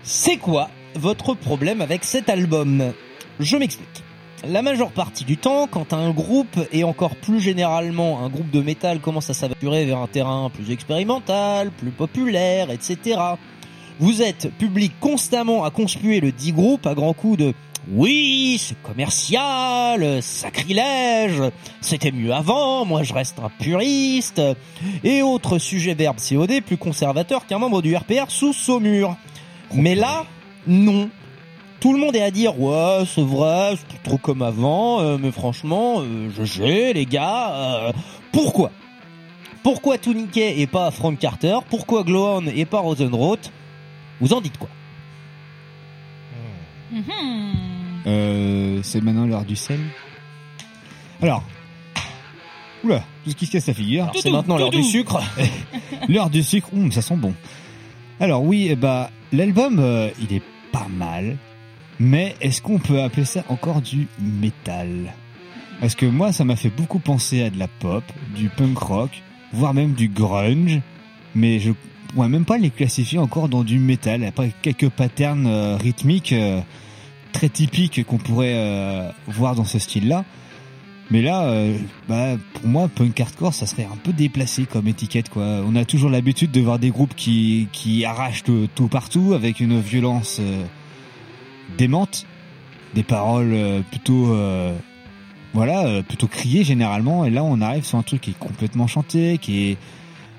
C'est 0.02 0.38
quoi 0.38 0.70
votre 0.94 1.34
problème 1.34 1.82
avec 1.82 2.04
cet 2.04 2.30
album? 2.30 2.94
Je 3.40 3.58
m'explique. 3.58 4.03
La 4.46 4.60
majeure 4.60 4.90
partie 4.90 5.24
du 5.24 5.38
temps, 5.38 5.66
quand 5.66 5.94
un 5.94 6.10
groupe, 6.10 6.58
et 6.70 6.84
encore 6.84 7.16
plus 7.16 7.40
généralement 7.40 8.22
un 8.24 8.28
groupe 8.28 8.50
de 8.50 8.60
métal, 8.60 9.00
commence 9.00 9.30
à 9.30 9.34
s'aventurer 9.34 9.86
vers 9.86 9.98
un 9.98 10.06
terrain 10.06 10.50
plus 10.50 10.70
expérimental, 10.70 11.70
plus 11.70 11.90
populaire, 11.90 12.70
etc., 12.70 13.18
vous 14.00 14.22
êtes 14.22 14.52
public 14.58 14.92
constamment 15.00 15.64
à 15.64 15.70
conspuer 15.70 16.20
le 16.20 16.32
dit 16.32 16.52
groupe 16.52 16.86
à 16.86 16.94
grands 16.94 17.12
coups 17.12 17.38
de 17.38 17.54
oui, 17.90 18.56
c'est 18.58 18.80
commercial, 18.82 20.22
sacrilège, 20.22 21.42
c'était 21.80 22.12
mieux 22.12 22.32
avant, 22.32 22.84
moi 22.86 23.02
je 23.02 23.12
reste 23.12 23.38
un 23.38 23.50
puriste, 23.50 24.40
et 25.04 25.22
autres 25.22 25.58
sujets 25.58 25.94
verbes 25.94 26.16
COD 26.16 26.62
plus 26.62 26.78
conservateurs 26.78 27.46
qu'un 27.46 27.58
membre 27.58 27.82
du 27.82 27.94
RPR 27.94 28.30
sous 28.30 28.52
Saumur. 28.52 29.16
Mais 29.74 29.94
là, 29.94 30.24
non. 30.66 31.10
Tout 31.84 31.92
le 31.92 31.98
monde 31.98 32.16
est 32.16 32.22
à 32.22 32.30
dire 32.30 32.58
ouais 32.58 33.04
c'est 33.06 33.20
vrai 33.20 33.74
c'est 33.76 33.86
plus 33.86 33.98
trop 33.98 34.16
comme 34.16 34.40
avant 34.40 35.02
euh, 35.02 35.18
mais 35.20 35.30
franchement 35.30 35.96
euh, 36.00 36.30
je 36.34 36.42
sais 36.42 36.94
les 36.94 37.04
gars 37.04 37.52
euh, 37.52 37.92
pourquoi? 38.32 38.70
Pourquoi 39.62 39.98
Tourniquet 39.98 40.60
et 40.60 40.66
pas 40.66 40.90
Frank 40.90 41.18
Carter? 41.18 41.58
Pourquoi 41.68 42.02
Glow 42.02 42.38
On 42.38 42.46
et 42.46 42.64
pas 42.64 42.80
Rosenroth? 42.80 43.52
Vous 44.18 44.32
en 44.32 44.40
dites 44.40 44.56
quoi? 44.56 44.70
Euh, 48.06 48.80
c'est 48.82 49.02
maintenant 49.02 49.26
l'heure 49.26 49.44
du 49.44 49.54
sel. 49.54 49.80
Alors, 51.20 51.44
oula, 52.82 53.04
tout 53.24 53.30
ce 53.30 53.36
qui 53.36 53.44
se 53.44 53.52
casse 53.52 53.66
la 53.66 53.74
figure? 53.74 54.10
C'est 54.18 54.30
maintenant 54.30 54.56
l'heure 54.58 54.70
du 54.70 54.82
sucre. 54.82 55.20
L'heure 56.08 56.30
du 56.30 56.42
sucre, 56.42 56.72
hum, 56.72 56.90
ça 56.90 57.02
sent 57.02 57.16
bon. 57.16 57.34
Alors 58.20 58.42
oui, 58.42 58.68
eh 58.70 58.74
bah, 58.74 59.10
l'album, 59.34 59.78
euh, 59.80 60.08
il 60.18 60.34
est 60.34 60.42
pas 60.72 60.86
mal, 60.88 61.36
mais 61.98 62.34
est-ce 62.40 62.62
qu'on 62.62 62.78
peut 62.78 63.02
appeler 63.02 63.24
ça 63.24 63.44
encore 63.48 63.80
du 63.80 64.08
métal? 64.20 65.14
Parce 65.80 65.94
que 65.94 66.06
moi, 66.06 66.32
ça 66.32 66.44
m'a 66.44 66.56
fait 66.56 66.70
beaucoup 66.70 66.98
penser 66.98 67.42
à 67.42 67.50
de 67.50 67.58
la 67.58 67.68
pop, 67.68 68.04
du 68.34 68.48
punk 68.48 68.78
rock, 68.78 69.22
voire 69.52 69.74
même 69.74 69.92
du 69.92 70.08
grunge, 70.08 70.80
mais 71.34 71.58
je 71.58 71.72
pourrais 72.12 72.28
même 72.28 72.44
pas 72.44 72.58
les 72.58 72.70
classifier 72.70 73.18
encore 73.18 73.48
dans 73.48 73.64
du 73.64 73.78
métal, 73.78 74.24
après 74.24 74.52
quelques 74.62 74.88
patterns 74.88 75.46
euh, 75.46 75.76
rythmiques 75.76 76.32
euh, 76.32 76.60
très 77.32 77.48
typiques 77.48 78.04
qu'on 78.04 78.18
pourrait 78.18 78.54
euh, 78.54 79.10
voir 79.26 79.54
dans 79.54 79.64
ce 79.64 79.78
style-là. 79.78 80.24
Mais 81.10 81.20
là, 81.20 81.42
euh, 81.44 81.76
bah, 82.08 82.36
pour 82.54 82.66
moi, 82.66 82.88
punk 82.88 83.20
hardcore, 83.20 83.52
ça 83.52 83.66
serait 83.66 83.84
un 83.84 83.96
peu 84.02 84.12
déplacé 84.12 84.64
comme 84.64 84.88
étiquette, 84.88 85.28
quoi. 85.28 85.62
On 85.66 85.76
a 85.76 85.84
toujours 85.84 86.08
l'habitude 86.08 86.50
de 86.50 86.60
voir 86.60 86.78
des 86.78 86.90
groupes 86.90 87.14
qui, 87.14 87.68
qui 87.72 88.04
arrachent 88.04 88.42
tout, 88.42 88.68
tout 88.74 88.88
partout 88.88 89.34
avec 89.34 89.60
une 89.60 89.80
violence 89.80 90.38
euh, 90.40 90.64
démente, 91.76 92.26
des 92.94 93.02
paroles 93.02 93.52
euh, 93.52 93.80
plutôt, 93.90 94.34
euh, 94.34 94.76
voilà, 95.52 95.86
euh, 95.86 96.02
plutôt 96.02 96.26
criées 96.26 96.64
généralement. 96.64 97.24
Et 97.24 97.30
là, 97.30 97.42
on 97.44 97.60
arrive 97.60 97.84
sur 97.84 97.98
un 97.98 98.02
truc 98.02 98.20
qui 98.20 98.30
est 98.30 98.38
complètement 98.38 98.86
chanté, 98.86 99.38
qui 99.38 99.70
est 99.70 99.78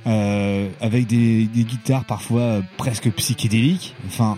euh, 0.08 0.70
avec 0.82 1.08
des, 1.08 1.46
des 1.46 1.64
guitares 1.64 2.06
parfois 2.06 2.62
presque 2.78 3.12
psychédéliques. 3.12 3.96
Enfin, 4.08 4.38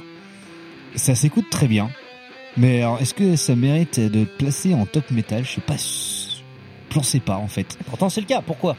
ça 0.96 1.16
s'écoute 1.16 1.50
très 1.50 1.68
bien. 1.68 1.90
Mais 2.58 2.82
alors, 2.82 3.00
est-ce 3.00 3.14
que 3.14 3.36
ça 3.36 3.56
mérite 3.56 4.00
de 4.00 4.24
placé 4.24 4.74
en 4.74 4.86
top 4.86 5.12
metal? 5.12 5.46
Je 5.46 5.52
sais 5.52 5.62
pas. 5.62 5.76
Je 5.78 6.96
n'en 6.98 7.04
sais 7.04 7.20
pas 7.20 7.38
en 7.38 7.48
fait. 7.48 7.78
Pourtant 7.86 8.10
c'est 8.10 8.22
le 8.22 8.28
cas. 8.28 8.42
Pourquoi? 8.42 8.76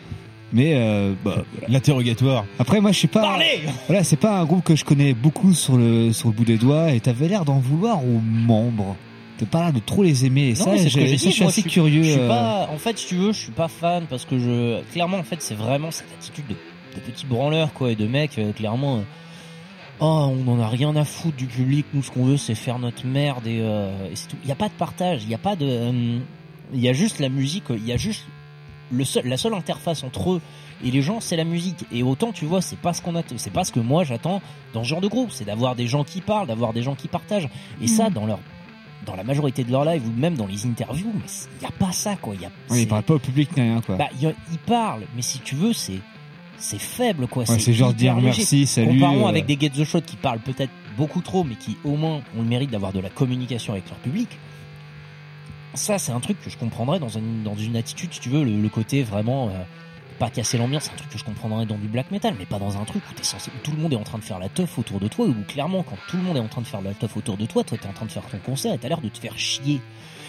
Mais 0.52 0.74
euh, 0.76 1.14
bah, 1.24 1.44
L'interrogatoire. 1.68 2.44
après, 2.58 2.80
moi, 2.80 2.92
je 2.92 2.98
suis 2.98 3.08
pas. 3.08 3.20
Parlez 3.20 3.60
Voilà, 3.86 4.02
c'est 4.02 4.16
pas 4.16 4.38
un 4.38 4.44
groupe 4.44 4.64
que 4.64 4.76
je 4.76 4.84
connais 4.84 5.12
beaucoup 5.12 5.52
sur 5.52 5.76
le 5.76 6.12
sur 6.12 6.28
le 6.28 6.34
bout 6.34 6.44
des 6.44 6.56
doigts. 6.56 6.92
Et 6.92 7.00
t'avais 7.00 7.28
l'air 7.28 7.44
d'en 7.44 7.58
vouloir 7.58 8.02
aux 8.04 8.20
membres. 8.20 8.96
T'as 9.38 9.46
pas 9.46 9.64
l'air 9.64 9.72
de 9.72 9.78
trop 9.78 10.02
les 10.02 10.24
aimer. 10.24 10.48
Et 10.48 10.54
ça, 10.54 10.70
mais 10.72 10.78
c'est 10.78 10.88
ce 10.88 10.94
que 10.94 11.00
ça, 11.00 11.06
dit, 11.06 11.18
je 11.18 11.30
suis 11.30 11.42
moi, 11.42 11.50
assez 11.50 11.62
curieux. 11.62 12.02
Je 12.02 12.10
suis 12.10 12.20
euh, 12.20 12.28
pas, 12.28 12.68
en 12.72 12.78
fait, 12.78 12.98
si 12.98 13.06
tu 13.08 13.14
veux, 13.16 13.32
je 13.32 13.38
suis 13.38 13.52
pas 13.52 13.68
fan 13.68 14.06
parce 14.08 14.24
que 14.24 14.38
je, 14.38 14.82
clairement, 14.92 15.18
en 15.18 15.22
fait, 15.22 15.40
c'est 15.40 15.54
vraiment 15.54 15.90
cette 15.90 16.12
attitude 16.18 16.46
de, 16.48 16.54
de 16.54 17.00
petit 17.00 17.24
branleur, 17.24 17.72
quoi, 17.72 17.92
et 17.92 17.94
de 17.94 18.06
mec, 18.06 18.32
euh, 18.38 18.52
clairement, 18.52 18.96
euh, 18.96 19.02
oh, 20.00 20.34
on 20.46 20.48
en 20.48 20.60
a 20.60 20.68
rien 20.68 20.94
à 20.96 21.04
foutre 21.04 21.36
du 21.36 21.46
public, 21.46 21.86
nous, 21.94 22.02
ce 22.02 22.10
qu'on 22.10 22.24
veut, 22.24 22.36
c'est 22.36 22.54
faire 22.54 22.78
notre 22.78 23.06
merde 23.06 23.46
et, 23.46 23.60
euh, 23.60 23.90
et 24.10 24.16
c'est 24.16 24.28
tout. 24.28 24.36
Il 24.42 24.48
y 24.48 24.52
a 24.52 24.56
pas 24.56 24.68
de 24.68 24.74
partage, 24.74 25.22
il 25.24 25.30
y 25.30 25.34
a 25.34 25.38
pas 25.38 25.56
de, 25.56 25.66
euh, 25.66 26.18
il 26.72 26.80
y 26.80 26.88
a 26.88 26.92
juste 26.92 27.18
la 27.20 27.28
musique, 27.28 27.64
il 27.70 27.86
y 27.86 27.92
a 27.92 27.96
juste 27.96 28.24
le 28.90 29.04
seul, 29.04 29.26
la 29.26 29.36
seule 29.36 29.54
interface 29.54 30.02
entre 30.04 30.32
eux 30.32 30.40
et 30.84 30.90
les 30.90 31.02
gens, 31.02 31.20
c'est 31.20 31.36
la 31.36 31.44
musique. 31.44 31.84
Et 31.92 32.02
autant, 32.02 32.32
tu 32.32 32.44
vois, 32.44 32.62
c'est 32.62 32.78
pas 32.78 32.92
ce 32.92 33.02
qu'on 33.02 33.16
a, 33.16 33.22
c'est 33.36 33.52
pas 33.52 33.64
ce 33.64 33.72
que 33.72 33.80
moi 33.80 34.04
j'attends 34.04 34.40
dans 34.74 34.84
ce 34.84 34.88
genre 34.88 35.00
de 35.00 35.08
groupe, 35.08 35.30
c'est 35.32 35.44
d'avoir 35.44 35.74
des 35.74 35.86
gens 35.86 36.04
qui 36.04 36.20
parlent, 36.20 36.46
d'avoir 36.46 36.72
des 36.72 36.82
gens 36.82 36.94
qui 36.94 37.08
partagent. 37.08 37.48
Et 37.82 37.86
ça, 37.88 38.08
Mhm. 38.08 38.14
dans 38.14 38.26
leur 38.26 38.38
dans 39.06 39.14
la 39.16 39.24
majorité 39.24 39.64
de 39.64 39.70
leurs 39.72 39.84
lives 39.86 40.06
ou 40.06 40.12
même 40.20 40.34
dans 40.34 40.46
les 40.46 40.66
interviews, 40.66 41.10
mais 41.14 41.30
il 41.60 41.62
y 41.62 41.66
a 41.66 41.70
pas 41.70 41.92
ça 41.92 42.16
quoi. 42.16 42.34
Y 42.34 42.44
a, 42.44 42.50
ils 42.76 42.86
parlent 42.86 43.02
pas 43.04 43.14
au 43.14 43.18
public 43.18 43.56
ni 43.56 43.62
rien 43.62 43.80
quoi. 43.80 43.96
bah, 43.96 44.08
ils 44.20 44.34
parlent, 44.66 45.04
mais 45.16 45.22
si 45.22 45.38
tu 45.38 45.54
veux, 45.54 45.72
c'est 45.72 46.00
c'est 46.58 46.80
faible 46.80 47.26
quoi. 47.28 47.44
Ouais, 47.48 47.58
c'est 47.58 47.72
genre 47.72 47.94
dire 47.94 48.16
léger. 48.16 48.26
merci, 48.26 48.66
salut, 48.66 48.98
Comparons 48.98 49.26
euh. 49.26 49.30
avec 49.30 49.46
des 49.46 49.56
Get 49.58 49.70
the 49.70 49.84
Shot 49.84 50.00
qui 50.02 50.16
parlent 50.16 50.40
peut-être 50.40 50.72
beaucoup 50.96 51.20
trop, 51.20 51.44
mais 51.44 51.54
qui 51.54 51.76
au 51.84 51.96
moins 51.96 52.16
ont 52.36 52.42
le 52.42 52.48
mérite 52.48 52.70
d'avoir 52.70 52.92
de 52.92 52.98
la 53.00 53.08
communication 53.08 53.72
avec 53.72 53.88
leur 53.88 53.98
public. 54.00 54.28
Ça, 55.78 55.96
c'est 55.96 56.10
un 56.10 56.18
truc 56.18 56.42
que 56.42 56.50
je 56.50 56.58
comprendrais 56.58 56.98
dans 56.98 57.08
une 57.08 57.76
attitude, 57.76 58.12
si 58.12 58.18
tu 58.18 58.30
veux, 58.30 58.42
le, 58.42 58.60
le 58.60 58.68
côté 58.68 59.04
vraiment 59.04 59.48
euh, 59.48 59.52
pas 60.18 60.28
casser 60.28 60.58
l'ambiance, 60.58 60.84
c'est 60.84 60.92
un 60.92 60.96
truc 60.96 61.10
que 61.10 61.18
je 61.18 61.24
comprendrais 61.24 61.66
dans 61.66 61.78
du 61.78 61.86
black 61.86 62.10
metal, 62.10 62.34
mais 62.36 62.46
pas 62.46 62.58
dans 62.58 62.76
un 62.76 62.84
truc 62.84 63.02
où 63.08 63.14
t'es 63.14 63.22
censé, 63.22 63.50
où 63.56 63.58
tout 63.62 63.70
le 63.70 63.78
monde 63.78 63.92
est 63.92 63.96
en 63.96 64.02
train 64.02 64.18
de 64.18 64.24
faire 64.24 64.38
la 64.40 64.48
teuf 64.48 64.76
autour 64.78 64.98
de 64.98 65.06
toi, 65.06 65.26
où 65.26 65.34
clairement 65.46 65.84
quand 65.84 65.96
tout 66.08 66.16
le 66.16 66.24
monde 66.24 66.36
est 66.36 66.40
en 66.40 66.48
train 66.48 66.60
de 66.62 66.66
faire 66.66 66.82
la 66.82 66.94
teuf 66.94 67.16
autour 67.16 67.36
de 67.36 67.46
toi, 67.46 67.62
toi 67.62 67.78
t'es 67.80 67.88
en 67.88 67.92
train 67.92 68.06
de 68.06 68.10
faire 68.10 68.26
ton 68.26 68.38
concert 68.38 68.74
et 68.74 68.78
t'as 68.78 68.88
l'air 68.88 69.00
de 69.00 69.08
te 69.08 69.18
faire 69.18 69.38
chier. 69.38 69.80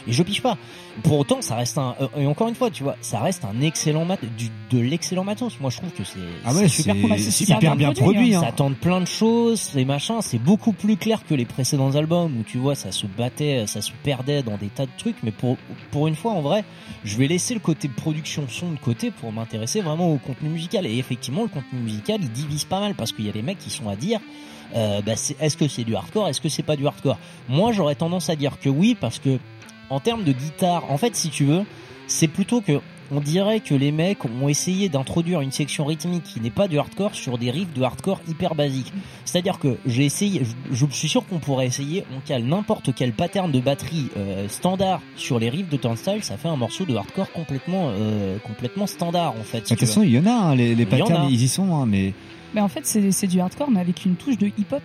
Et 0.10 0.12
je 0.12 0.24
piche 0.24 0.42
pas. 0.42 0.58
Pour 1.04 1.20
autant, 1.20 1.42
ça 1.42 1.56
reste 1.56 1.78
un, 1.78 1.96
euh, 2.02 2.08
et 2.18 2.26
encore 2.26 2.50
une 2.50 2.56
fois, 2.56 2.72
tu 2.72 2.84
vois, 2.84 2.98
ça 3.02 3.20
reste 3.20 3.46
un 3.46 3.62
excellent 3.62 4.06
mat, 4.06 4.20
du, 4.38 4.50
de 4.72 4.80
l'excellent 4.80 5.24
matos. 5.24 5.60
Moi, 5.62 5.70
je 5.70 5.78
trouve 5.78 5.92
que 5.92 6.04
c'est, 6.04 6.20
Ah 6.44 6.54
ouais, 6.54 6.68
super 6.68 6.96
cool. 7.00 7.18
c'est 7.20 7.48
hyper 7.48 7.76
bien 7.76 7.94
produit, 7.94 8.36
hein. 8.36 8.42
Ça 8.42 8.52
tente 8.52 8.76
plein 8.78 9.00
de 9.00 9.08
choses, 9.08 9.60
c'est 9.60 9.86
machin, 9.86 10.22
c'est 10.22 10.40
beaucoup 10.40 10.74
plus 10.74 10.98
clair 10.98 11.24
que 11.26 11.36
les 11.36 11.46
précédents 11.46 11.96
albums 11.96 12.36
où 12.40 12.44
tu 12.44 12.58
vois, 12.58 12.76
ça 12.76 12.92
se 12.92 13.06
battait, 13.06 13.66
ça 13.68 13.82
se 13.82 13.92
perdait 14.04 14.44
dans 14.44 14.58
des 14.58 14.68
tas 14.68 14.86
de 14.86 14.92
trucs, 14.98 15.18
mais 15.24 15.32
pour, 15.32 15.58
pour 15.92 16.08
une 16.08 16.16
fois, 16.16 16.32
en 16.34 16.42
vrai, 16.42 16.64
je 17.04 17.18
vais 17.18 17.28
laisser 17.28 17.54
le 17.54 17.60
côté 17.60 17.88
production 17.88 18.44
son 18.50 18.72
de 18.72 18.80
côté 18.80 19.12
pour 19.12 19.32
m'intéresser 19.32 19.82
vraiment 19.82 20.12
au 20.12 20.18
contenu 20.18 20.50
musical. 20.50 20.86
Et 20.86 20.98
effectivement, 20.98 21.44
le 21.44 21.50
contenu 21.50 21.80
musical, 21.80 22.18
il 22.22 22.32
divise 22.32 22.66
pas 22.66 22.80
mal 22.80 22.96
parce 22.96 23.12
qu'il 23.12 23.26
y 23.26 23.30
a 23.30 23.34
des 23.34 23.42
mecs 23.42 23.60
qui 23.60 23.70
sont 23.70 23.88
à 23.90 23.96
dire, 23.96 24.20
euh, 24.76 25.02
bah, 25.02 25.14
est-ce 25.14 25.58
que 25.58 25.68
c'est 25.68 25.84
du 25.84 25.96
hardcore, 25.96 26.28
est-ce 26.28 26.42
que 26.42 26.50
c'est 26.50 26.64
pas 26.64 26.76
du 26.76 26.88
hardcore? 26.88 27.18
Moi, 27.48 27.72
j'aurais 27.72 27.96
tendance 27.96 28.30
à 28.30 28.36
dire 28.36 28.60
que 28.60 28.70
oui 28.70 28.96
parce 29.00 29.20
que 29.20 29.40
en 29.90 30.00
termes 30.00 30.24
de 30.24 30.32
guitare, 30.32 30.90
en 30.92 30.98
fait, 30.98 31.16
si 31.16 31.30
tu 31.30 31.46
veux, 31.46 31.64
c'est 32.08 32.28
plutôt 32.28 32.62
que 32.62 32.80
on 33.12 33.22
dirait 33.22 33.60
que 33.60 33.74
les 33.74 33.92
mecs 33.92 34.24
ont 34.26 34.48
essayé 34.50 34.88
d'introduire 34.88 35.42
une 35.42 35.52
section 35.52 35.84
rythmique 35.86 36.22
qui 36.24 36.40
n'est 36.42 36.52
pas 36.52 36.68
du 36.68 36.78
hardcore 36.78 37.16
sur 37.16 37.40
des 37.40 37.50
riffs 37.50 37.74
de 37.74 37.82
hardcore 37.82 38.22
hyper 38.28 38.54
basiques. 38.54 38.94
C'est-à-dire 39.26 39.58
que 39.58 39.78
j'ai 39.88 40.06
essayé, 40.06 40.44
je, 40.72 40.86
je 40.86 40.86
suis 40.94 41.10
sûr 41.10 41.26
qu'on 41.26 41.40
pourrait 41.40 41.66
essayer, 41.66 42.04
on 42.16 42.20
cale 42.20 42.44
n'importe 42.44 42.94
quel 42.94 43.14
pattern 43.14 43.52
de 43.52 43.60
batterie 43.60 44.10
euh, 44.16 44.48
standard 44.48 45.02
sur 45.16 45.40
les 45.40 45.50
riffs 45.50 45.70
de 45.70 45.78
Turnstile, 45.78 46.24
ça 46.24 46.38
fait 46.38 46.50
un 46.50 46.56
morceau 46.56 46.86
de 46.86 46.96
hardcore 46.96 47.32
complètement 47.32 47.90
euh, 47.90 48.38
complètement 48.46 48.86
standard 48.86 49.32
en 49.40 49.44
fait. 49.44 49.66
si 49.66 49.74
De 49.74 49.80
toute 49.80 49.88
façon, 49.88 50.04
il 50.04 50.12
y 50.12 50.20
en 50.20 50.28
a, 50.28 50.32
hein, 50.32 50.56
les, 50.56 50.76
les 50.76 50.84
Il 50.84 50.98
y 50.98 51.02
en 51.02 51.06
patterns, 51.08 51.26
a. 51.26 51.30
ils 51.32 51.42
y 51.42 51.48
sont, 51.48 51.76
hein, 51.76 51.88
mais 51.88 52.14
Mais 52.54 52.62
en 52.62 52.68
fait, 52.68 52.86
c'est 52.86 53.12
c'est 53.12 53.26
du 53.28 53.40
hardcore, 53.40 53.72
mais 53.72 53.80
avec 53.80 54.06
une 54.06 54.18
touche 54.18 54.38
de 54.38 54.48
hip-hop. 54.56 54.84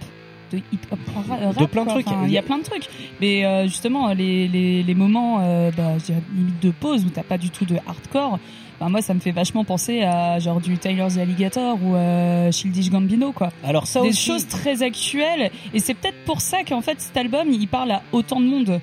De 0.55 0.63
hip-hop 0.73 0.99
De 0.99 1.59
rap, 1.61 1.71
plein 1.71 1.83
de 1.83 1.87
quoi. 1.87 1.93
trucs. 1.95 2.07
Enfin, 2.09 2.25
Il 2.27 2.33
y 2.33 2.39
a 2.39 2.43
plein 2.43 2.59
de 2.59 2.63
trucs. 2.65 2.89
Mais 3.21 3.45
euh, 3.45 3.65
justement, 3.65 4.09
les, 4.13 4.49
les, 4.49 4.83
les 4.83 4.95
moments, 4.95 5.39
euh, 5.41 5.71
bah, 5.77 5.93
je 5.99 6.05
dirais 6.07 6.23
limite 6.35 6.63
de 6.63 6.71
pause 6.71 7.05
où 7.05 7.11
t'as 7.11 7.23
pas 7.23 7.39
du 7.39 7.51
tout 7.51 7.65
de 7.65 7.77
hardcore, 7.87 8.39
bah, 8.81 8.89
moi, 8.89 9.01
ça 9.03 9.15
me 9.15 9.21
fait 9.21 9.31
vachement 9.31 9.65
penser 9.65 10.03
à 10.03 10.39
genre 10.41 10.61
du 10.61 10.77
Tyler 10.79 11.07
the 11.15 11.19
Alligator 11.19 11.79
ou 11.83 11.95
euh, 11.95 12.51
Childish 12.51 12.91
Gambino, 12.91 13.33
quoi. 13.33 13.51
Alors 13.65 13.87
ça 13.87 14.03
Des 14.03 14.09
aussi- 14.09 14.27
choses 14.27 14.49
très 14.49 14.83
actuelles. 14.83 15.51
Et 15.73 15.79
c'est 15.79 15.95
peut-être 15.95 16.25
pour 16.25 16.41
ça 16.41 16.65
qu'en 16.65 16.81
fait, 16.81 17.01
cet 17.01 17.17
album, 17.17 17.49
il 17.53 17.69
parle 17.69 17.93
à 17.93 18.03
autant 18.13 18.41
de 18.41 18.47
monde. 18.47 18.81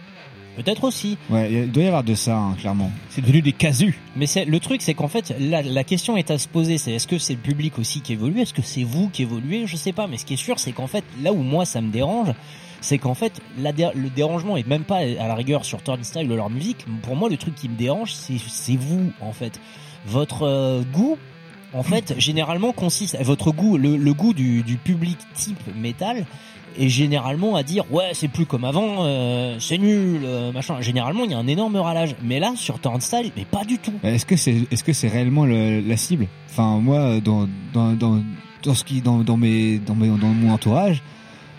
Peut-être 0.56 0.84
aussi. 0.84 1.18
ouais, 1.30 1.52
il 1.52 1.72
doit 1.72 1.84
y 1.84 1.88
avoir 1.88 2.04
de 2.04 2.14
ça, 2.14 2.38
hein, 2.38 2.56
clairement. 2.60 2.92
C'est 3.10 3.22
devenu 3.22 3.42
des 3.42 3.54
casus. 3.54 3.98
Mais 4.16 4.26
c'est 4.26 4.46
le 4.46 4.60
truc, 4.60 4.82
c'est 4.82 4.94
qu'en 4.94 5.08
fait, 5.08 5.34
la, 5.40 5.62
la 5.62 5.84
question 5.84 6.18
est 6.18 6.30
à 6.30 6.38
se 6.38 6.48
poser. 6.48 6.78
C'est 6.78 6.92
est-ce 6.92 7.08
que 7.08 7.18
c'est 7.18 7.34
le 7.34 7.40
public 7.40 7.80
aussi 7.80 8.02
qui 8.02 8.14
évolue? 8.14 8.42
Est-ce 8.42 8.54
que 8.54 8.62
c'est 8.62 8.84
vous 8.84 9.10
qui 9.10 9.22
évoluez? 9.24 9.66
Je 9.66 9.76
sais 9.78 9.94
pas. 9.94 10.08
Mais 10.08 10.18
ce 10.18 10.26
qui 10.26 10.34
est 10.34 10.38
sûr, 10.38 10.60
c'est 10.60 10.72
qu'en 10.74 10.88
fait, 10.88 11.04
là 11.24 11.32
où 11.32 11.42
moi 11.42 11.66
ça 11.66 11.80
me 11.82 11.90
dérange, 11.90 12.34
c'est 12.82 12.98
qu'en 12.98 13.14
fait, 13.14 13.40
la 13.60 13.72
dé- 13.72 13.92
le 13.96 14.10
dérangement 14.10 14.58
est 14.58 14.68
même 14.68 14.84
pas 14.84 14.98
à 14.98 15.28
la 15.28 15.36
rigueur 15.36 15.64
sur 15.66 15.82
Turnstile 15.84 16.28
de 16.28 16.34
leur 16.34 16.50
musique. 16.50 16.86
Pour 17.04 17.16
moi, 17.16 17.30
le 17.30 17.38
truc 17.38 17.56
qui 17.56 17.70
me 17.70 17.76
dérange, 17.76 18.14
c'est 18.14 18.38
c'est 18.40 18.76
vous 18.76 19.12
en 19.22 19.32
fait. 19.32 19.60
Votre 20.06 20.44
euh, 20.44 20.82
goût. 20.92 21.18
En 21.74 21.84
fait, 21.84 22.16
généralement 22.18 22.74
consiste 22.74 23.18
votre 23.24 23.52
goût, 23.52 23.78
le, 23.78 23.96
le 23.98 24.14
goût 24.14 24.34
du, 24.34 24.62
du 24.64 24.76
public 24.78 25.18
type 25.36 25.60
métal 25.76 26.26
est 26.78 26.90
généralement 26.90 27.56
à 27.56 27.64
dire 27.64 27.84
ouais 27.92 28.12
c'est 28.14 28.28
plus 28.30 28.46
comme 28.46 28.64
avant, 28.66 29.06
euh, 29.06 29.58
c'est 29.60 29.78
nul, 29.78 30.22
euh, 30.24 30.52
machin. 30.52 30.80
Généralement 30.82 31.24
il 31.26 31.32
y 31.32 31.34
a 31.34 31.38
un 31.38 31.48
énorme 31.48 31.76
râlage. 31.78 32.16
Mais 32.24 32.40
là 32.40 32.54
sur 32.56 32.80
Turnstile, 32.80 33.32
mais 33.38 33.46
pas 33.46 33.64
du 33.66 33.78
tout. 33.78 33.94
Est-ce 34.04 34.26
que 34.26 34.36
c'est 34.36 34.56
est-ce 34.72 34.84
que 34.84 34.94
c'est 34.94 35.08
réellement 35.08 35.46
le- 35.46 35.80
la 35.82 35.98
cible? 35.98 36.28
Enfin 36.50 36.80
moi 36.80 37.20
dans 37.22 37.48
dans 37.74 37.94
dans 37.94 38.22
dans 38.64 38.74
ce 38.74 38.84
qui 38.84 39.02
dans 39.02 39.20
dans 39.20 39.38
mes 39.38 39.80
dans 39.80 39.96
mes 39.96 40.08
dans 40.08 40.28
mon 40.28 40.52
entourage, 40.54 41.02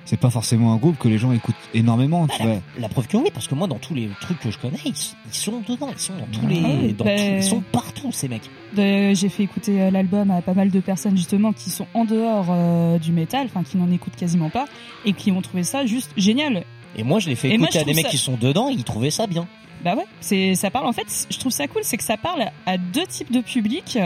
c'est 0.05 0.19
pas 0.19 0.31
forcément 0.31 0.73
un 0.73 0.77
groupe 0.77 0.99
que 0.99 1.09
les 1.09 1.19
gens 1.19 1.33
écoutent 1.33 1.55
énormément, 1.75 2.27
tu 2.29 2.43
vois. 2.43 2.57
La 2.79 2.89
preuve 2.89 3.07
que 3.07 3.17
oui, 3.17 3.31
parce 3.33 3.47
que 3.49 3.55
moi, 3.55 3.67
dans 3.67 3.79
tous 3.79 3.95
les 3.95 4.09
trucs 4.21 4.39
que 4.41 4.51
je 4.51 4.59
connais, 4.59 4.79
ils, 4.85 4.91
ils 4.93 5.35
sont 5.35 5.63
dedans, 5.69 5.89
ils 5.93 5.99
sont 5.99 6.13
dans 6.15 6.27
tous 6.33 6.41
Ah 6.45 6.49
les, 6.49 6.61
oui, 6.61 6.93
dans 6.93 7.05
bah- 7.05 7.17
tous- 7.17 7.23
ils 7.37 7.43
sont 7.45 7.63
partout 7.73 8.11
ces 8.13 8.29
mecs. 8.29 8.51
De- 8.77 9.15
J'ai 9.15 9.29
fait 9.29 9.45
écouter 9.45 9.81
euh, 9.83 9.91
l'album 9.91 10.31
à 10.31 10.43
pas 10.43 10.55
mal 10.55 10.71
de 10.71 10.81
personnes 10.81 11.17
justement 11.17 11.53
qui 11.53 11.71
sont 11.71 11.87
en 11.95 12.05
dehors 12.05 12.47
euh, 12.51 12.99
du 12.99 13.13
métal, 13.13 13.47
enfin 13.47 13.63
qui 13.63 13.77
n'en 13.77 13.91
écoutent 13.91 14.17
quasiment 14.17 14.51
pas, 14.51 14.65
et 15.05 15.13
qui 15.13 15.31
ont 15.31 15.41
trouvé 15.43 15.63
ça 15.63 15.87
juste 15.87 16.11
génial. 16.17 16.65
Et 16.97 17.05
moi, 17.05 17.19
je 17.21 17.29
l'ai 17.29 17.37
fait 17.37 17.49
Et 17.51 17.55
écouter 17.55 17.79
à 17.79 17.85
des 17.85 17.95
mecs 17.95 18.05
ça- 18.07 18.11
qui 18.11 18.19
sont 18.19 18.37
dedans, 18.37 18.69
et 18.69 18.73
ils 18.73 18.85
trouvaient 18.85 19.11
ça 19.11 19.27
bien. 19.27 19.47
Bah 19.85 19.95
ouais, 19.97 20.05
c'est 20.21 20.55
ça 20.55 20.71
parle 20.71 20.87
en 20.87 20.93
fait, 20.93 21.27
je 21.29 21.39
trouve 21.39 21.51
ça 21.51 21.67
cool, 21.67 21.83
c'est 21.83 21.97
que 21.97 22.05
ça 22.05 22.17
parle 22.17 22.45
à 22.67 22.79
deux 22.79 23.05
types 23.07 23.33
de 23.33 23.41
publics. 23.41 23.99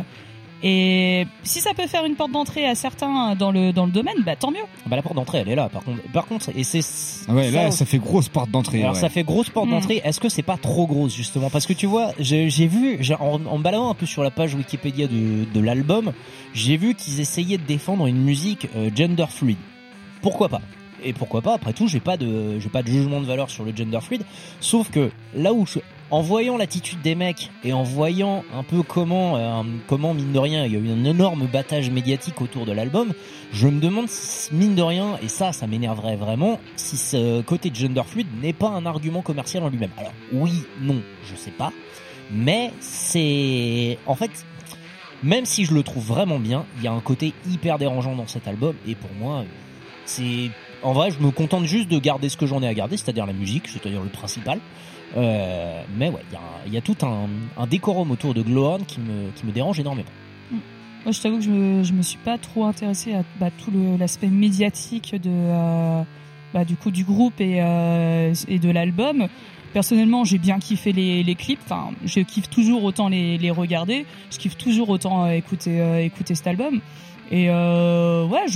Et 0.62 1.26
si 1.42 1.60
ça 1.60 1.74
peut 1.74 1.86
faire 1.86 2.04
une 2.06 2.14
porte 2.14 2.32
d'entrée 2.32 2.66
à 2.66 2.74
certains 2.74 3.34
dans 3.34 3.50
le 3.52 3.72
dans 3.72 3.84
le 3.84 3.92
domaine, 3.92 4.16
bah 4.24 4.36
tant 4.36 4.50
mieux. 4.50 4.56
Bah 4.86 4.96
la 4.96 5.02
porte 5.02 5.14
d'entrée, 5.14 5.38
elle 5.38 5.48
est 5.50 5.54
là. 5.54 5.68
Par 5.68 5.82
contre, 5.84 6.00
par 6.12 6.26
contre, 6.26 6.50
et 6.56 6.64
c'est 6.64 6.80
Ah 7.28 7.34
ouais, 7.34 7.50
là 7.50 7.70
ça 7.70 7.84
fait 7.84 7.98
grosse 7.98 8.28
porte 8.30 8.50
d'entrée. 8.50 8.80
Alors 8.82 8.94
ouais. 8.94 9.00
ça 9.00 9.08
fait 9.10 9.22
grosse 9.22 9.50
porte 9.50 9.68
Mm. 9.68 9.70
d'entrée. 9.72 10.00
Est-ce 10.02 10.18
que 10.18 10.28
c'est 10.30 10.42
pas 10.42 10.56
trop 10.56 10.86
grosse 10.86 11.14
justement? 11.14 11.50
Parce 11.50 11.66
que 11.66 11.74
tu 11.74 11.86
vois, 11.86 12.12
j'ai 12.18 12.48
j'ai 12.48 12.66
vu, 12.66 12.96
j'ai- 13.00 13.14
en, 13.16 13.44
en 13.44 13.58
me 13.58 13.62
baladant 13.62 13.90
un 13.90 13.94
peu 13.94 14.06
sur 14.06 14.22
la 14.22 14.30
page 14.30 14.54
Wikipédia 14.54 15.06
de, 15.08 15.44
de 15.52 15.60
l'album, 15.60 16.12
j'ai 16.54 16.76
vu 16.78 16.94
qu'ils 16.94 17.20
essayaient 17.20 17.58
de 17.58 17.66
défendre 17.66 18.06
une 18.06 18.22
musique 18.22 18.68
euh, 18.76 18.90
gender 18.94 19.26
fluid. 19.28 19.58
Pourquoi 20.22 20.48
pas? 20.48 20.62
Et 21.04 21.12
pourquoi 21.12 21.42
pas? 21.42 21.54
Après 21.54 21.74
tout, 21.74 21.86
j'ai 21.86 22.00
pas 22.00 22.16
de, 22.16 22.58
j'ai 22.58 22.70
pas 22.70 22.82
de 22.82 22.88
jugement 22.88 23.20
de 23.20 23.26
valeur 23.26 23.50
sur 23.50 23.62
le 23.64 23.76
gender 23.76 24.00
fluid. 24.00 24.22
Sauf 24.60 24.90
que 24.90 25.10
là 25.34 25.52
où 25.52 25.66
je, 25.66 25.78
en 26.10 26.20
voyant 26.20 26.56
l'attitude 26.56 27.00
des 27.02 27.14
mecs 27.14 27.50
et 27.64 27.72
en 27.72 27.82
voyant 27.82 28.44
un 28.54 28.62
peu 28.62 28.82
comment, 28.82 29.36
euh, 29.36 29.62
comment 29.88 30.14
mine 30.14 30.32
de 30.32 30.38
rien, 30.38 30.64
il 30.64 30.72
y 30.72 30.76
a 30.76 30.78
eu 30.78 30.90
un 30.90 31.04
énorme 31.04 31.46
battage 31.46 31.90
médiatique 31.90 32.40
autour 32.40 32.64
de 32.64 32.72
l'album, 32.72 33.12
je 33.52 33.68
me 33.68 33.80
demande 33.80 34.08
si 34.08 34.54
mine 34.54 34.74
de 34.74 34.82
rien, 34.82 35.18
et 35.22 35.28
ça, 35.28 35.52
ça 35.52 35.66
m'énerverait 35.66 36.16
vraiment, 36.16 36.60
si 36.76 36.96
ce 36.96 37.42
côté 37.42 37.70
gender 37.74 38.02
fluid 38.06 38.26
n'est 38.40 38.52
pas 38.52 38.68
un 38.68 38.86
argument 38.86 39.22
commercial 39.22 39.62
en 39.64 39.68
lui-même. 39.68 39.90
Alors 39.98 40.12
oui, 40.32 40.64
non, 40.80 41.00
je 41.28 41.34
sais 41.34 41.50
pas, 41.50 41.72
mais 42.30 42.72
c'est, 42.80 43.98
en 44.06 44.14
fait, 44.14 44.30
même 45.22 45.44
si 45.44 45.64
je 45.64 45.74
le 45.74 45.82
trouve 45.82 46.06
vraiment 46.06 46.38
bien, 46.38 46.66
il 46.78 46.84
y 46.84 46.88
a 46.88 46.92
un 46.92 47.00
côté 47.00 47.32
hyper 47.50 47.78
dérangeant 47.78 48.14
dans 48.14 48.26
cet 48.28 48.46
album, 48.46 48.76
et 48.86 48.94
pour 48.94 49.10
moi, 49.18 49.44
c'est, 50.04 50.50
en 50.84 50.92
vrai, 50.92 51.10
je 51.10 51.18
me 51.18 51.32
contente 51.32 51.64
juste 51.64 51.88
de 51.88 51.98
garder 51.98 52.28
ce 52.28 52.36
que 52.36 52.46
j'en 52.46 52.62
ai 52.62 52.68
à 52.68 52.74
garder, 52.74 52.96
c'est-à-dire 52.96 53.26
la 53.26 53.32
musique, 53.32 53.66
c'est-à-dire 53.66 54.02
le 54.02 54.08
principal. 54.08 54.60
Euh, 55.16 55.82
mais 55.97 56.10
ouais, 56.10 56.22
il 56.66 56.72
y 56.72 56.76
a, 56.76 56.80
tout 56.80 56.97
un, 57.02 57.66
décorum 57.66 58.10
autour 58.10 58.34
de 58.34 58.43
Glowhorn 58.43 58.84
qui 58.84 59.01
me, 59.01 59.30
qui 59.34 59.47
me 59.47 59.52
dérange 59.52 59.80
énormément. 59.80 60.09
Moi, 60.51 61.12
je 61.12 61.20
t'avoue 61.20 61.38
que 61.38 61.44
je 61.44 61.51
me, 61.51 61.93
me 61.93 62.02
suis 62.02 62.18
pas 62.18 62.36
trop 62.36 62.64
intéressée 62.64 63.14
à 63.14 63.22
bah, 63.40 63.51
tout 63.51 63.70
l'aspect 63.98 64.26
médiatique 64.26 65.14
de, 65.14 65.30
euh, 65.30 66.02
bah, 66.52 66.64
du 66.64 66.76
coup, 66.76 66.90
du 66.90 67.05
groupe 67.05 67.40
et, 67.40 67.62
euh, 67.62 68.34
et 68.48 68.59
de 68.59 68.70
l'album. 68.70 69.28
Personnellement, 69.72 70.24
j'ai 70.24 70.38
bien 70.38 70.59
kiffé 70.59 70.93
les, 70.93 71.34
clips. 71.34 71.60
Enfin, 71.64 71.90
je 72.05 72.20
kiffe 72.20 72.51
toujours 72.51 72.82
autant 72.84 73.09
les, 73.09 73.51
regarder. 73.51 74.05
Je 74.30 74.38
kiffe 74.38 74.56
toujours 74.56 74.88
autant 74.90 75.28
écouter, 75.30 76.34
cet 76.34 76.47
album. 76.47 76.80
Et 77.30 77.51
ouais, 77.51 78.47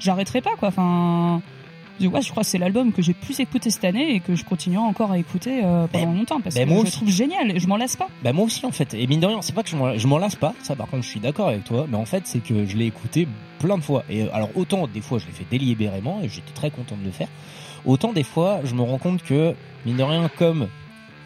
j'arrêterai 0.00 0.40
pas 0.40 0.56
quoi. 0.58 0.68
Enfin, 0.68 1.42
je, 2.00 2.06
ouais, 2.08 2.22
je 2.22 2.30
crois 2.30 2.42
que 2.42 2.48
c'est 2.48 2.58
l'album 2.58 2.92
que 2.92 3.02
j'ai 3.02 3.12
le 3.12 3.24
plus 3.24 3.38
écouté 3.40 3.70
cette 3.70 3.84
année 3.84 4.16
et 4.16 4.20
que 4.20 4.34
je 4.34 4.44
continuerai 4.44 4.84
encore 4.84 5.12
à 5.12 5.18
écouter 5.18 5.60
euh, 5.62 5.86
pendant 5.86 6.12
longtemps 6.12 6.40
parce 6.40 6.54
ben 6.54 6.66
que 6.66 6.72
moi 6.72 6.80
je 6.80 6.86
le 6.86 6.90
trouve 6.90 7.10
génial. 7.10 7.56
et 7.56 7.60
Je 7.60 7.68
m'en 7.68 7.76
lasse 7.76 7.96
pas. 7.96 8.08
Bah 8.22 8.32
moi 8.32 8.44
aussi 8.44 8.66
en 8.66 8.72
fait. 8.72 8.94
Et 8.94 9.06
mine 9.06 9.20
de 9.20 9.26
rien, 9.26 9.42
c'est 9.42 9.54
pas 9.54 9.62
que 9.62 9.68
je 9.68 10.06
m'en, 10.06 10.18
lasse 10.18 10.36
pas. 10.36 10.54
Ça 10.62 10.74
par 10.74 10.88
contre, 10.88 11.04
je 11.04 11.08
suis 11.08 11.20
d'accord 11.20 11.48
avec 11.48 11.64
toi. 11.64 11.86
Mais 11.88 11.96
en 11.96 12.04
fait, 12.04 12.26
c'est 12.26 12.42
que 12.42 12.66
je 12.66 12.76
l'ai 12.76 12.86
écouté 12.86 13.28
plein 13.60 13.78
de 13.78 13.82
fois. 13.82 14.04
Et 14.10 14.22
euh, 14.22 14.34
alors 14.34 14.50
autant 14.56 14.86
des 14.86 15.00
fois, 15.00 15.18
je 15.18 15.26
l'ai 15.26 15.32
fait 15.32 15.46
délibérément 15.50 16.20
et 16.22 16.28
j'étais 16.28 16.52
très 16.52 16.70
content 16.70 16.96
de 16.96 17.04
le 17.04 17.12
faire. 17.12 17.28
Autant 17.84 18.12
des 18.12 18.24
fois, 18.24 18.60
je 18.64 18.74
me 18.74 18.82
rends 18.82 18.98
compte 18.98 19.22
que 19.22 19.54
mine 19.86 19.96
de 19.96 20.02
rien, 20.02 20.30
comme 20.36 20.68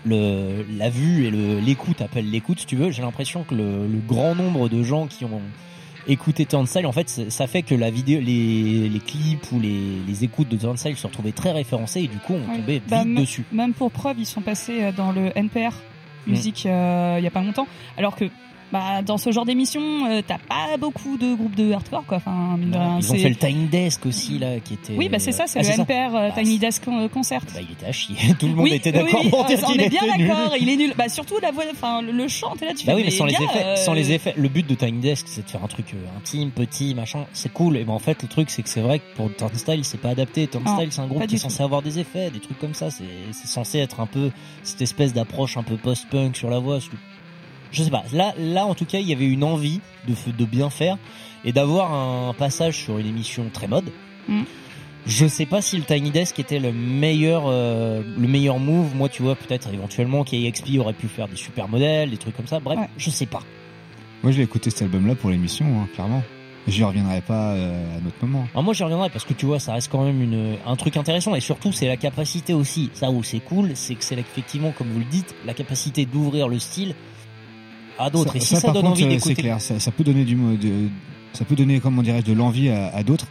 le 0.04 0.64
la 0.76 0.90
vue 0.90 1.26
et 1.26 1.30
le 1.30 1.60
l'écoute 1.60 2.02
appellent 2.02 2.30
l'écoute, 2.30 2.60
si 2.60 2.66
tu 2.66 2.76
veux, 2.76 2.90
j'ai 2.90 3.02
l'impression 3.02 3.44
que 3.44 3.54
le, 3.54 3.86
le 3.86 3.98
grand 4.06 4.34
nombre 4.34 4.68
de 4.68 4.82
gens 4.82 5.06
qui 5.06 5.24
ont 5.24 5.40
écouté 6.08 6.46
Turnstile, 6.46 6.86
en 6.86 6.92
fait, 6.92 7.08
ça 7.30 7.46
fait 7.46 7.62
que 7.62 7.74
la 7.74 7.90
vidéo, 7.90 8.20
les, 8.20 8.88
les 8.88 8.98
clips 9.00 9.52
ou 9.52 9.60
les, 9.60 9.78
les 10.06 10.24
écoutes 10.24 10.48
de 10.48 10.56
Turnstile 10.56 10.96
se 10.96 11.06
retrouvaient 11.06 11.32
très 11.32 11.52
référencés 11.52 12.00
et 12.00 12.08
du 12.08 12.18
coup, 12.18 12.34
on 12.34 12.50
Oui. 12.50 12.56
tombait 12.58 12.82
Bah, 12.88 13.04
vite 13.04 13.14
dessus. 13.18 13.44
Même 13.52 13.72
pour 13.74 13.90
preuve, 13.90 14.16
ils 14.18 14.26
sont 14.26 14.40
passés 14.40 14.82
euh, 14.82 14.92
dans 14.92 15.12
le 15.12 15.30
NPR 15.36 15.72
Mm. 16.26 16.30
musique 16.32 16.66
euh, 16.66 17.14
il 17.18 17.24
y 17.24 17.26
a 17.26 17.30
pas 17.30 17.40
longtemps, 17.42 17.66
alors 17.96 18.14
que 18.16 18.24
bah, 18.72 19.02
dans 19.02 19.16
ce 19.18 19.32
genre 19.32 19.44
d'émission, 19.46 19.80
euh, 20.10 20.20
t'as 20.26 20.38
pas 20.38 20.76
beaucoup 20.78 21.16
de 21.16 21.34
groupes 21.34 21.54
de 21.54 21.72
hardcore 21.72 22.04
quoi. 22.06 22.18
Enfin, 22.18 22.58
Ils 22.60 23.12
ont 23.12 23.14
fait 23.16 23.28
le 23.30 23.34
Tiny 23.36 23.66
Desk 23.66 24.04
aussi 24.06 24.38
là, 24.38 24.60
qui 24.60 24.74
était. 24.74 24.94
Oui, 24.96 25.08
bah 25.08 25.18
c'est 25.18 25.32
ça, 25.32 25.44
c'est 25.46 25.60
Ah, 25.60 25.62
le 25.76 25.80
NPR 25.82 26.14
euh, 26.16 26.28
Tiny 26.34 26.58
Desk 26.58 26.84
Con- 26.84 27.08
Concert. 27.08 27.40
Bah, 27.54 27.60
il 27.62 27.72
était 27.72 27.86
à 27.86 27.92
chier. 27.92 28.16
Tout 28.38 28.46
le 28.48 28.54
monde 28.54 28.64
oui, 28.64 28.74
était 28.74 28.92
d'accord 28.92 29.20
oui, 29.24 29.30
pour 29.30 29.44
dire 29.46 29.58
on 29.66 29.72
qu'il 29.72 29.80
est 29.82 29.88
bien 29.88 30.02
était 30.02 30.18
nul. 30.18 30.28
d'accord, 30.28 30.54
il 30.60 30.68
est 30.68 30.76
nul. 30.76 30.92
Bah 30.96 31.08
surtout 31.08 31.36
la 31.40 31.50
voix, 31.50 31.64
enfin 31.72 32.02
le, 32.02 32.12
le 32.12 32.28
chant, 32.28 32.54
t'es 32.58 32.66
là, 32.66 32.74
tu 32.74 32.86
Bah 32.86 32.92
fais 32.92 32.98
oui, 32.98 33.04
mais 33.06 33.10
sans 33.10 33.24
les 33.26 33.32
gars, 33.32 33.38
effets, 33.42 33.64
euh, 33.64 33.76
sans 33.76 33.92
les 33.94 34.12
effets, 34.12 34.34
le 34.36 34.48
but 34.48 34.66
de 34.66 34.74
Tiny 34.74 35.00
Desk, 35.00 35.26
c'est 35.28 35.44
de 35.44 35.50
faire 35.50 35.64
un 35.64 35.68
truc 35.68 35.86
euh, 35.94 36.18
intime, 36.18 36.50
petit, 36.50 36.94
machin. 36.94 37.24
C'est 37.32 37.52
cool. 37.52 37.76
Et 37.76 37.84
ben 37.84 37.92
en 37.94 37.98
fait, 37.98 38.22
le 38.22 38.28
truc, 38.28 38.50
c'est 38.50 38.62
que 38.62 38.68
c'est 38.68 38.80
vrai 38.80 38.98
que 38.98 39.04
pour 39.16 39.34
Turnstile, 39.34 39.84
c'est 39.84 40.00
pas 40.00 40.10
adapté. 40.10 40.46
Turnstile, 40.46 40.88
c'est 40.90 41.00
un 41.00 41.06
groupe 41.06 41.26
qui 41.26 41.36
est 41.36 41.38
censé 41.38 41.62
avoir 41.62 41.82
des 41.82 41.98
effets, 41.98 42.30
des 42.30 42.40
trucs 42.40 42.58
comme 42.58 42.74
ça. 42.74 42.90
C'est 42.90 43.04
censé 43.32 43.78
être 43.78 44.00
un 44.00 44.06
peu 44.06 44.30
cette 44.62 44.82
espèce 44.82 45.12
d'approche 45.14 45.56
un 45.56 45.62
peu 45.62 45.76
post-punk 45.76 46.36
sur 46.36 46.50
la 46.50 46.58
voix. 46.58 46.78
Je 47.72 47.82
sais 47.82 47.90
pas. 47.90 48.04
Là, 48.12 48.34
là, 48.38 48.66
en 48.66 48.74
tout 48.74 48.84
cas, 48.84 48.98
il 48.98 49.08
y 49.08 49.12
avait 49.12 49.26
une 49.26 49.44
envie 49.44 49.80
de, 50.06 50.14
de 50.32 50.44
bien 50.44 50.70
faire 50.70 50.96
et 51.44 51.52
d'avoir 51.52 51.92
un 51.92 52.34
passage 52.34 52.76
sur 52.76 52.98
une 52.98 53.06
émission 53.06 53.50
très 53.52 53.68
mode. 53.68 53.90
Mm. 54.28 54.42
Je 55.06 55.26
sais 55.26 55.46
pas 55.46 55.62
si 55.62 55.78
le 55.78 55.84
Tiny 55.84 56.10
Desk 56.10 56.38
était 56.38 56.58
le 56.58 56.72
meilleur, 56.72 57.44
euh, 57.46 58.02
le 58.18 58.28
meilleur 58.28 58.58
move. 58.58 58.94
Moi, 58.94 59.08
tu 59.08 59.22
vois, 59.22 59.36
peut-être 59.36 59.72
éventuellement 59.72 60.24
KXP 60.24 60.78
aurait 60.78 60.92
pu 60.92 61.08
faire 61.08 61.28
des 61.28 61.36
super 61.36 61.68
modèles, 61.68 62.10
des 62.10 62.18
trucs 62.18 62.36
comme 62.36 62.46
ça. 62.46 62.60
Bref, 62.60 62.78
je 62.98 63.08
sais 63.08 63.26
pas. 63.26 63.40
Moi, 64.22 64.32
je 64.32 64.38
l'ai 64.38 64.44
écouté 64.44 64.70
cet 64.70 64.82
album-là 64.82 65.14
pour 65.14 65.30
l'émission, 65.30 65.64
hein, 65.80 65.88
clairement. 65.94 66.22
J'y 66.66 66.84
reviendrai 66.84 67.22
pas 67.22 67.54
euh, 67.54 67.94
à 67.94 67.96
un 67.96 68.06
autre 68.06 68.16
moment. 68.20 68.46
Alors 68.52 68.62
moi 68.62 68.74
j'y 68.74 68.82
reviendrai 68.82 69.08
parce 69.08 69.24
que 69.24 69.32
tu 69.32 69.46
vois 69.46 69.58
ça 69.58 69.72
reste 69.72 69.90
quand 69.90 70.04
même 70.04 70.20
une, 70.20 70.56
un 70.66 70.76
truc 70.76 70.98
intéressant 70.98 71.34
et 71.34 71.40
surtout 71.40 71.72
c'est 71.72 71.86
la 71.88 71.96
capacité 71.96 72.52
aussi, 72.52 72.90
ça 72.92 73.10
où 73.10 73.22
c'est 73.22 73.40
cool, 73.40 73.70
c'est 73.74 73.94
que 73.94 74.04
c'est 74.04 74.18
effectivement 74.18 74.72
comme 74.72 74.88
vous 74.88 74.98
le 74.98 75.06
dites, 75.06 75.34
la 75.46 75.54
capacité 75.54 76.04
d'ouvrir 76.04 76.46
le 76.46 76.58
style 76.58 76.94
à 77.98 78.10
d'autres. 78.10 78.36
Et 78.36 78.40
si 78.40 78.54
ça, 78.54 78.60
par 78.60 78.72
donne 78.74 78.82
contre, 78.82 78.92
envie 78.94 79.04
euh, 79.04 79.08
d'écouter, 79.08 79.34
c'est 79.34 79.40
clair, 79.42 79.60
ça, 79.60 79.78
ça 79.80 79.90
peut 79.90 80.04
donner 80.04 80.24
du, 80.24 80.34
de, 80.34 80.88
ça 81.32 81.44
peut 81.44 81.54
donner, 81.56 81.80
comment 81.80 82.02
dirais-je, 82.02 82.26
de 82.26 82.32
l'envie 82.32 82.68
à, 82.70 82.88
à 82.94 83.02
d'autres. 83.02 83.26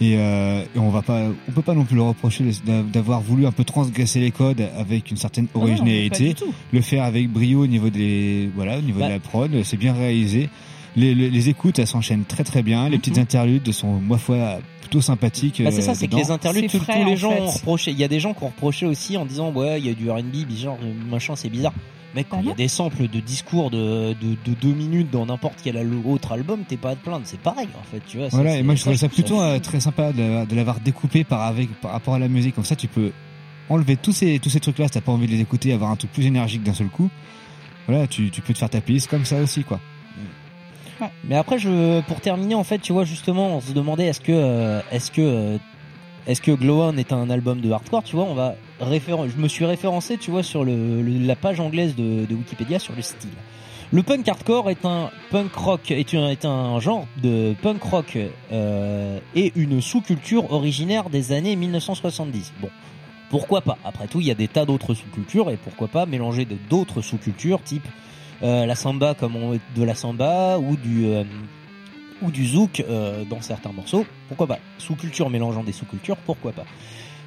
Et, 0.00 0.16
euh, 0.18 0.62
et 0.74 0.78
on 0.78 0.90
va 0.90 1.00
pas, 1.00 1.22
on 1.48 1.52
peut 1.52 1.62
pas 1.62 1.72
non 1.72 1.84
plus 1.84 1.96
le 1.96 2.02
reprocher 2.02 2.44
d'a- 2.66 2.82
d'avoir 2.82 3.22
voulu 3.22 3.46
un 3.46 3.52
peu 3.52 3.64
transgresser 3.64 4.20
les 4.20 4.30
codes 4.30 4.60
avec 4.78 5.10
une 5.10 5.16
certaine 5.16 5.46
Ah 5.54 5.58
non, 5.58 5.64
originalité. 5.64 6.34
tout. 6.34 6.52
le 6.70 6.80
faire 6.82 7.04
avec 7.04 7.30
brio 7.30 7.62
au 7.62 7.66
niveau 7.66 7.88
des, 7.88 8.50
voilà, 8.54 8.76
au 8.78 8.82
niveau 8.82 9.00
Bah. 9.00 9.06
de 9.08 9.12
la 9.14 9.20
prod, 9.20 9.62
c'est 9.64 9.78
bien 9.78 9.94
réalisé. 9.94 10.50
Les, 10.96 11.14
les, 11.14 11.30
les 11.30 11.48
écoutes, 11.48 11.78
elles 11.78 11.86
s'enchaînent 11.86 12.24
très 12.24 12.44
très 12.44 12.62
bien. 12.62 12.88
Les 12.90 12.98
petites 12.98 13.16
interludes 13.18 13.70
sont, 13.72 13.92
moi, 14.00 14.18
foi, 14.18 14.58
plutôt 14.82 15.00
sympathiques. 15.00 15.62
Bah, 15.62 15.70
c'est 15.70 15.78
euh, 15.78 15.82
ça, 15.82 15.94
c'est 15.94 16.08
que 16.08 16.16
les 16.16 16.30
interludes, 16.30 16.70
tous, 16.70 16.78
frais, 16.78 17.00
tous 17.00 17.06
les 17.06 17.12
en 17.12 17.16
gens 17.16 17.30
fait. 17.32 17.40
ont 17.40 17.50
reproché. 17.50 17.90
Il 17.90 17.98
y 17.98 18.04
a 18.04 18.08
des 18.08 18.20
gens 18.20 18.32
qui 18.34 18.44
ont 18.44 18.48
reproché 18.48 18.84
aussi 18.86 19.16
en 19.16 19.24
disant 19.26 19.50
ouais, 19.52 19.78
il 19.80 19.86
y 19.86 19.90
a 19.90 19.94
du 19.94 20.10
R&B, 20.10 20.50
genre 20.58 20.78
euh, 20.82 20.92
machin, 21.10 21.36
c'est 21.36 21.48
bizarre. 21.50 21.72
Mec, 22.14 22.28
quand 22.30 22.40
il 22.40 22.46
y 22.46 22.50
a 22.50 22.54
des 22.54 22.68
samples 22.68 23.08
de 23.08 23.20
discours 23.20 23.70
de, 23.70 24.14
de, 24.14 24.36
de 24.44 24.54
deux 24.60 24.72
minutes 24.72 25.10
dans 25.10 25.26
n'importe 25.26 25.58
quel 25.62 25.76
autre 26.06 26.32
album, 26.32 26.60
t'es 26.66 26.76
pas 26.78 26.90
à 26.90 26.94
te 26.96 27.02
plaindre. 27.04 27.22
C'est 27.24 27.40
pareil, 27.40 27.68
en 27.78 27.82
fait, 27.82 28.00
tu 28.06 28.16
vois. 28.18 28.28
Voilà, 28.30 28.56
et 28.56 28.62
moi 28.62 28.74
je 28.74 28.80
trouvais 28.80 28.96
ça 28.96 29.08
plutôt 29.08 29.40
euh, 29.42 29.58
très 29.58 29.80
sympa 29.80 30.12
de, 30.12 30.22
l'avoir- 30.22 30.46
de 30.46 30.54
l'avoir 30.56 30.80
découpé 30.80 31.24
par 31.24 31.42
avec 31.42 31.68
par 31.80 31.90
rapport 31.92 32.14
à 32.14 32.18
la 32.18 32.28
musique. 32.28 32.54
Comme 32.54 32.64
ça, 32.64 32.76
tu 32.76 32.88
peux 32.88 33.12
enlever 33.68 33.96
tous 33.96 34.12
ces 34.12 34.38
tous 34.38 34.48
ces 34.48 34.60
trucs 34.60 34.78
là. 34.78 34.86
Si 34.86 34.92
t'as 34.92 35.00
pas 35.02 35.12
envie 35.12 35.26
de 35.26 35.32
les 35.32 35.40
écouter, 35.40 35.72
avoir 35.72 35.90
un 35.90 35.96
truc 35.96 36.12
plus 36.12 36.24
énergique 36.26 36.62
d'un 36.62 36.74
seul 36.74 36.88
coup. 36.88 37.10
Voilà, 37.88 38.06
tu, 38.06 38.30
tu 38.30 38.40
peux 38.40 38.52
te 38.54 38.58
faire 38.58 38.70
ta 38.70 38.80
playlist 38.80 39.08
comme 39.08 39.24
ça 39.24 39.36
aussi, 39.40 39.62
quoi. 39.62 39.78
Mais 41.24 41.34
après, 41.36 41.58
je, 41.58 42.00
pour 42.02 42.20
terminer, 42.22 42.54
en 42.54 42.64
fait, 42.64 42.78
tu 42.78 42.92
vois, 42.92 43.04
justement, 43.04 43.56
on 43.56 43.60
se 43.60 43.72
demandait 43.72 44.06
est-ce 44.06 44.20
que, 44.20 44.32
euh, 44.32 44.80
est-ce 44.90 45.10
que, 45.10 45.20
euh, 45.20 45.58
est-ce 46.26 46.40
que 46.42 46.50
Glow 46.52 46.82
On 46.82 46.96
est 46.96 47.12
un 47.12 47.30
album 47.30 47.60
de 47.60 47.70
hardcore, 47.70 48.02
tu 48.02 48.16
vois, 48.16 48.24
on 48.24 48.34
va 48.34 48.54
référen- 48.80 49.28
je 49.28 49.40
me 49.40 49.48
suis 49.48 49.64
référencé, 49.64 50.16
tu 50.18 50.30
vois, 50.30 50.42
sur 50.42 50.64
le, 50.64 51.02
le- 51.02 51.26
la 51.26 51.36
page 51.36 51.60
anglaise 51.60 51.94
de, 51.94 52.24
de 52.26 52.34
Wikipédia 52.34 52.78
sur 52.78 52.94
le 52.94 53.02
style. 53.02 53.30
Le 53.92 54.02
punk 54.02 54.26
hardcore 54.28 54.68
est 54.70 54.84
un 54.84 55.10
punk 55.30 55.54
rock, 55.54 55.90
est 55.92 56.14
un, 56.14 56.28
est 56.28 56.44
un 56.44 56.80
genre 56.80 57.06
de 57.22 57.54
punk 57.62 57.80
rock 57.84 58.18
euh, 58.50 59.20
et 59.36 59.52
une 59.54 59.80
sous-culture 59.80 60.52
originaire 60.52 61.08
des 61.08 61.30
années 61.30 61.54
1970. 61.54 62.52
Bon, 62.60 62.68
pourquoi 63.30 63.60
pas? 63.60 63.78
Après 63.84 64.08
tout, 64.08 64.20
il 64.20 64.26
y 64.26 64.30
a 64.32 64.34
des 64.34 64.48
tas 64.48 64.64
d'autres 64.64 64.94
sous-cultures 64.94 65.50
et 65.50 65.56
pourquoi 65.56 65.86
pas 65.86 66.04
mélanger 66.04 66.46
d'autres 66.68 67.00
sous-cultures 67.00 67.62
type 67.62 67.86
euh, 68.42 68.66
la 68.66 68.74
samba 68.74 69.14
comme 69.14 69.36
on 69.36 69.52
de 69.76 69.82
la 69.84 69.94
samba 69.94 70.58
ou 70.58 70.76
du 70.76 71.06
euh, 71.06 71.22
ou 72.22 72.30
du 72.30 72.46
zouk 72.46 72.80
euh, 72.80 73.24
dans 73.24 73.40
certains 73.40 73.72
morceaux. 73.72 74.06
Pourquoi 74.28 74.46
pas? 74.46 74.58
Sous-culture 74.78 75.30
mélangeant 75.30 75.62
des 75.62 75.72
sous-cultures, 75.72 76.16
pourquoi 76.18 76.52
pas? 76.52 76.64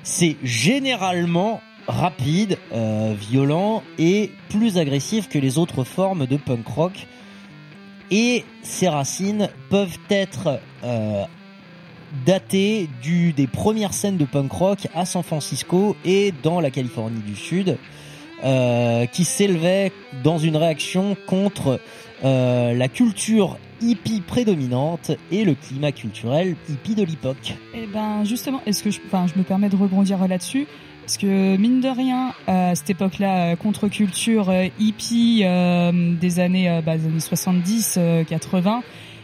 C'est 0.03 0.37
généralement 0.43 1.61
rapide, 1.87 2.57
euh, 2.71 3.15
violent 3.17 3.83
et 3.97 4.31
plus 4.49 4.77
agressif 4.77 5.27
que 5.27 5.39
les 5.39 5.57
autres 5.57 5.83
formes 5.83 6.25
de 6.27 6.37
punk 6.37 6.67
rock. 6.67 7.07
Et 8.11 8.43
ces 8.63 8.87
racines 8.87 9.49
peuvent 9.69 9.97
être 10.09 10.59
euh, 10.83 11.23
datées 12.25 12.89
du, 13.01 13.33
des 13.33 13.47
premières 13.47 13.93
scènes 13.93 14.17
de 14.17 14.25
punk 14.25 14.51
rock 14.51 14.87
à 14.95 15.05
San 15.05 15.23
Francisco 15.23 15.95
et 16.05 16.33
dans 16.43 16.59
la 16.59 16.71
Californie 16.71 17.21
du 17.21 17.35
Sud, 17.35 17.77
euh, 18.43 19.05
qui 19.05 19.25
s'élevaient 19.25 19.91
dans 20.23 20.37
une 20.37 20.57
réaction 20.57 21.15
contre 21.27 21.79
euh, 22.23 22.73
la 22.73 22.87
culture 22.87 23.57
hippie 23.81 24.21
prédominante 24.21 25.11
et 25.31 25.45
le 25.45 25.55
climat 25.55 25.91
culturel 25.91 26.55
hippie 26.67 26.95
de 26.95 27.03
l'époque. 27.03 27.55
Eh 27.73 27.87
ben 27.87 28.23
justement, 28.25 28.61
est-ce 28.65 28.83
que 28.83 28.91
je, 28.91 28.99
enfin, 29.05 29.25
je 29.33 29.39
me 29.39 29.43
permets 29.43 29.69
de 29.69 29.75
rebondir 29.75 30.27
là-dessus? 30.27 30.67
Parce 31.09 31.17
que 31.17 31.57
mine 31.57 31.81
de 31.81 31.87
rien, 31.87 32.35
euh, 32.49 32.71
à 32.71 32.75
cette 32.75 32.91
époque-là, 32.91 33.53
euh, 33.53 33.55
contre-culture 33.55 34.53
hippie 34.77 35.41
euh, 35.43 36.13
des 36.13 36.39
années, 36.39 36.81
bah, 36.85 36.97
des 36.97 37.05
années 37.05 37.19
70, 37.19 37.95
euh, 37.97 38.23
80, 38.23 38.83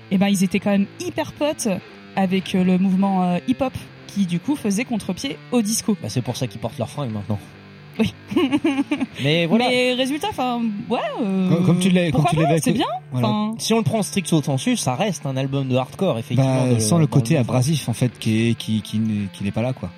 eh 0.09 0.17
ben 0.17 0.27
ils 0.27 0.43
étaient 0.43 0.59
quand 0.59 0.72
même 0.72 0.88
hyper 0.99 1.31
potes 1.34 1.67
avec 2.15 2.53
le 2.53 2.80
mouvement 2.80 3.38
hip-hop 3.47 3.73
qui 4.07 4.26
du 4.26 4.39
coup 4.39 4.55
faisait 4.55 4.85
contre-pied 4.85 5.38
au 5.51 5.61
disco. 5.61 5.95
Bah, 6.01 6.09
c'est 6.09 6.23
pour 6.23 6.38
ça 6.38 6.47
qu'ils 6.47 6.59
portent 6.59 6.80
leurs 6.80 6.89
fringues 6.89 7.11
maintenant. 7.11 7.38
Oui. 7.99 8.13
Mais 9.23 9.45
voilà. 9.45 9.69
Mais 9.69 9.93
résultat, 9.93 10.27
enfin, 10.30 10.61
ouais. 10.89 10.99
euh, 11.23 11.49
Comme- 11.49 11.65
comme 11.65 11.80
tu 11.80 11.89
l'as- 11.91 12.11
c'est 12.61 12.72
bien. 12.73 12.85
Voilà. 13.11 13.51
Si 13.57 13.73
on 13.73 13.77
le 13.77 13.84
prend 13.84 14.03
stricto 14.03 14.41
sensu, 14.41 14.76
ça 14.76 14.95
reste 14.95 15.26
un 15.26 15.38
album 15.38 15.67
de 15.69 15.76
hardcore, 15.76 16.17
effectivement. 16.19 16.65
Bah, 16.67 16.73
de- 16.76 16.80
sans 16.80 16.97
le 16.97 17.07
côté 17.07 17.38
abrasif 17.38 17.88
en 17.88 17.93
fait 17.93 18.11
qui 18.19 18.49
est, 18.49 18.53
qui 18.55 18.81
qui 18.81 18.99
n'est 19.43 19.51
pas 19.51 19.61
là, 19.61 19.73
quoi. 19.73 19.89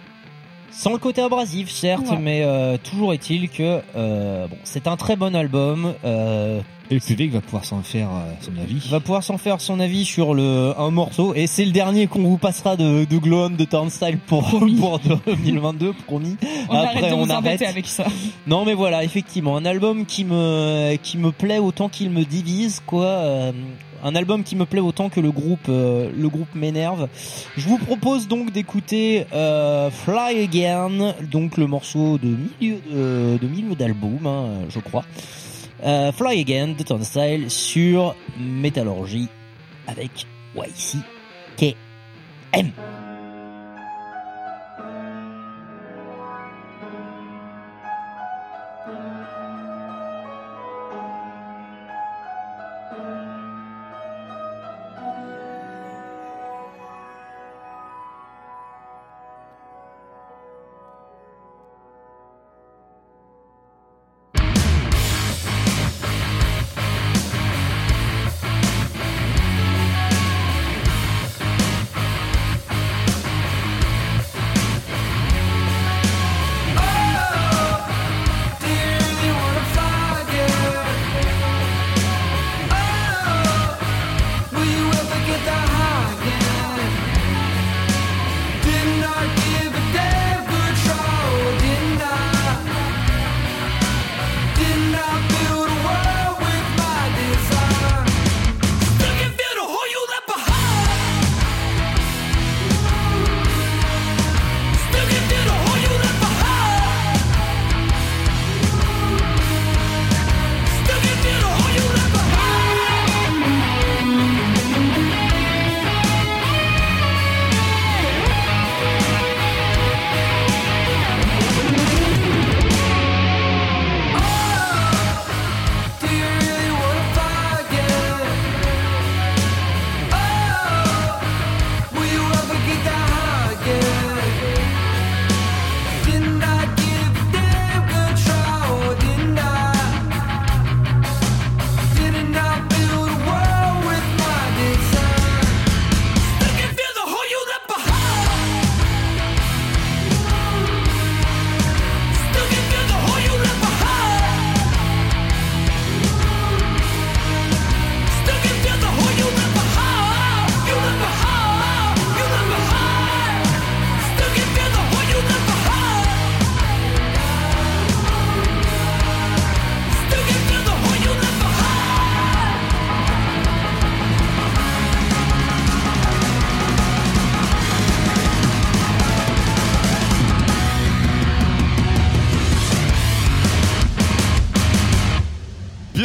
Sans 0.77 0.91
le 0.91 0.99
côté 0.99 1.21
abrasif, 1.21 1.69
certes, 1.71 2.07
Ouais. 2.11 2.17
mais 2.21 2.41
euh, 2.43 2.77
toujours 2.77 3.11
est-il 3.13 3.49
que 3.49 3.81
euh, 3.95 4.47
bon, 4.47 4.57
c'est 4.63 4.85
un 4.87 4.95
très 4.95 5.15
bon 5.15 5.35
album. 5.35 5.93
Euh, 6.05 6.61
Et 6.91 6.93
le 6.93 6.99
public 6.99 7.31
va 7.31 7.41
pouvoir 7.41 7.65
s'en 7.65 7.81
faire 7.81 8.09
euh, 8.09 8.31
son 8.41 8.51
avis. 8.61 8.87
va 8.89 8.99
pouvoir 8.99 9.23
s'en 9.23 9.39
faire 9.39 9.59
son 9.59 9.79
avis 9.79 10.05
sur 10.05 10.35
le 10.35 10.73
un 10.77 10.91
morceau 10.91 11.33
et 11.33 11.47
c'est 11.47 11.65
le 11.65 11.71
dernier 11.71 12.05
qu'on 12.05 12.21
vous 12.21 12.37
passera 12.37 12.75
de, 12.77 13.05
de 13.05 13.17
Glow 13.17 13.45
On 13.47 13.49
de 13.49 13.63
Turnstile 13.65 14.19
pour 14.19 14.47
pour 14.79 14.99
2022 15.25 15.93
promis. 16.05 16.37
on 16.69 16.75
arrête 16.75 17.09
de 17.09 17.15
vous 17.25 17.31
embêter 17.31 17.65
avec 17.65 17.87
ça. 17.87 18.05
Non 18.47 18.63
mais 18.63 18.75
voilà, 18.75 19.03
effectivement, 19.03 19.57
un 19.57 19.65
album 19.65 20.05
qui 20.05 20.23
me 20.25 20.95
qui 21.01 21.17
me 21.17 21.31
plaît 21.31 21.57
autant 21.57 21.89
qu'il 21.89 22.11
me 22.11 22.23
divise 22.23 22.81
quoi. 22.85 23.51
Un 24.07 24.15
album 24.15 24.43
qui 24.43 24.55
me 24.55 24.65
plaît 24.65 24.79
autant 24.79 25.09
que 25.09 25.19
le 25.19 25.31
groupe 25.31 25.67
euh, 25.67 26.09
le 26.15 26.29
groupe 26.29 26.55
m'énerve. 26.55 27.09
Je 27.57 27.67
vous 27.67 27.77
propose 27.77 28.29
donc 28.29 28.51
d'écouter 28.51 29.27
euh, 29.33 29.89
Fly 29.91 30.43
Again, 30.43 31.13
donc 31.29 31.57
le 31.57 31.67
morceau 31.67 32.17
de 32.17 32.27
milieu 32.27 32.77
de, 32.89 33.37
de 33.37 33.47
milieu 33.47 33.75
d'album, 33.75 34.25
hein, 34.25 34.65
je 34.69 34.79
crois. 34.79 35.03
Euh, 35.83 36.13
Fly 36.13 36.39
Again 36.39 36.75
de 36.77 36.83
Turnstile 36.83 37.51
sur 37.51 38.15
Métallurgie 38.39 39.27
avec 39.87 40.25
YCKM. 40.55 41.75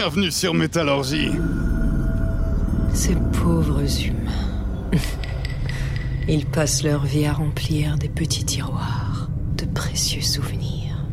Bienvenue 0.05 0.33
sur 0.33 0.53
Métallurgie. 0.53 1.31
Ces 2.93 3.15
pauvres 3.41 3.85
humains. 4.05 4.91
Ils 6.29 6.45
passent 6.45 6.83
leur 6.83 7.05
vie 7.05 7.25
à 7.25 7.33
remplir 7.33 7.97
des 7.99 8.09
petits 8.09 8.45
tiroirs 8.45 9.31
de 9.57 9.65
précieux 9.65 10.21
souvenirs. 10.21 11.07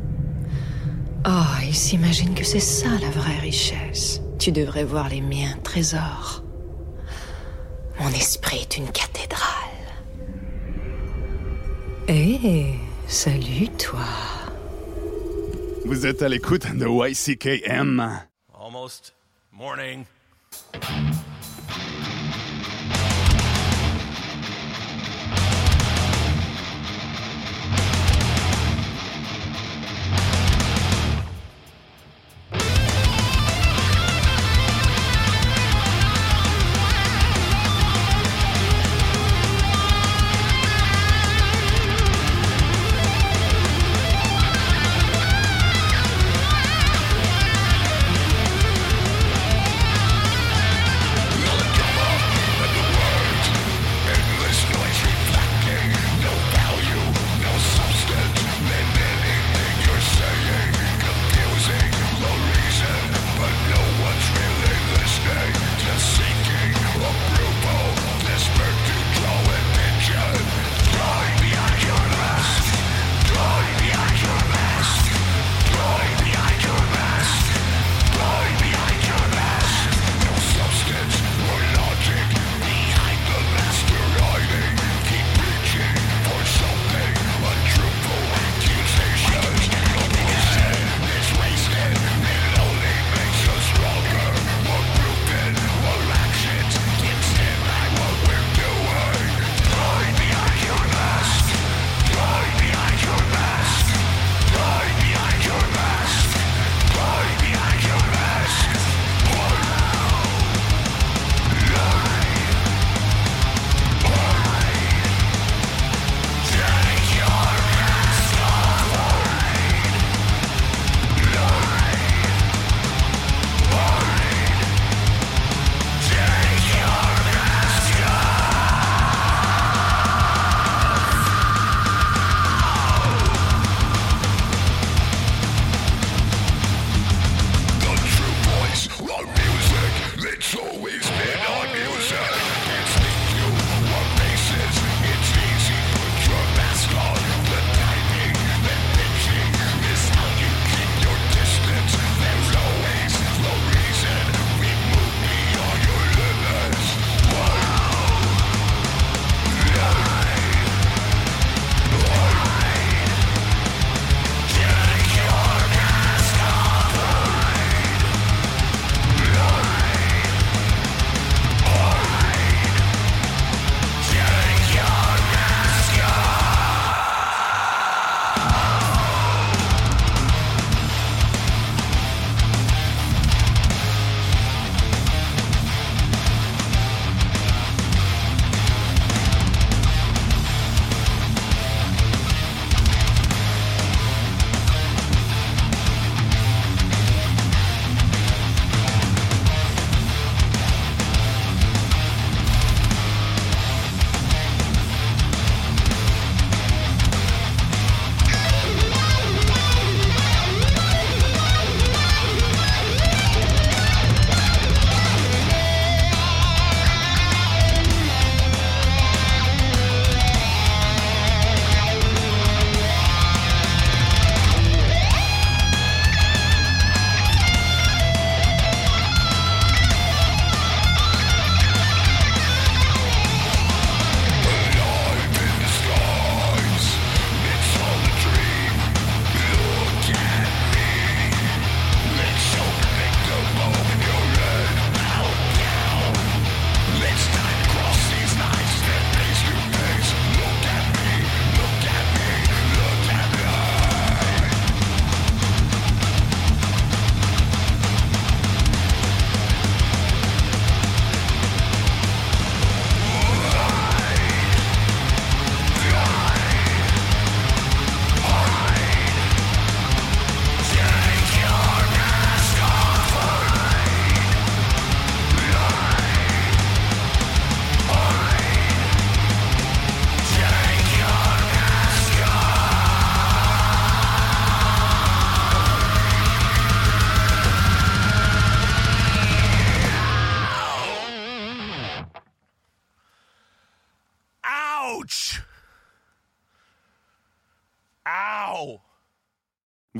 Oh, 1.24 1.30
ils 1.68 1.76
s'imaginent 1.76 2.34
que 2.34 2.44
c'est 2.44 2.60
ça 2.60 2.90
la 3.00 3.12
vraie 3.12 3.38
richesse. 3.38 4.24
Tu 4.40 4.52
devrais 4.52 4.86
voir 4.86 5.08
les 5.10 5.22
miens 5.22 5.56
trésors. 5.64 6.44
Mon 8.00 8.10
esprit 8.10 8.62
est 8.62 8.78
une 8.78 8.90
cathédrale. 8.90 9.86
Eh, 12.08 12.74
salut 13.08 13.70
toi. 13.78 14.00
Vous 15.86 16.08
êtes 16.08 16.24
à 16.24 16.28
l'écoute 16.28 16.76
de 16.76 16.88
YCKM. 16.88 18.29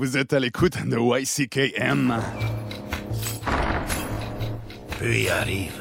Vous 0.00 0.16
êtes 0.16 0.32
à 0.32 0.40
l'écoute 0.40 0.82
de 0.86 0.96
YCKM. 0.96 2.22
Puis 4.98 5.28
arrive 5.28 5.78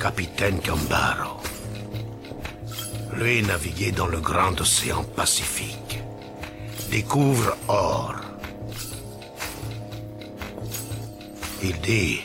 Capitaine 0.00 0.58
Gambaro. 0.58 1.40
Lui 3.16 3.42
naviguait 3.42 3.92
dans 3.92 4.08
le 4.08 4.18
grand 4.18 4.60
océan 4.60 5.04
Pacifique. 5.04 6.02
Découvre 6.90 7.56
or. 7.68 8.16
Il 11.62 11.80
dit, 11.80 12.22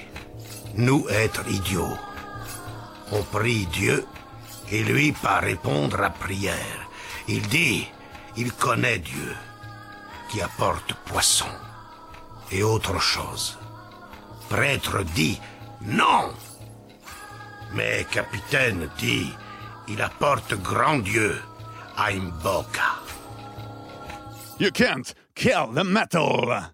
nous 0.77 1.05
être 1.11 1.47
idiots. 1.47 1.99
On 3.11 3.21
prie 3.21 3.67
Dieu 3.67 4.03
et 4.71 4.81
lui 4.81 5.11
pas 5.11 5.37
répondre 5.37 6.01
à 6.01 6.09
prière. 6.09 6.89
Il 7.27 7.47
dit, 7.49 7.87
il 8.35 8.51
connaît 8.51 8.97
Dieu 8.97 9.35
qui 10.29 10.41
apporte 10.41 10.93
poisson 11.05 11.49
et 12.51 12.63
autre 12.63 12.99
chose. 12.99 13.57
Prêtre 14.49 15.03
dit, 15.15 15.39
non. 15.81 16.33
Mais 17.73 18.05
capitaine 18.11 18.89
dit, 18.97 19.31
il 19.87 20.01
apporte 20.01 20.53
grand 20.55 20.99
Dieu 20.99 21.41
à 21.97 22.11
Imboka. 22.11 22.99
You 24.59 24.71
can't 24.71 25.13
kill 25.35 25.73
the 25.73 25.83
metal. 25.83 26.73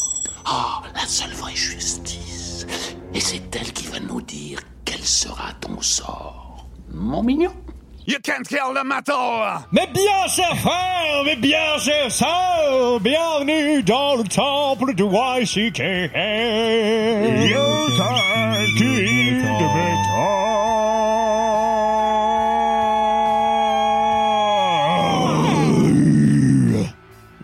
Ah, 0.45 0.81
la 0.93 1.05
seule 1.05 1.31
vraie 1.31 1.55
justice. 1.55 2.65
Et 3.13 3.19
c'est 3.19 3.55
elle 3.55 3.71
qui 3.73 3.87
va 3.87 3.99
nous 3.99 4.21
dire 4.21 4.59
quel 4.85 5.01
sera 5.01 5.53
ton 5.59 5.81
sort. 5.81 6.67
Mon 6.93 7.23
mignon. 7.23 7.53
You 8.07 8.17
can't 8.19 8.47
kill 8.47 8.73
the 8.73 8.83
metal! 8.83 9.63
Mais 9.71 9.87
bien, 9.93 10.27
cher 10.27 10.57
frère, 10.57 11.23
mais 11.23 11.35
bien, 11.35 11.77
cher 11.77 12.11
sœur, 12.11 12.99
bienvenue 12.99 13.83
dans 13.83 14.15
le 14.15 14.23
temple 14.23 14.95
de 14.95 15.03
YCK. 15.03 15.79
You 17.47 17.97
can't 17.97 18.65
kill 18.75 19.41
the 19.59 19.71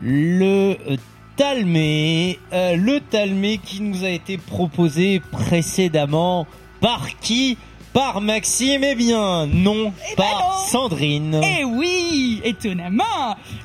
Le 0.02 0.78
euh, 0.90 0.96
Talmé, 1.36 2.07
le 2.78 3.00
Talmé 3.00 3.58
qui 3.58 3.82
nous 3.82 4.04
a 4.04 4.10
été 4.10 4.38
proposé 4.38 5.22
précédemment. 5.32 6.48
Par 6.80 7.20
qui 7.20 7.58
Par 7.98 8.22
Maxime, 8.22 8.84
eh 8.84 8.94
bien 8.94 9.48
non, 9.48 9.92
par 10.18 10.68
Sandrine. 10.70 11.42
Eh 11.44 11.64
oui, 11.64 12.42
étonnamment, 12.44 13.04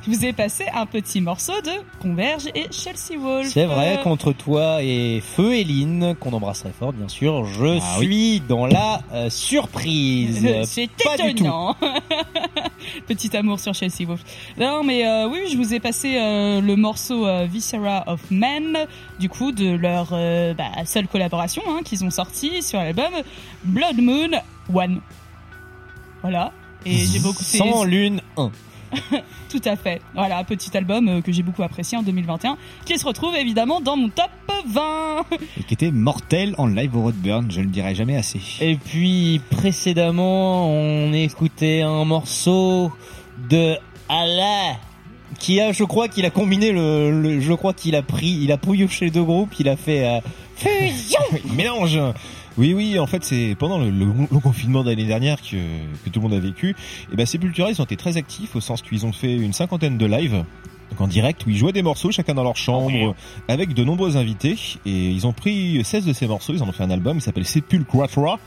je 0.06 0.10
vous 0.10 0.24
ai 0.24 0.32
passé 0.32 0.64
un 0.74 0.86
petit 0.86 1.20
morceau 1.20 1.52
de 1.60 1.70
Converge 2.00 2.46
et 2.54 2.64
Chelsea 2.70 3.20
Wolf. 3.20 3.50
C'est 3.52 3.66
vrai, 3.66 4.00
contre 4.02 4.32
toi 4.32 4.82
et 4.82 5.20
Feu 5.20 5.54
Eline, 5.56 6.14
qu'on 6.18 6.32
embrasserait 6.32 6.72
fort 6.72 6.94
bien 6.94 7.08
sûr, 7.08 7.44
je 7.44 7.78
Ah 7.78 7.98
suis 7.98 8.40
dans 8.40 8.64
la 8.64 9.02
euh, 9.12 9.28
surprise. 9.28 10.48
C'est 10.64 10.88
Pas 11.04 11.18
du 11.18 11.34
tout. 11.34 11.44
étonnant. 11.44 11.76
Petit 13.06 13.36
amour 13.36 13.60
sur 13.60 13.74
Chelsea 13.74 14.06
Wolf. 14.06 14.22
Non, 14.58 14.82
mais 14.82 15.06
euh, 15.06 15.28
oui, 15.28 15.40
je 15.52 15.58
vous 15.58 15.74
ai 15.74 15.78
passé 15.78 16.16
euh, 16.16 16.62
le 16.62 16.74
morceau 16.74 17.26
Viscera 17.46 18.04
of 18.06 18.20
Men, 18.30 18.86
du 19.20 19.28
coup, 19.28 19.52
de 19.52 19.72
leur 19.72 20.10
bah, 20.56 20.84
seule 20.86 21.06
collaboration 21.06 21.62
hein, 21.68 21.80
qu'ils 21.84 22.02
ont 22.02 22.10
sorti 22.10 22.62
sur 22.62 22.78
l'album 22.78 23.12
Blood 23.64 24.00
Moon 24.00 24.21
One. 24.72 25.00
Voilà. 26.22 26.52
Et 26.86 26.96
j'ai 26.96 27.18
beaucoup 27.20 27.42
c'est- 27.42 27.58
Sans 27.58 27.84
lune 27.84 28.20
1. 28.36 28.50
Tout 29.48 29.60
à 29.64 29.76
fait. 29.76 30.02
Voilà, 30.14 30.44
petit 30.44 30.76
album 30.76 31.08
euh, 31.08 31.20
que 31.22 31.32
j'ai 31.32 31.42
beaucoup 31.42 31.62
apprécié 31.62 31.96
en 31.96 32.02
2021, 32.02 32.56
qui 32.84 32.98
se 32.98 33.06
retrouve 33.06 33.34
évidemment 33.36 33.80
dans 33.80 33.96
mon 33.96 34.08
top 34.10 34.30
20. 34.66 35.24
Et 35.58 35.62
qui 35.64 35.74
était 35.74 35.90
mortel 35.90 36.54
en 36.58 36.66
live 36.66 36.94
au 36.96 37.02
Roadburn, 37.02 37.50
je 37.50 37.60
ne 37.60 37.64
le 37.64 37.70
dirai 37.70 37.94
jamais 37.94 38.16
assez. 38.16 38.40
Et 38.60 38.76
puis 38.76 39.40
précédemment, 39.50 40.70
on 40.70 41.12
écoutait 41.14 41.80
un 41.82 42.04
morceau 42.04 42.92
de 43.48 43.76
Alain 44.10 44.76
qui 45.38 45.58
a, 45.60 45.72
je 45.72 45.84
crois 45.84 46.08
qu'il 46.08 46.26
a 46.26 46.30
combiné 46.30 46.70
le, 46.72 47.22
le- 47.22 47.40
je 47.40 47.52
crois 47.54 47.72
qu'il 47.72 47.96
a 47.96 48.02
pris, 48.02 48.28
il 48.42 48.52
a 48.52 48.58
pouillouché 48.58 49.10
deux 49.10 49.24
groupes, 49.24 49.54
il 49.58 49.68
a 49.70 49.76
fait 49.76 50.06
euh, 50.06 50.20
fusion. 50.56 51.20
Mélange 51.54 51.98
oui, 52.58 52.74
oui, 52.74 52.98
en 52.98 53.06
fait, 53.06 53.24
c'est 53.24 53.56
pendant 53.58 53.78
le, 53.78 53.90
le 53.90 54.04
long 54.04 54.40
confinement 54.40 54.84
d'année 54.84 55.06
dernière 55.06 55.40
que, 55.40 55.56
que 56.04 56.10
tout 56.10 56.20
le 56.20 56.28
monde 56.28 56.34
a 56.34 56.40
vécu. 56.40 56.74
Et 57.12 57.16
ben, 57.16 57.26
Sepultura, 57.26 57.70
ils 57.70 57.80
ont 57.80 57.84
été 57.84 57.96
très 57.96 58.16
actifs 58.16 58.54
au 58.56 58.60
sens 58.60 58.82
qu'ils 58.82 59.06
ont 59.06 59.12
fait 59.12 59.34
une 59.34 59.52
cinquantaine 59.52 59.98
de 59.98 60.06
lives. 60.06 60.44
Donc 60.90 61.00
en 61.00 61.08
direct, 61.08 61.46
où 61.46 61.50
ils 61.50 61.56
jouaient 61.56 61.72
des 61.72 61.82
morceaux, 61.82 62.10
chacun 62.10 62.34
dans 62.34 62.42
leur 62.42 62.56
chambre, 62.56 63.14
avec 63.48 63.72
de 63.72 63.82
nombreux 63.82 64.18
invités. 64.18 64.58
Et 64.84 65.10
ils 65.10 65.26
ont 65.26 65.32
pris 65.32 65.82
16 65.82 66.04
de 66.04 66.12
ces 66.12 66.26
morceaux, 66.26 66.52
ils 66.52 66.62
en 66.62 66.68
ont 66.68 66.72
fait 66.72 66.84
un 66.84 66.90
album, 66.90 67.16
il 67.16 67.22
s'appelle 67.22 67.46
Sepulcratra, 67.46 68.38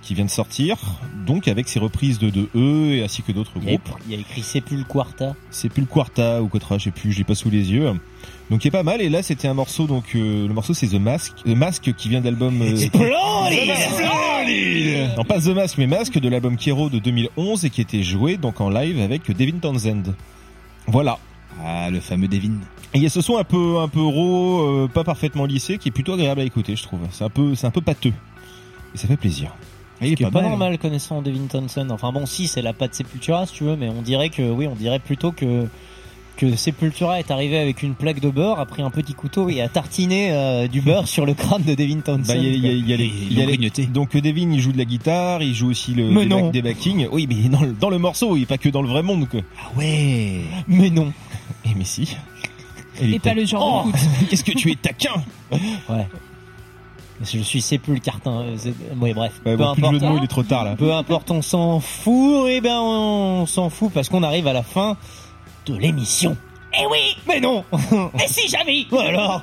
qui 0.00 0.14
vient 0.14 0.24
de 0.24 0.30
sortir. 0.30 0.78
Donc 1.26 1.46
avec 1.46 1.68
ses 1.68 1.78
reprises 1.78 2.18
de, 2.18 2.30
de 2.30 2.48
eux, 2.54 2.94
et 2.94 3.04
ainsi 3.04 3.22
que 3.22 3.32
d'autres 3.32 3.58
groupes. 3.58 3.90
il 4.06 4.12
y 4.12 4.16
a 4.16 4.18
écrit 4.18 4.42
Sepulquarta. 4.42 5.34
Sepulquarta 5.50 6.42
ou 6.42 6.48
Cotra, 6.48 6.78
je 6.78 6.84
sais 6.84 6.90
plus, 6.90 7.12
je 7.12 7.18
l'ai 7.18 7.24
pas 7.24 7.34
sous 7.34 7.50
les 7.50 7.70
yeux. 7.70 7.92
Donc 8.50 8.64
il 8.64 8.68
est 8.68 8.70
pas 8.70 8.82
mal 8.82 9.00
et 9.00 9.08
là 9.08 9.22
c'était 9.22 9.48
un 9.48 9.54
morceau 9.54 9.86
donc 9.86 10.04
euh, 10.14 10.46
le 10.46 10.52
morceau 10.52 10.74
c'est 10.74 10.88
The 10.88 11.00
Mask, 11.00 11.32
The 11.44 11.56
Mask 11.56 11.94
qui 11.96 12.08
vient 12.10 12.20
de 12.20 12.26
l'album 12.26 12.60
euh, 12.60 12.76
Splendid 12.76 13.96
Non 15.16 15.24
pas 15.24 15.40
The 15.40 15.48
Mask 15.48 15.78
mais 15.78 15.86
Mask 15.86 16.18
de 16.18 16.28
l'album 16.28 16.56
Kero 16.56 16.90
de 16.90 16.98
2011 16.98 17.64
et 17.64 17.70
qui 17.70 17.80
était 17.80 18.02
joué 18.02 18.36
donc 18.36 18.60
en 18.60 18.68
live 18.68 19.00
avec 19.00 19.34
Devin 19.34 19.58
Townsend. 19.58 20.14
Voilà. 20.86 21.18
Ah 21.64 21.88
le 21.90 22.00
fameux 22.00 22.28
Devin. 22.28 22.58
Et 22.92 22.98
il 22.98 23.02
y 23.02 23.06
a 23.06 23.10
ce 23.10 23.22
son 23.22 23.38
un 23.38 23.44
peu 23.44 23.78
un 23.78 23.88
peu 23.88 24.02
raw, 24.02 24.60
euh, 24.60 24.88
pas 24.88 25.04
parfaitement 25.04 25.46
lissé 25.46 25.78
qui 25.78 25.88
est 25.88 25.92
plutôt 25.92 26.12
agréable 26.12 26.42
à 26.42 26.44
écouter 26.44 26.76
je 26.76 26.82
trouve. 26.82 27.00
C'est 27.12 27.24
un 27.24 27.30
peu 27.30 27.54
c'est 27.54 27.66
un 27.66 27.70
peu 27.70 27.80
pâteux. 27.80 28.12
Et 28.94 28.98
ça 28.98 29.08
fait 29.08 29.16
plaisir. 29.16 29.54
il 30.02 30.12
est 30.12 30.16
qui 30.16 30.22
est 30.22 30.26
pas 30.26 30.32
pas 30.32 30.40
mal. 30.42 30.50
normal 30.50 30.78
connaissant 30.78 31.22
Devin 31.22 31.46
Townsend. 31.48 31.90
Enfin 31.90 32.12
bon, 32.12 32.26
si 32.26 32.46
c'est 32.46 32.62
la 32.62 32.74
patte 32.74 32.94
Sepultura 32.94 33.46
si 33.46 33.54
tu 33.54 33.64
veux, 33.64 33.76
mais 33.76 33.88
on 33.88 34.02
dirait 34.02 34.28
que 34.28 34.42
oui, 34.42 34.66
on 34.66 34.74
dirait 34.74 34.98
plutôt 34.98 35.32
que 35.32 35.66
que 36.36 36.56
Sepultura 36.56 37.20
est 37.20 37.30
arrivé 37.30 37.58
avec 37.58 37.82
une 37.82 37.94
plaque 37.94 38.20
de 38.20 38.28
beurre, 38.28 38.58
a 38.58 38.66
pris 38.66 38.82
un 38.82 38.90
petit 38.90 39.14
couteau 39.14 39.48
et 39.48 39.60
a 39.60 39.68
tartiné 39.68 40.32
euh, 40.32 40.66
du 40.66 40.80
beurre 40.80 41.06
sur 41.06 41.26
le 41.26 41.34
crâne 41.34 41.62
de 41.62 41.74
Devin 41.74 42.00
Townsend. 42.00 42.26
Bah, 42.26 42.36
il 42.36 42.44
y 42.44 42.66
a, 42.66 42.70
y 42.70 42.72
a- 42.72 42.72
il 42.72 42.88
y 42.88 42.92
a 42.92 42.96
les- 42.96 43.04
Et 43.04 43.12
il 43.30 43.32
y 43.32 43.36
a 43.36 43.44
l'ont 43.44 43.50
les- 43.50 43.56
grignoté. 43.56 43.86
donc 43.86 44.14
euh, 44.16 44.20
Devin 44.20 44.50
il 44.50 44.60
joue 44.60 44.72
de 44.72 44.78
la 44.78 44.84
guitare, 44.84 45.42
il 45.42 45.54
joue 45.54 45.70
aussi 45.70 45.94
le, 45.94 46.10
Mais 46.10 46.22
des, 46.22 46.26
non. 46.28 46.42
back- 46.42 46.52
des 46.52 46.62
backings. 46.62 47.08
Oui 47.12 47.26
mais 47.28 47.48
dans 47.48 47.60
le, 47.60 47.72
dans 47.72 47.90
le 47.90 47.98
morceau, 47.98 48.36
il 48.36 48.42
est 48.42 48.46
pas 48.46 48.58
que 48.58 48.68
dans 48.68 48.82
le 48.82 48.88
vrai 48.88 49.02
monde 49.02 49.28
quoi. 49.28 49.40
Ah 49.62 49.70
ouais. 49.78 50.40
Mais 50.66 50.90
non. 50.90 51.12
Et 51.64 51.70
mais 51.76 51.84
si. 51.84 52.16
Et 53.00 53.18
pas 53.18 53.34
le 53.34 53.44
genre 53.44 53.86
Oh. 53.86 53.92
Qu'est-ce 54.30 54.44
que 54.44 54.52
tu 54.52 54.70
es 54.72 54.76
taquin 54.76 55.14
Ouais. 55.52 56.06
Je 57.22 57.38
suis 57.38 57.60
Sepulcartin. 57.62 58.40
euh, 58.40 58.54
c'est- 58.56 58.74
Oui, 59.00 59.12
bref. 59.14 59.40
Ouais, 59.46 59.52
peu 59.52 59.56
bon, 59.58 59.70
importe. 59.70 60.02
mots, 60.02 60.16
il 60.18 60.24
est 60.24 60.28
trop 60.28 60.42
tard 60.42 60.64
là. 60.64 60.74
Peu 60.76 60.92
importe, 60.92 61.30
on 61.30 61.42
s'en 61.42 61.78
fout. 61.80 62.46
Eh 62.50 62.60
ben, 62.60 62.76
on 62.80 63.46
s'en 63.46 63.70
fout 63.70 63.92
parce 63.92 64.08
qu'on 64.08 64.22
arrive 64.24 64.46
à 64.48 64.52
la 64.52 64.62
fin 64.64 64.96
de 65.66 65.74
l'émission. 65.76 66.36
Eh 66.76 66.86
oui 66.90 67.16
Mais 67.28 67.38
non 67.40 67.64
Mais 68.14 68.26
si 68.26 68.48
jamais 68.48 68.84
alors 68.98 69.42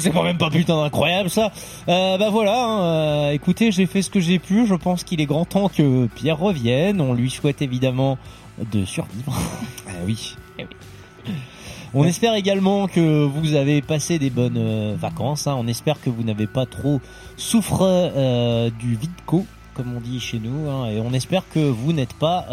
C'est 0.00 0.10
quand 0.10 0.24
même 0.24 0.36
pas 0.38 0.50
putain 0.50 0.82
incroyable 0.82 1.30
ça. 1.30 1.52
Euh, 1.88 2.18
bah 2.18 2.28
voilà, 2.30 2.60
hein, 2.64 2.82
euh, 2.82 3.30
écoutez, 3.30 3.70
j'ai 3.70 3.86
fait 3.86 4.02
ce 4.02 4.10
que 4.10 4.18
j'ai 4.18 4.40
pu. 4.40 4.66
Je 4.66 4.74
pense 4.74 5.04
qu'il 5.04 5.20
est 5.20 5.26
grand 5.26 5.44
temps 5.44 5.68
que 5.68 6.06
Pierre 6.16 6.38
revienne. 6.38 7.00
On 7.00 7.14
lui 7.14 7.30
souhaite 7.30 7.62
évidemment 7.62 8.18
de 8.72 8.84
survivre. 8.84 9.32
Ah 9.88 9.92
oui. 10.04 10.34
On 11.94 12.04
espère 12.04 12.34
également 12.34 12.88
que 12.88 13.24
vous 13.24 13.54
avez 13.54 13.80
passé 13.80 14.18
des 14.18 14.28
bonnes 14.30 14.58
euh, 14.58 14.94
vacances. 14.98 15.46
hein. 15.46 15.56
On 15.58 15.66
espère 15.68 16.00
que 16.00 16.10
vous 16.10 16.24
n'avez 16.24 16.46
pas 16.48 16.66
trop 16.66 17.00
souffre 17.36 18.70
du 18.80 18.96
vidco, 18.96 19.46
comme 19.74 19.96
on 19.96 20.00
dit 20.00 20.18
chez 20.20 20.38
nous. 20.38 20.68
hein. 20.68 20.88
Et 20.90 21.00
on 21.00 21.12
espère 21.12 21.44
que 21.48 21.60
vous 21.60 21.92
n'êtes 21.92 22.12
pas 22.14 22.44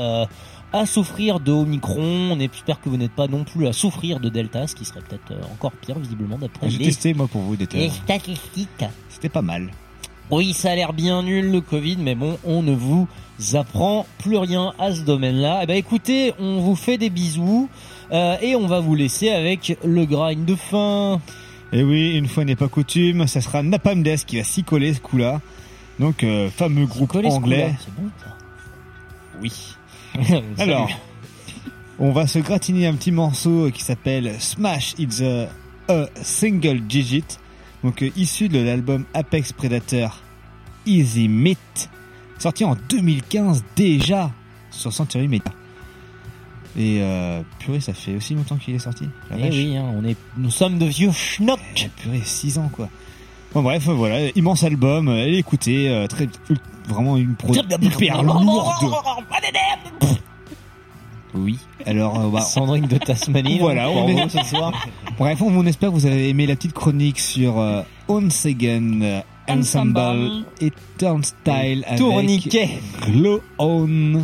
à 0.74 0.86
souffrir 0.86 1.40
de 1.40 1.52
Omicron. 1.52 2.32
On 2.32 2.40
espère 2.40 2.82
que 2.82 2.90
vous 2.90 2.98
n'êtes 2.98 3.12
pas 3.12 3.28
non 3.28 3.44
plus 3.44 3.68
à 3.68 3.74
souffrir 3.74 4.20
de 4.20 4.30
Delta, 4.30 4.68
ce 4.68 4.76
qui 4.76 4.86
serait 4.86 5.02
peut-être 5.02 5.32
euh, 5.32 5.54
encore 5.54 5.72
pire 5.72 5.98
visiblement 6.00 6.38
d'après 6.38 6.70
J'ai 6.70 6.80
les, 6.80 6.86
testé 6.86 7.14
moi 7.14 7.28
pour 7.28 7.42
vous 7.42 7.56
des 7.56 7.68
les 7.74 7.90
statistiques. 7.90 8.86
C'était 9.10 9.30
pas 9.30 9.42
mal. 9.42 9.70
Oui, 10.32 10.54
ça 10.54 10.72
a 10.72 10.76
l'air 10.76 10.94
bien 10.94 11.22
nul 11.22 11.52
le 11.52 11.62
Covid, 11.62 11.98
mais 12.00 12.16
bon, 12.16 12.38
on 12.44 12.64
ne 12.64 12.74
vous 12.74 13.08
apprend 13.54 14.08
plus 14.18 14.38
rien 14.38 14.74
à 14.80 14.94
ce 14.94 15.02
domaine-là. 15.02 15.60
Eh 15.64 15.66
ben, 15.68 15.78
écoutez, 15.78 16.34
on 16.40 16.60
vous 16.60 16.76
fait 16.76 16.98
des 16.98 17.10
bisous 17.10 17.70
euh, 18.12 18.38
et 18.42 18.56
on 18.56 18.68
va 18.68 18.80
vous 18.80 18.96
laisser 18.96 19.30
avec 19.30 19.78
le 19.84 20.06
grind 20.06 20.46
de 20.46 20.56
fin. 20.56 21.22
Et 21.72 21.84
oui, 21.84 22.16
une 22.16 22.28
fois 22.28 22.46
n'est 22.46 22.56
pas 22.56 22.68
coutume, 22.68 23.28
ça 23.28 23.42
sera 23.42 23.64
Napalm 23.64 24.04
Death 24.04 24.26
qui 24.26 24.38
va 24.38 24.44
s'y 24.44 24.64
coller 24.64 24.94
ce 24.94 25.02
coup-là. 25.02 25.42
Donc 26.00 26.24
euh, 26.24 26.50
fameux 26.50 26.86
groupe 26.86 27.16
anglais. 27.16 27.76
bon, 27.98 28.10
ça. 28.24 28.36
Oui. 29.42 29.52
Alors, 30.58 30.90
on 32.00 32.12
va 32.12 32.28
se 32.28 32.40
gratiner 32.40 32.88
un 32.88 32.94
petit 32.96 33.12
morceau 33.12 33.70
qui 33.72 33.84
s'appelle 33.84 34.36
Smash 34.40 34.94
It's 34.98 35.22
a, 35.22 35.48
a 35.90 36.06
Single 36.22 36.82
Digit, 36.82 37.26
donc 37.84 38.02
euh, 38.04 38.10
issu 38.16 38.50
de 38.50 38.60
l'album 38.60 39.06
Apex 39.14 39.54
Predator 39.54 40.22
Easy 40.86 41.28
Meat, 41.28 41.90
sorti 42.40 42.64
en 42.66 42.76
2015 42.90 43.64
déjà 43.76 44.32
sur 44.72 44.92
Century 44.92 45.28
Media. 45.28 45.52
Et 46.76 47.00
euh, 47.02 47.42
purée, 47.60 47.80
ça 47.80 47.94
fait 47.94 48.16
aussi 48.16 48.34
longtemps 48.34 48.58
qu'il 48.58 48.74
est 48.74 48.80
sorti. 48.80 49.08
la 49.30 49.38
Eh 49.38 49.42
vache. 49.42 49.54
oui, 49.54 49.78
hein, 49.78 49.86
on 49.96 50.04
est, 50.06 50.18
nous 50.38 50.50
sommes 50.50 50.80
de 50.80 50.86
vieux 50.86 51.12
schnocks. 51.12 51.60
Eh, 51.86 52.02
purée, 52.02 52.22
6 52.24 52.58
ans 52.58 52.70
quoi. 52.72 52.90
Bon 53.54 53.62
bref, 53.62 53.84
voilà, 53.86 54.30
immense 54.36 54.64
album, 54.64 55.08
allez 55.10 55.38
écouter, 55.38 55.88
euh, 55.90 56.08
très, 56.08 56.28
vraiment 56.88 57.18
une 57.18 57.36
pro 57.36 57.54
hyper 57.54 58.24
lourde. 58.24 58.46
Oui. 61.36 61.58
Alors, 61.86 62.20
euh, 62.20 62.30
bah, 62.30 62.42
Sandrine 62.42 62.86
de 62.86 62.98
Tasmanie. 62.98 63.58
Voilà, 63.60 63.84
là, 63.84 63.90
on 63.90 64.08
est- 64.08 64.24
vous 64.24 64.30
ce 64.30 64.44
soir. 64.44 64.72
Bref, 65.18 65.42
on, 65.42 65.48
on 65.58 65.66
espère 65.66 65.90
que 65.90 65.96
vous 65.96 66.06
avez 66.06 66.30
aimé 66.30 66.46
la 66.46 66.56
petite 66.56 66.74
chronique 66.74 67.20
sur 67.20 67.60
euh, 67.60 67.82
Once 68.08 68.46
Again 68.46 69.22
Ensemble 69.50 69.98
Ensemble. 70.00 70.46
et 70.62 70.72
Turnstile 70.98 71.84
avec 71.88 71.98
Tourniquet. 71.98 72.70
Glow 73.02 73.42
On. 73.58 74.24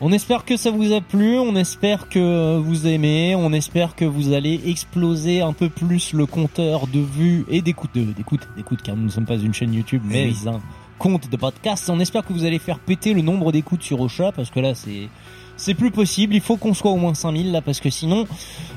On 0.00 0.12
espère 0.12 0.44
que 0.44 0.56
ça 0.58 0.70
vous 0.70 0.92
a 0.92 1.00
plu, 1.00 1.38
on 1.38 1.56
espère 1.56 2.08
que 2.10 2.58
vous 2.58 2.86
aimez, 2.86 3.34
on 3.34 3.50
espère 3.54 3.94
que 3.94 4.04
vous 4.04 4.34
allez 4.34 4.60
exploser 4.66 5.40
un 5.40 5.54
peu 5.54 5.70
plus 5.70 6.12
le 6.12 6.26
compteur 6.26 6.86
de 6.86 7.00
vues 7.00 7.46
et 7.50 7.62
d'écoute, 7.62 7.92
d'écoute, 7.94 8.46
d'écoute, 8.58 8.80
car 8.82 8.94
nous 8.94 9.04
ne 9.04 9.08
sommes 9.08 9.24
pas 9.24 9.36
une 9.38 9.54
chaîne 9.54 9.72
YouTube, 9.72 10.02
mais 10.04 10.26
oui. 10.26 10.36
un 10.48 10.60
compte 10.98 11.28
de 11.30 11.36
podcast. 11.36 11.88
On 11.88 12.00
espère 12.00 12.24
que 12.24 12.32
vous 12.32 12.44
allez 12.44 12.58
faire 12.58 12.78
péter 12.78 13.14
le 13.14 13.22
nombre 13.22 13.52
d'écoutes 13.52 13.82
sur 13.82 14.00
Ocha, 14.00 14.32
parce 14.32 14.50
que 14.50 14.60
là, 14.60 14.74
c'est, 14.74 15.08
c'est 15.56 15.74
plus 15.74 15.90
possible. 15.90 16.34
Il 16.34 16.40
faut 16.40 16.56
qu'on 16.56 16.74
soit 16.74 16.90
au 16.90 16.96
moins 16.96 17.14
5000 17.14 17.52
là, 17.52 17.60
parce 17.62 17.80
que 17.80 17.90
sinon, 17.90 18.26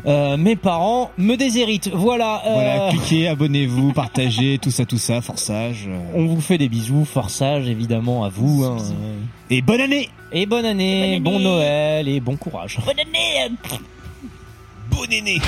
euh, 0.05 0.37
mes 0.37 0.55
parents 0.55 1.11
me 1.17 1.35
déshéritent. 1.35 1.89
Voilà. 1.93 2.41
euh, 2.45 2.53
Voilà, 2.53 2.89
cliquez, 2.91 3.27
abonnez-vous, 3.27 3.93
partagez, 3.93 4.57
tout 4.61 4.71
ça, 4.71 4.85
tout 4.85 4.97
ça, 4.97 5.21
forçage. 5.21 5.85
euh. 5.87 5.99
On 6.13 6.25
vous 6.25 6.41
fait 6.41 6.57
des 6.57 6.69
bisous, 6.69 7.05
forçage 7.05 7.67
évidemment 7.67 8.23
à 8.23 8.29
vous. 8.29 8.63
hein. 8.65 8.77
Et 9.49 9.61
bonne 9.61 9.81
année 9.81 10.09
Et 10.31 10.45
bonne 10.45 10.65
année, 10.65 10.99
Bonne 11.01 11.09
année. 11.09 11.19
bon 11.19 11.39
Noël 11.39 12.07
et 12.07 12.19
bon 12.19 12.35
courage. 12.37 12.79
Bonne 12.85 12.99
année 12.99 13.51
Bonne 14.91 15.13
année 15.13 15.39